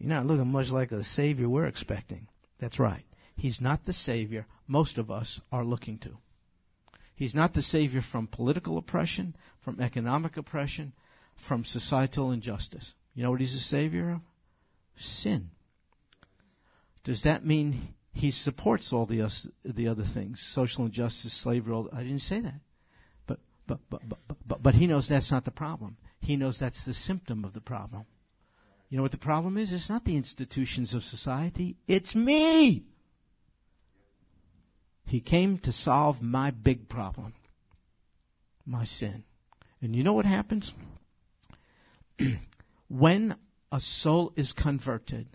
not 0.00 0.26
looking 0.26 0.52
much 0.52 0.70
like 0.70 0.90
the 0.90 1.02
Savior 1.02 1.48
we're 1.48 1.64
expecting. 1.64 2.28
That's 2.58 2.78
right. 2.78 3.06
He's 3.38 3.62
not 3.62 3.86
the 3.86 3.94
Savior 3.94 4.44
most 4.66 4.98
of 4.98 5.10
us 5.10 5.40
are 5.50 5.64
looking 5.64 5.96
to. 6.00 6.18
He's 7.18 7.34
not 7.34 7.52
the 7.52 7.62
Savior 7.62 8.00
from 8.00 8.28
political 8.28 8.78
oppression, 8.78 9.34
from 9.58 9.80
economic 9.80 10.36
oppression, 10.36 10.92
from 11.34 11.64
societal 11.64 12.30
injustice. 12.30 12.94
You 13.12 13.24
know 13.24 13.32
what 13.32 13.40
he's 13.40 13.56
a 13.56 13.58
Savior 13.58 14.10
of? 14.10 14.20
Sin. 14.94 15.50
Does 17.02 17.24
that 17.24 17.44
mean 17.44 17.96
he 18.12 18.30
supports 18.30 18.92
all 18.92 19.04
the, 19.04 19.28
the 19.64 19.88
other 19.88 20.04
things? 20.04 20.40
Social 20.40 20.86
injustice, 20.86 21.32
slavery, 21.32 21.74
all, 21.74 21.88
I 21.92 22.04
didn't 22.04 22.20
say 22.20 22.38
that. 22.38 22.60
But, 23.26 23.40
but, 23.66 23.80
but, 23.90 24.02
but, 24.08 24.18
but, 24.46 24.62
but 24.62 24.74
he 24.76 24.86
knows 24.86 25.08
that's 25.08 25.32
not 25.32 25.44
the 25.44 25.50
problem. 25.50 25.96
He 26.20 26.36
knows 26.36 26.60
that's 26.60 26.84
the 26.84 26.94
symptom 26.94 27.44
of 27.44 27.52
the 27.52 27.60
problem. 27.60 28.04
You 28.90 28.96
know 28.96 29.02
what 29.02 29.10
the 29.10 29.18
problem 29.18 29.58
is? 29.58 29.72
It's 29.72 29.90
not 29.90 30.04
the 30.04 30.16
institutions 30.16 30.94
of 30.94 31.02
society. 31.02 31.78
It's 31.88 32.14
me. 32.14 32.84
He 35.08 35.20
came 35.20 35.56
to 35.58 35.72
solve 35.72 36.20
my 36.20 36.50
big 36.50 36.88
problem, 36.88 37.32
my 38.66 38.84
sin. 38.84 39.24
And 39.80 39.96
you 39.96 40.04
know 40.04 40.12
what 40.12 40.26
happens? 40.26 40.74
when 42.88 43.36
a 43.72 43.80
soul 43.80 44.32
is 44.36 44.52
converted, 44.52 45.28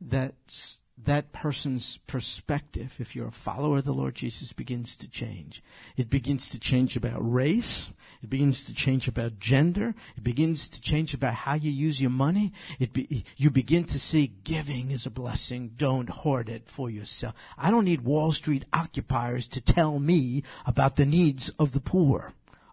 that's 0.00 0.82
that 1.04 1.32
person's 1.32 1.98
perspective, 2.06 2.94
if 2.98 3.14
you're 3.14 3.28
a 3.28 3.32
follower 3.32 3.78
of 3.78 3.84
the 3.84 3.92
Lord 3.92 4.14
Jesus, 4.14 4.52
begins 4.52 4.96
to 4.96 5.08
change. 5.08 5.62
It 5.96 6.08
begins 6.08 6.48
to 6.50 6.58
change 6.58 6.96
about 6.96 7.18
race. 7.20 7.90
It 8.26 8.30
begins 8.30 8.64
to 8.64 8.74
change 8.74 9.06
about 9.06 9.38
gender. 9.38 9.94
It 10.16 10.24
begins 10.24 10.68
to 10.70 10.80
change 10.80 11.14
about 11.14 11.34
how 11.34 11.54
you 11.54 11.70
use 11.70 12.00
your 12.00 12.10
money. 12.10 12.52
It 12.80 12.92
be, 12.92 13.24
you 13.36 13.50
begin 13.52 13.84
to 13.84 14.00
see 14.00 14.32
giving 14.42 14.90
is 14.90 15.06
a 15.06 15.10
blessing. 15.10 15.74
Don't 15.76 16.08
hoard 16.08 16.48
it 16.48 16.66
for 16.66 16.90
yourself. 16.90 17.36
I 17.56 17.70
don't 17.70 17.84
need 17.84 18.00
Wall 18.00 18.32
Street 18.32 18.64
occupiers 18.72 19.46
to 19.46 19.60
tell 19.60 20.00
me 20.00 20.42
about 20.66 20.96
the 20.96 21.06
needs 21.06 21.50
of 21.50 21.72
the 21.72 21.78
poor. 21.78 22.32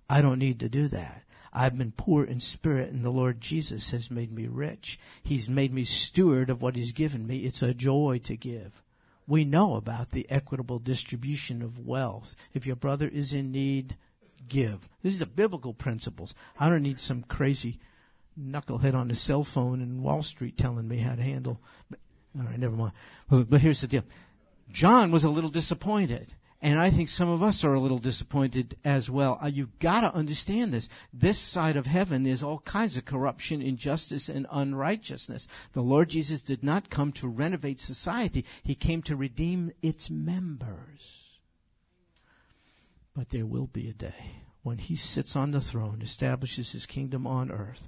I 0.10 0.22
don't 0.22 0.39
need 0.39 0.60
to 0.62 0.70
do 0.70 0.88
that. 0.88 1.22
I've 1.54 1.78
been 1.78 1.91
poor 1.91 2.24
in 2.24 2.39
spirit 2.39 2.89
and 2.89 3.06
the 3.06 3.12
Lord 3.12 3.39
Jesus 3.39 3.91
has 3.91 4.10
made 4.10 4.32
me 4.32 4.47
rich. 4.47 4.99
He's 5.22 5.47
made 5.47 5.72
me 5.72 5.84
steward 5.84 6.49
of 6.49 6.64
what 6.64 6.76
He's 6.76 6.93
given 6.93 7.28
me. 7.28 7.41
It's 7.41 7.62
a 7.62 7.76
joy 7.76 8.22
to 8.24 8.36
give. 8.36 8.82
We 9.28 9.45
know 9.45 9.76
about 9.76 10.10
the 10.10 10.26
equitable 10.32 10.80
distribution 10.80 11.62
of 11.62 11.78
wealth. 11.78 12.36
If 12.56 12.66
your 12.66 12.76
brother 12.76 13.08
is 13.08 13.36
in 13.36 13.51
need, 13.51 13.97
give. 14.47 14.89
These 15.01 15.21
are 15.21 15.25
biblical 15.25 15.73
principles. 15.73 16.33
I 16.59 16.69
don't 16.69 16.83
need 16.83 16.99
some 16.99 17.23
crazy 17.23 17.79
knucklehead 18.39 18.93
on 18.93 19.07
the 19.07 19.15
cell 19.15 19.43
phone 19.43 19.81
in 19.81 20.01
Wall 20.01 20.23
Street 20.23 20.57
telling 20.57 20.87
me 20.87 20.97
how 20.97 21.15
to 21.15 21.21
handle. 21.21 21.59
All 22.37 22.45
right, 22.45 22.59
never 22.59 22.75
mind. 22.75 22.93
But 23.29 23.61
here's 23.61 23.81
the 23.81 23.87
deal. 23.87 24.03
John 24.71 25.11
was 25.11 25.23
a 25.23 25.29
little 25.29 25.49
disappointed 25.49 26.33
And 26.63 26.79
I 26.79 26.91
think 26.91 27.09
some 27.09 27.27
of 27.27 27.43
us 27.43 27.65
are 27.65 27.73
a 27.73 27.79
little 27.79 27.97
disappointed 27.97 28.77
as 28.85 29.09
well. 29.09 29.37
Uh, 29.43 29.47
you've 29.47 29.77
got 29.79 30.01
to 30.01 30.15
understand 30.15 30.71
this. 30.71 30.87
This 31.11 31.37
side 31.37 31.75
of 31.75 31.85
heaven, 31.85 32.23
there's 32.23 32.41
all 32.41 32.59
kinds 32.59 32.95
of 32.95 33.03
corruption, 33.03 33.61
injustice, 33.61 34.29
and 34.29 34.47
unrighteousness. 34.49 35.49
The 35.73 35.81
Lord 35.81 36.07
Jesus 36.07 36.41
did 36.41 36.63
not 36.63 36.89
come 36.89 37.11
to 37.13 37.27
renovate 37.27 37.81
society. 37.81 38.45
He 38.63 38.75
came 38.75 39.01
to 39.03 39.17
redeem 39.17 39.73
its 39.81 40.09
members. 40.09 41.22
But 43.16 43.30
there 43.30 43.45
will 43.45 43.68
be 43.68 43.89
a 43.89 43.93
day 43.93 44.43
when 44.64 44.80
he 44.80 44.95
sits 44.95 45.36
on 45.36 45.51
the 45.51 45.61
throne, 45.61 46.01
establishes 46.01 46.72
his 46.72 46.86
kingdom 46.86 47.28
on 47.28 47.51
earth, 47.51 47.88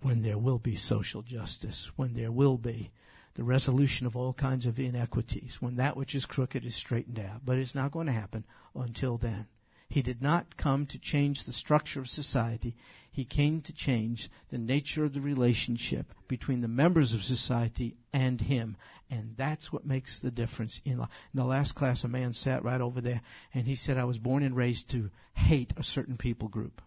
when 0.00 0.22
there 0.22 0.38
will 0.38 0.58
be 0.58 0.74
social 0.76 1.22
justice, 1.22 1.90
when 1.96 2.14
there 2.14 2.32
will 2.32 2.58
be 2.58 2.90
the 3.34 3.44
resolution 3.44 4.06
of 4.06 4.16
all 4.16 4.32
kinds 4.32 4.66
of 4.66 4.78
inequities, 4.78 5.62
when 5.62 5.76
that 5.76 5.96
which 5.96 6.14
is 6.14 6.26
crooked 6.26 6.64
is 6.64 6.74
straightened 6.74 7.18
out. 7.18 7.44
But 7.44 7.58
it's 7.58 7.74
not 7.74 7.92
going 7.92 8.06
to 8.06 8.12
happen 8.12 8.44
until 8.74 9.16
then. 9.16 9.46
He 9.88 10.02
did 10.02 10.20
not 10.20 10.58
come 10.58 10.84
to 10.86 10.98
change 10.98 11.44
the 11.44 11.52
structure 11.52 12.00
of 12.00 12.10
society. 12.10 12.76
He 13.10 13.24
came 13.24 13.62
to 13.62 13.72
change 13.72 14.28
the 14.50 14.58
nature 14.58 15.04
of 15.04 15.14
the 15.14 15.20
relationship 15.20 16.12
between 16.26 16.60
the 16.60 16.68
members 16.68 17.14
of 17.14 17.24
society 17.24 17.96
and 18.12 18.40
him. 18.40 18.76
And 19.10 19.34
that's 19.36 19.72
what 19.72 19.86
makes 19.86 20.20
the 20.20 20.30
difference 20.30 20.80
in 20.84 20.98
life. 20.98 21.08
In 21.32 21.38
the 21.38 21.46
last 21.46 21.74
class, 21.74 22.04
a 22.04 22.08
man 22.08 22.32
sat 22.32 22.62
right 22.62 22.80
over 22.80 23.00
there 23.00 23.22
and 23.54 23.66
he 23.66 23.74
said, 23.74 23.96
I 23.96 24.04
was 24.04 24.18
born 24.18 24.42
and 24.42 24.54
raised 24.54 24.90
to 24.90 25.10
hate 25.34 25.72
a 25.76 25.82
certain 25.82 26.16
people 26.16 26.48
group. 26.48 26.82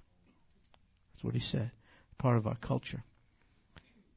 That's 1.13 1.23
what 1.23 1.33
he 1.33 1.39
said. 1.39 1.71
Part 2.17 2.37
of 2.37 2.45
our 2.45 2.55
culture. 2.55 3.03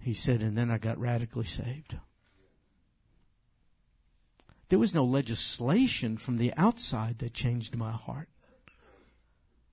He 0.00 0.12
said, 0.12 0.42
and 0.42 0.56
then 0.56 0.70
I 0.70 0.76
got 0.76 0.98
radically 0.98 1.46
saved. 1.46 1.96
There 4.68 4.78
was 4.78 4.94
no 4.94 5.04
legislation 5.04 6.18
from 6.18 6.36
the 6.36 6.52
outside 6.56 7.18
that 7.18 7.32
changed 7.32 7.76
my 7.76 7.92
heart. 7.92 8.28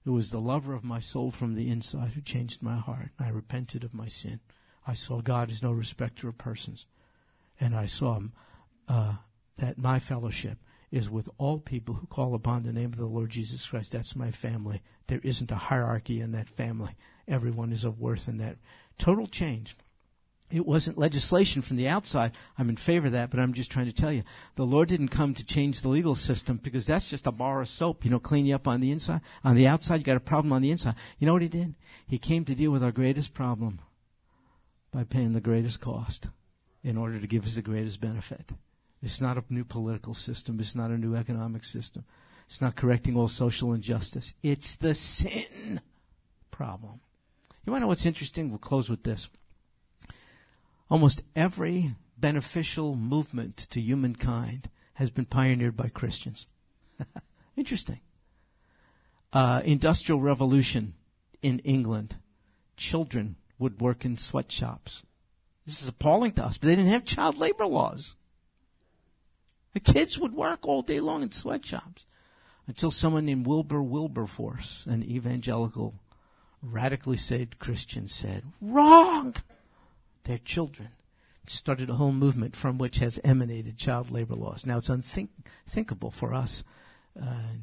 It 0.06 0.10
was 0.10 0.32
the 0.32 0.40
lover 0.40 0.74
of 0.74 0.84
my 0.84 1.00
soul 1.00 1.32
from 1.32 1.56
the 1.56 1.70
inside 1.70 2.12
who 2.12 2.22
changed 2.22 2.64
my 2.64 2.78
heart. 2.78 3.10
I 3.20 3.30
repented 3.30 3.84
of 3.84 3.94
my 3.94 4.08
sin. 4.08 4.40
I 4.88 4.94
saw 4.94 5.22
God 5.22 5.52
as 5.52 5.62
no 5.62 5.72
respecter 5.72 6.28
of 6.28 6.38
persons. 6.38 6.88
And 7.62 7.76
I 7.76 7.86
saw 7.86 8.20
uh, 8.88 9.14
that 9.58 9.78
my 9.78 10.00
fellowship 10.00 10.58
is 10.92 11.10
with 11.10 11.30
all 11.38 11.60
people 11.60 11.94
who 11.94 12.08
call 12.08 12.34
upon 12.34 12.64
the 12.64 12.74
name 12.74 12.92
of 12.92 12.98
the 12.98 13.06
Lord 13.06 13.30
Jesus 13.30 13.66
Christ. 13.68 13.92
That's 13.92 14.16
my 14.16 14.32
family. 14.32 14.82
There 15.08 15.22
isn't 15.24 15.52
a 15.52 15.56
hierarchy 15.56 16.20
in 16.20 16.32
that 16.32 16.50
family. 16.50 16.96
Everyone 17.28 17.72
is 17.72 17.86
of 17.86 18.00
worth 18.00 18.28
in 18.28 18.40
that. 18.40 18.58
Total 18.98 19.28
change. 19.28 19.76
It 20.50 20.66
wasn't 20.66 20.98
legislation 20.98 21.62
from 21.62 21.78
the 21.78 21.88
outside. 21.88 22.34
I'm 22.58 22.68
in 22.68 22.76
favor 22.76 23.06
of 23.06 23.14
that, 23.14 23.30
but 23.30 23.40
I'm 23.40 23.54
just 23.54 23.72
trying 23.72 23.86
to 23.86 23.94
tell 23.94 24.12
you. 24.12 24.24
The 24.56 24.66
Lord 24.66 24.90
didn't 24.90 25.10
come 25.10 25.34
to 25.36 25.46
change 25.46 25.82
the 25.82 25.88
legal 25.88 26.16
system 26.16 26.60
because 26.62 26.88
that's 26.88 27.10
just 27.10 27.28
a 27.28 27.32
bar 27.32 27.62
of 27.62 27.70
soap, 27.70 28.04
you 28.04 28.12
know, 28.12 28.20
clean 28.20 28.48
you 28.48 28.56
up 28.56 28.68
on 28.68 28.82
the 28.82 28.92
inside. 28.92 29.22
On 29.46 29.56
the 29.56 29.68
outside, 29.68 29.98
you 29.98 30.04
got 30.04 30.18
a 30.18 30.20
problem 30.20 30.52
on 30.52 30.64
the 30.64 30.72
inside. 30.72 30.96
You 31.20 31.28
know 31.28 31.34
what 31.34 31.44
He 31.44 31.48
did? 31.48 31.76
He 32.06 32.18
came 32.18 32.44
to 32.46 32.56
deal 32.56 32.72
with 32.72 32.84
our 32.84 32.92
greatest 32.92 33.34
problem 33.36 33.80
by 34.92 35.06
paying 35.06 35.32
the 35.32 35.40
greatest 35.40 35.80
cost 35.80 36.28
in 36.84 36.98
order 36.98 37.20
to 37.20 37.28
give 37.28 37.46
us 37.46 37.56
the 37.56 37.62
greatest 37.62 38.02
benefit. 38.02 38.52
It's 39.02 39.22
not 39.22 39.38
a 39.38 39.44
new 39.50 39.64
political 39.64 40.14
system. 40.14 40.60
It's 40.60 40.76
not 40.76 40.92
a 40.92 40.98
new 40.98 41.16
economic 41.16 41.64
system. 41.64 42.06
It's 42.48 42.62
not 42.62 42.76
correcting 42.76 43.16
all 43.16 43.28
social 43.28 43.74
injustice. 43.74 44.34
It's 44.44 44.76
the 44.76 44.94
sin 44.94 45.82
problem. 46.52 47.00
You 47.66 47.72
want 47.72 47.82
to 47.82 47.84
know 47.86 47.88
what's 47.88 48.06
interesting? 48.06 48.50
We'll 48.50 48.60
close 48.60 48.90
with 48.90 49.04
this. 49.04 49.30
Almost 50.90 51.24
every 51.36 51.96
beneficial 52.18 52.96
movement 52.96 53.58
to 53.58 53.80
humankind 53.80 54.70
has 54.96 55.10
been 55.10 55.26
pioneered 55.26 55.78
by 55.78 55.90
Christians. 55.90 56.48
Interesting. 57.56 58.02
Uh, 59.34 59.62
industrial 59.64 60.20
revolution 60.20 60.94
in 61.42 61.60
England. 61.60 62.18
Children 62.78 63.38
would 63.58 63.82
work 63.82 64.04
in 64.06 64.18
sweatshops. 64.18 65.04
This 65.66 65.82
is 65.82 65.88
appalling 65.88 66.34
to 66.34 66.46
us, 66.46 66.58
but 66.58 66.68
they 66.68 66.76
didn't 66.76 66.92
have 66.92 67.06
child 67.06 67.38
labor 67.38 67.66
laws. 67.66 68.16
The 69.74 69.80
kids 69.80 70.18
would 70.18 70.34
work 70.34 70.68
all 70.68 70.82
day 70.82 71.00
long 71.00 71.24
in 71.24 71.32
sweatshops 71.32 72.06
until 72.68 72.92
someone 72.92 73.26
named 73.26 73.48
Wilbur 73.48 73.82
Wilberforce, 73.82 74.86
an 74.86 75.04
evangelical, 75.04 75.96
radically 76.62 77.18
saved 77.18 77.60
Christian, 77.60 78.08
said, 78.08 78.44
Wrong! 78.60 79.36
their 80.24 80.38
children. 80.38 80.90
Started 81.48 81.90
a 81.90 81.96
whole 81.96 82.14
movement 82.14 82.56
from 82.56 82.78
which 82.78 83.00
has 83.00 83.20
emanated 83.24 83.76
child 83.76 84.12
labor 84.12 84.36
laws. 84.36 84.66
Now 84.66 84.78
it's 84.78 84.90
unthinkable 84.90 86.12
for 86.12 86.34
us, 86.34 86.64
uh, 87.22 87.56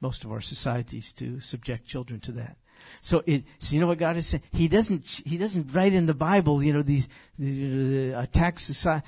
most 0.00 0.22
of 0.24 0.30
our 0.30 0.40
societies, 0.40 1.12
to 1.14 1.40
subject 1.40 1.86
children 1.86 2.20
to 2.20 2.32
that. 2.32 2.56
So, 3.00 3.22
it, 3.26 3.44
so 3.58 3.74
you 3.74 3.80
know 3.80 3.86
what 3.86 3.98
God 3.98 4.16
is 4.16 4.26
saying? 4.26 4.42
He 4.52 4.68
doesn't. 4.68 5.04
He 5.24 5.38
doesn't 5.38 5.72
write 5.72 5.92
in 5.92 6.06
the 6.06 6.14
Bible. 6.14 6.62
You 6.62 6.72
know 6.72 6.82
these 6.82 7.08
the, 7.38 8.14
uh, 8.14 8.22
attack 8.22 8.58
society. 8.58 9.06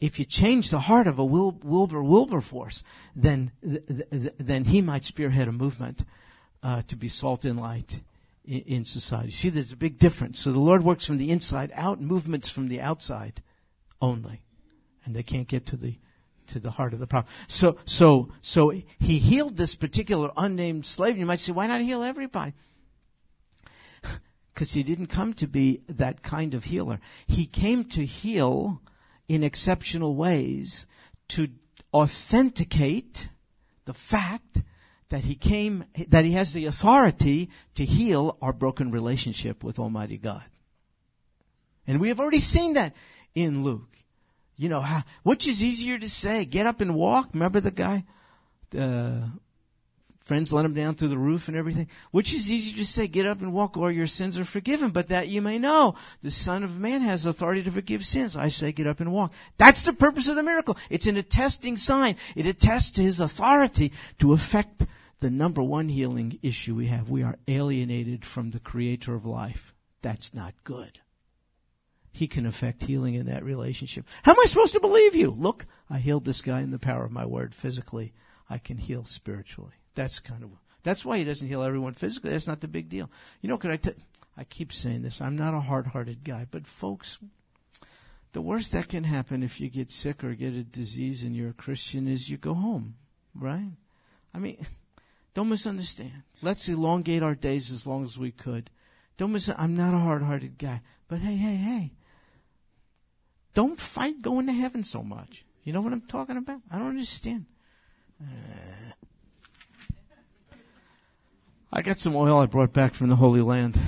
If 0.00 0.18
you 0.18 0.24
change 0.24 0.70
the 0.70 0.80
heart 0.80 1.06
of 1.06 1.18
a 1.18 1.24
Wil, 1.24 1.58
Wilbur 1.62 2.02
Wilberforce, 2.02 2.82
then 3.16 3.52
then 3.60 4.64
he 4.64 4.80
might 4.80 5.04
spearhead 5.04 5.48
a 5.48 5.52
movement 5.52 6.04
uh, 6.62 6.82
to 6.88 6.96
be 6.96 7.08
salt 7.08 7.44
and 7.44 7.58
light 7.58 8.00
in, 8.44 8.60
in 8.60 8.84
society. 8.84 9.30
See, 9.30 9.48
there's 9.48 9.72
a 9.72 9.76
big 9.76 9.98
difference. 9.98 10.40
So 10.40 10.52
the 10.52 10.58
Lord 10.58 10.82
works 10.82 11.06
from 11.06 11.18
the 11.18 11.30
inside 11.30 11.72
out, 11.74 12.00
movements 12.00 12.48
from 12.48 12.68
the 12.68 12.80
outside 12.80 13.42
only. 14.00 14.42
And 15.04 15.14
they 15.14 15.22
can't 15.22 15.48
get 15.48 15.66
to 15.66 15.76
the 15.76 15.96
to 16.48 16.58
the 16.58 16.70
heart 16.70 16.94
of 16.94 16.98
the 16.98 17.06
problem. 17.06 17.32
So 17.46 17.76
so 17.84 18.30
so 18.42 18.70
he 18.70 19.18
healed 19.18 19.56
this 19.56 19.74
particular 19.74 20.30
unnamed 20.36 20.86
slave. 20.86 21.18
You 21.18 21.26
might 21.26 21.40
say, 21.40 21.52
why 21.52 21.66
not 21.66 21.80
heal 21.80 22.02
everybody? 22.02 22.54
Because 24.58 24.72
he 24.72 24.82
didn't 24.82 25.06
come 25.06 25.34
to 25.34 25.46
be 25.46 25.82
that 25.86 26.24
kind 26.24 26.52
of 26.52 26.64
healer. 26.64 26.98
He 27.28 27.46
came 27.46 27.84
to 27.90 28.04
heal 28.04 28.82
in 29.28 29.44
exceptional 29.44 30.16
ways 30.16 30.84
to 31.28 31.50
authenticate 31.94 33.28
the 33.84 33.94
fact 33.94 34.62
that 35.10 35.20
he 35.20 35.36
came, 35.36 35.84
that 36.08 36.24
he 36.24 36.32
has 36.32 36.54
the 36.54 36.66
authority 36.66 37.50
to 37.76 37.84
heal 37.84 38.36
our 38.42 38.52
broken 38.52 38.90
relationship 38.90 39.62
with 39.62 39.78
Almighty 39.78 40.18
God. 40.18 40.42
And 41.86 42.00
we 42.00 42.08
have 42.08 42.18
already 42.18 42.40
seen 42.40 42.72
that 42.74 42.96
in 43.36 43.62
Luke. 43.62 43.98
You 44.56 44.68
know, 44.70 44.80
how, 44.80 45.04
which 45.22 45.46
is 45.46 45.62
easier 45.62 46.00
to 46.00 46.10
say? 46.10 46.44
Get 46.44 46.66
up 46.66 46.80
and 46.80 46.96
walk? 46.96 47.28
Remember 47.32 47.60
the 47.60 47.70
guy? 47.70 48.02
Uh, 48.76 49.28
friends 50.28 50.52
let 50.52 50.66
him 50.66 50.74
down 50.74 50.94
through 50.94 51.08
the 51.08 51.18
roof 51.18 51.48
and 51.48 51.56
everything. 51.56 51.88
Which 52.10 52.34
is 52.34 52.52
easier 52.52 52.76
to 52.76 52.84
say? 52.84 53.08
Get 53.08 53.26
up 53.26 53.40
and 53.40 53.52
walk 53.52 53.78
or 53.78 53.90
your 53.90 54.06
sins 54.06 54.38
are 54.38 54.44
forgiven. 54.44 54.90
But 54.90 55.08
that 55.08 55.28
you 55.28 55.40
may 55.40 55.58
know, 55.58 55.94
the 56.22 56.30
Son 56.30 56.62
of 56.62 56.78
Man 56.78 57.00
has 57.00 57.24
authority 57.24 57.62
to 57.62 57.72
forgive 57.72 58.04
sins. 58.04 58.36
I 58.36 58.48
say 58.48 58.70
get 58.70 58.86
up 58.86 59.00
and 59.00 59.10
walk. 59.10 59.32
That's 59.56 59.84
the 59.84 59.94
purpose 59.94 60.28
of 60.28 60.36
the 60.36 60.42
miracle. 60.42 60.76
It's 60.90 61.06
an 61.06 61.16
attesting 61.16 61.78
sign. 61.78 62.16
It 62.36 62.46
attests 62.46 62.90
to 62.92 63.02
his 63.02 63.20
authority 63.20 63.90
to 64.18 64.34
effect 64.34 64.86
the 65.20 65.30
number 65.30 65.62
one 65.62 65.88
healing 65.88 66.38
issue 66.42 66.74
we 66.74 66.86
have. 66.86 67.08
We 67.08 67.22
are 67.22 67.38
alienated 67.48 68.24
from 68.24 68.50
the 68.50 68.60
creator 68.60 69.14
of 69.14 69.24
life. 69.24 69.74
That's 70.02 70.34
not 70.34 70.54
good. 70.62 71.00
He 72.12 72.28
can 72.28 72.44
affect 72.46 72.84
healing 72.84 73.14
in 73.14 73.26
that 73.26 73.44
relationship. 73.44 74.04
How 74.24 74.32
am 74.32 74.40
I 74.40 74.46
supposed 74.46 74.74
to 74.74 74.80
believe 74.80 75.14
you? 75.14 75.30
Look, 75.30 75.66
I 75.88 75.98
healed 75.98 76.24
this 76.24 76.42
guy 76.42 76.60
in 76.60 76.70
the 76.70 76.78
power 76.78 77.04
of 77.04 77.12
my 77.12 77.24
word 77.24 77.54
physically. 77.54 78.12
I 78.50 78.58
can 78.58 78.76
heal 78.76 79.04
spiritually. 79.04 79.74
That's 79.98 80.20
kind 80.20 80.44
of, 80.44 80.50
that's 80.84 81.04
why 81.04 81.18
he 81.18 81.24
doesn't 81.24 81.48
heal 81.48 81.60
everyone 81.60 81.92
physically. 81.92 82.30
That's 82.30 82.46
not 82.46 82.60
the 82.60 82.68
big 82.68 82.88
deal. 82.88 83.10
You 83.40 83.48
know, 83.48 83.58
could 83.58 83.72
I 83.72 83.78
tell, 83.78 83.94
I 84.36 84.44
keep 84.44 84.72
saying 84.72 85.02
this. 85.02 85.20
I'm 85.20 85.34
not 85.34 85.54
a 85.54 85.60
hard-hearted 85.60 86.22
guy, 86.22 86.46
but 86.48 86.68
folks, 86.68 87.18
the 88.32 88.40
worst 88.40 88.70
that 88.70 88.86
can 88.86 89.02
happen 89.02 89.42
if 89.42 89.60
you 89.60 89.68
get 89.68 89.90
sick 89.90 90.22
or 90.22 90.36
get 90.36 90.54
a 90.54 90.62
disease 90.62 91.24
and 91.24 91.34
you're 91.34 91.50
a 91.50 91.52
Christian 91.52 92.06
is 92.06 92.30
you 92.30 92.36
go 92.36 92.54
home, 92.54 92.94
right? 93.34 93.72
I 94.32 94.38
mean, 94.38 94.64
don't 95.34 95.48
misunderstand. 95.48 96.22
Let's 96.42 96.68
elongate 96.68 97.24
our 97.24 97.34
days 97.34 97.72
as 97.72 97.84
long 97.84 98.04
as 98.04 98.16
we 98.16 98.30
could. 98.30 98.70
Don't 99.16 99.32
miss. 99.32 99.50
I'm 99.58 99.76
not 99.76 99.94
a 99.94 99.98
hard-hearted 99.98 100.58
guy, 100.58 100.80
but 101.08 101.18
hey, 101.18 101.34
hey, 101.34 101.56
hey. 101.56 101.92
Don't 103.52 103.80
fight 103.80 104.22
going 104.22 104.46
to 104.46 104.52
heaven 104.52 104.84
so 104.84 105.02
much. 105.02 105.44
You 105.64 105.72
know 105.72 105.80
what 105.80 105.92
I'm 105.92 106.02
talking 106.02 106.36
about? 106.36 106.60
I 106.70 106.78
don't 106.78 106.90
understand. 106.90 107.46
Uh, 108.22 108.92
I 111.72 111.82
got 111.82 111.98
some 111.98 112.16
oil 112.16 112.38
I 112.38 112.46
brought 112.46 112.72
back 112.72 112.94
from 112.94 113.08
the 113.08 113.16
Holy 113.16 113.42
Land. 113.42 113.78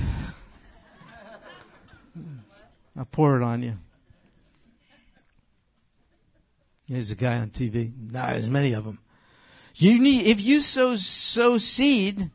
I'll 2.97 3.07
pour 3.07 3.37
it 3.37 3.43
on 3.43 3.62
you. 3.62 3.78
There's 6.89 7.11
a 7.11 7.16
guy 7.16 7.39
on 7.39 7.51
TV. 7.51 7.93
Not 8.11 8.31
as 8.31 8.49
many 8.49 8.72
of 8.74 8.85
them. 8.85 8.99
You 9.76 10.01
need, 10.01 10.26
if 10.26 10.41
you 10.41 10.61
sow, 10.61 10.97
sow 10.97 11.57
seed, 11.57 12.31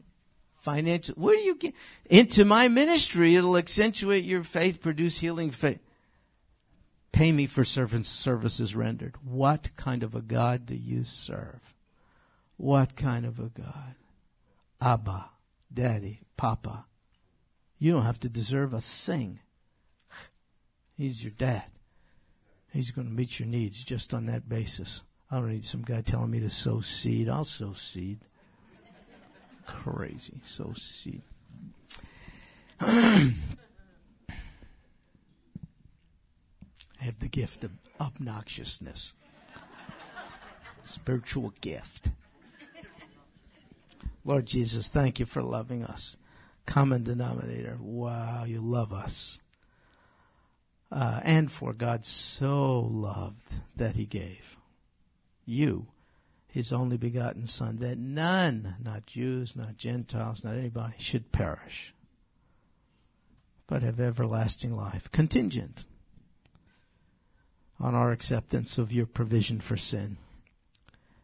financial, 0.61 1.13
where 1.15 1.35
do 1.35 1.43
you 1.43 1.55
get? 1.55 1.75
Into 2.09 2.45
my 2.45 2.67
ministry, 2.67 3.35
it'll 3.35 3.57
accentuate 3.57 4.23
your 4.23 4.43
faith, 4.43 4.81
produce 4.81 5.19
healing 5.19 5.51
faith. 5.51 5.79
Pay 7.11 7.31
me 7.31 7.45
for 7.45 7.63
servants, 7.63 8.09
services 8.09 8.75
rendered. 8.75 9.15
What 9.23 9.69
kind 9.75 10.03
of 10.03 10.15
a 10.15 10.21
God 10.21 10.65
do 10.65 10.75
you 10.75 11.03
serve? 11.03 11.75
What 12.57 12.95
kind 12.95 13.25
of 13.25 13.39
a 13.39 13.49
God? 13.49 13.95
Abba, 14.81 15.29
Daddy, 15.73 16.21
Papa. 16.37 16.85
You 17.77 17.91
don't 17.91 18.05
have 18.05 18.19
to 18.21 18.29
deserve 18.29 18.73
a 18.73 18.81
thing. 18.81 19.39
He's 20.97 21.23
your 21.23 21.31
dad. 21.31 21.65
He's 22.71 22.91
going 22.91 23.07
to 23.07 23.13
meet 23.13 23.39
your 23.39 23.47
needs 23.47 23.83
just 23.83 24.13
on 24.13 24.25
that 24.25 24.49
basis. 24.49 25.01
I 25.29 25.35
don't 25.35 25.51
need 25.51 25.65
some 25.65 25.81
guy 25.81 26.01
telling 26.01 26.31
me 26.31 26.39
to 26.41 26.49
sow 26.49 26.81
seed. 26.81 27.29
I'll 27.29 27.45
sow 27.45 27.73
seed. 27.73 28.19
Crazy. 29.65 30.39
Sow 30.45 30.73
seed. 30.77 31.21
I 32.79 33.33
have 36.99 37.19
the 37.19 37.27
gift 37.27 37.63
of 37.63 37.71
obnoxiousness. 37.99 39.13
Spiritual 40.83 41.53
gift. 41.61 42.09
Lord 44.25 44.47
Jesus, 44.47 44.89
thank 44.89 45.19
you 45.19 45.25
for 45.25 45.43
loving 45.43 45.83
us. 45.83 46.17
Common 46.65 47.03
denominator. 47.03 47.77
Wow, 47.79 48.43
you 48.45 48.59
love 48.59 48.91
us. 48.91 49.39
Uh, 50.91 51.19
and 51.23 51.51
for 51.51 51.73
God 51.73 52.05
so 52.05 52.79
loved 52.79 53.55
that 53.75 53.95
he 53.95 54.05
gave 54.05 54.57
you 55.45 55.87
his 56.47 56.71
only 56.71 56.97
begotten 56.97 57.47
Son, 57.47 57.77
that 57.79 57.97
none, 57.97 58.75
not 58.81 59.05
Jews, 59.05 59.55
not 59.55 59.77
Gentiles, 59.77 60.43
not 60.43 60.55
anybody, 60.55 60.95
should 60.97 61.31
perish, 61.31 61.93
but 63.67 63.83
have 63.83 63.99
everlasting 63.99 64.75
life, 64.75 65.11
contingent 65.11 65.83
on 67.79 67.93
our 67.93 68.11
acceptance 68.11 68.77
of 68.77 68.93
your 68.93 69.05
provision 69.05 69.59
for 69.59 69.75
sin. 69.75 70.17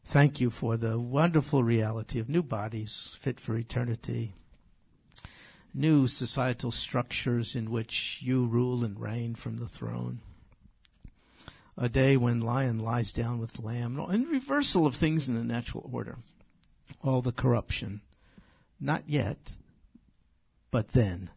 Thank 0.04 0.42
you 0.42 0.50
for 0.50 0.76
the 0.76 1.00
wonderful 1.00 1.64
reality 1.64 2.20
of 2.20 2.28
new 2.28 2.44
bodies 2.44 3.18
fit 3.22 3.40
for 3.40 3.56
eternity, 3.56 4.34
new 5.74 6.08
societal 6.08 6.72
structures 6.72 7.56
in 7.56 7.72
which 7.72 8.20
you 8.22 8.46
rule 8.46 8.84
and 8.84 9.00
reign 9.00 9.36
from 9.36 9.58
the 9.58 9.68
throne. 9.68 10.20
A 11.78 11.88
day 11.88 12.18
when 12.18 12.42
lion 12.42 12.80
lies 12.80 13.14
down 13.14 13.40
with 13.40 13.60
lamb, 13.60 13.98
and 14.00 14.28
reversal 14.28 14.86
of 14.86 14.96
things 14.96 15.30
in 15.30 15.36
the 15.36 15.44
natural 15.44 15.90
order. 15.92 16.18
All 17.02 17.22
the 17.22 17.32
corruption. 17.32 18.02
Not 18.80 19.04
yet, 19.08 19.56
but 20.72 20.90
then. 20.90 21.30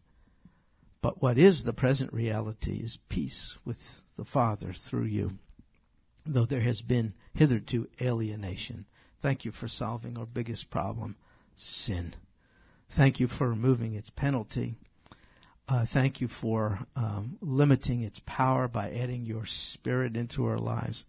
But 1.01 1.21
what 1.21 1.37
is 1.37 1.63
the 1.63 1.73
present 1.73 2.11
reality 2.11 2.81
is 2.83 2.97
peace 3.09 3.55
with 3.63 4.01
the 4.17 4.25
Father 4.25 4.73
through 4.73 5.05
you 5.05 5.37
though 6.25 6.45
there 6.45 6.61
has 6.61 6.81
been 6.81 7.13
hitherto 7.33 7.87
alienation. 8.01 8.85
Thank 9.19 9.45
you 9.45 9.51
for 9.51 9.67
solving 9.67 10.17
our 10.17 10.25
biggest 10.25 10.69
problem, 10.69 11.15
sin. 11.55 12.15
Thank 12.89 13.19
you 13.19 13.27
for 13.27 13.49
removing 13.49 13.93
its 13.93 14.09
penalty. 14.09 14.75
Uh, 15.67 15.85
thank 15.85 16.21
you 16.21 16.27
for 16.27 16.85
um, 16.95 17.37
limiting 17.41 18.01
its 18.01 18.21
power 18.25 18.67
by 18.67 18.91
adding 18.91 19.25
your 19.25 19.45
spirit 19.45 20.15
into 20.15 20.45
our 20.45 20.59
lives. 20.59 21.05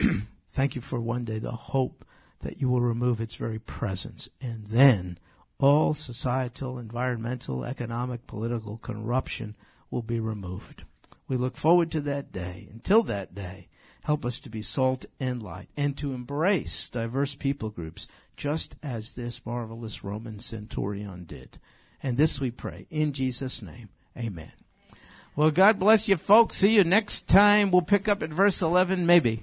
thank 0.48 0.74
you 0.74 0.80
for 0.80 1.00
one 1.00 1.24
day 1.24 1.38
the 1.38 1.52
hope 1.52 2.04
that 2.40 2.60
you 2.60 2.68
will 2.68 2.80
remove 2.80 3.20
its 3.20 3.36
very 3.36 3.58
presence. 3.58 4.28
And 4.40 4.66
then 4.66 5.18
all 5.58 5.94
societal, 5.94 6.78
environmental, 6.78 7.64
economic, 7.64 8.26
political 8.26 8.78
corruption 8.78 9.56
will 9.90 10.02
be 10.02 10.18
removed. 10.18 10.84
We 11.28 11.36
look 11.36 11.56
forward 11.56 11.92
to 11.92 12.00
that 12.02 12.32
day. 12.32 12.68
Until 12.72 13.02
that 13.04 13.34
day, 13.34 13.68
Help 14.02 14.24
us 14.24 14.40
to 14.40 14.50
be 14.50 14.62
salt 14.62 15.04
and 15.18 15.42
light 15.42 15.68
and 15.76 15.96
to 15.98 16.12
embrace 16.12 16.88
diverse 16.88 17.34
people 17.34 17.70
groups 17.70 18.08
just 18.36 18.76
as 18.82 19.12
this 19.12 19.44
marvelous 19.44 20.02
Roman 20.02 20.38
centurion 20.38 21.24
did. 21.24 21.58
And 22.02 22.16
this 22.16 22.40
we 22.40 22.50
pray 22.50 22.86
in 22.90 23.12
Jesus' 23.12 23.60
name. 23.60 23.90
Amen. 24.16 24.52
Well, 25.36 25.50
God 25.50 25.78
bless 25.78 26.08
you 26.08 26.16
folks. 26.16 26.56
See 26.56 26.74
you 26.74 26.84
next 26.84 27.28
time. 27.28 27.70
We'll 27.70 27.82
pick 27.82 28.08
up 28.08 28.22
at 28.22 28.30
verse 28.30 28.62
11 28.62 29.06
maybe. 29.06 29.42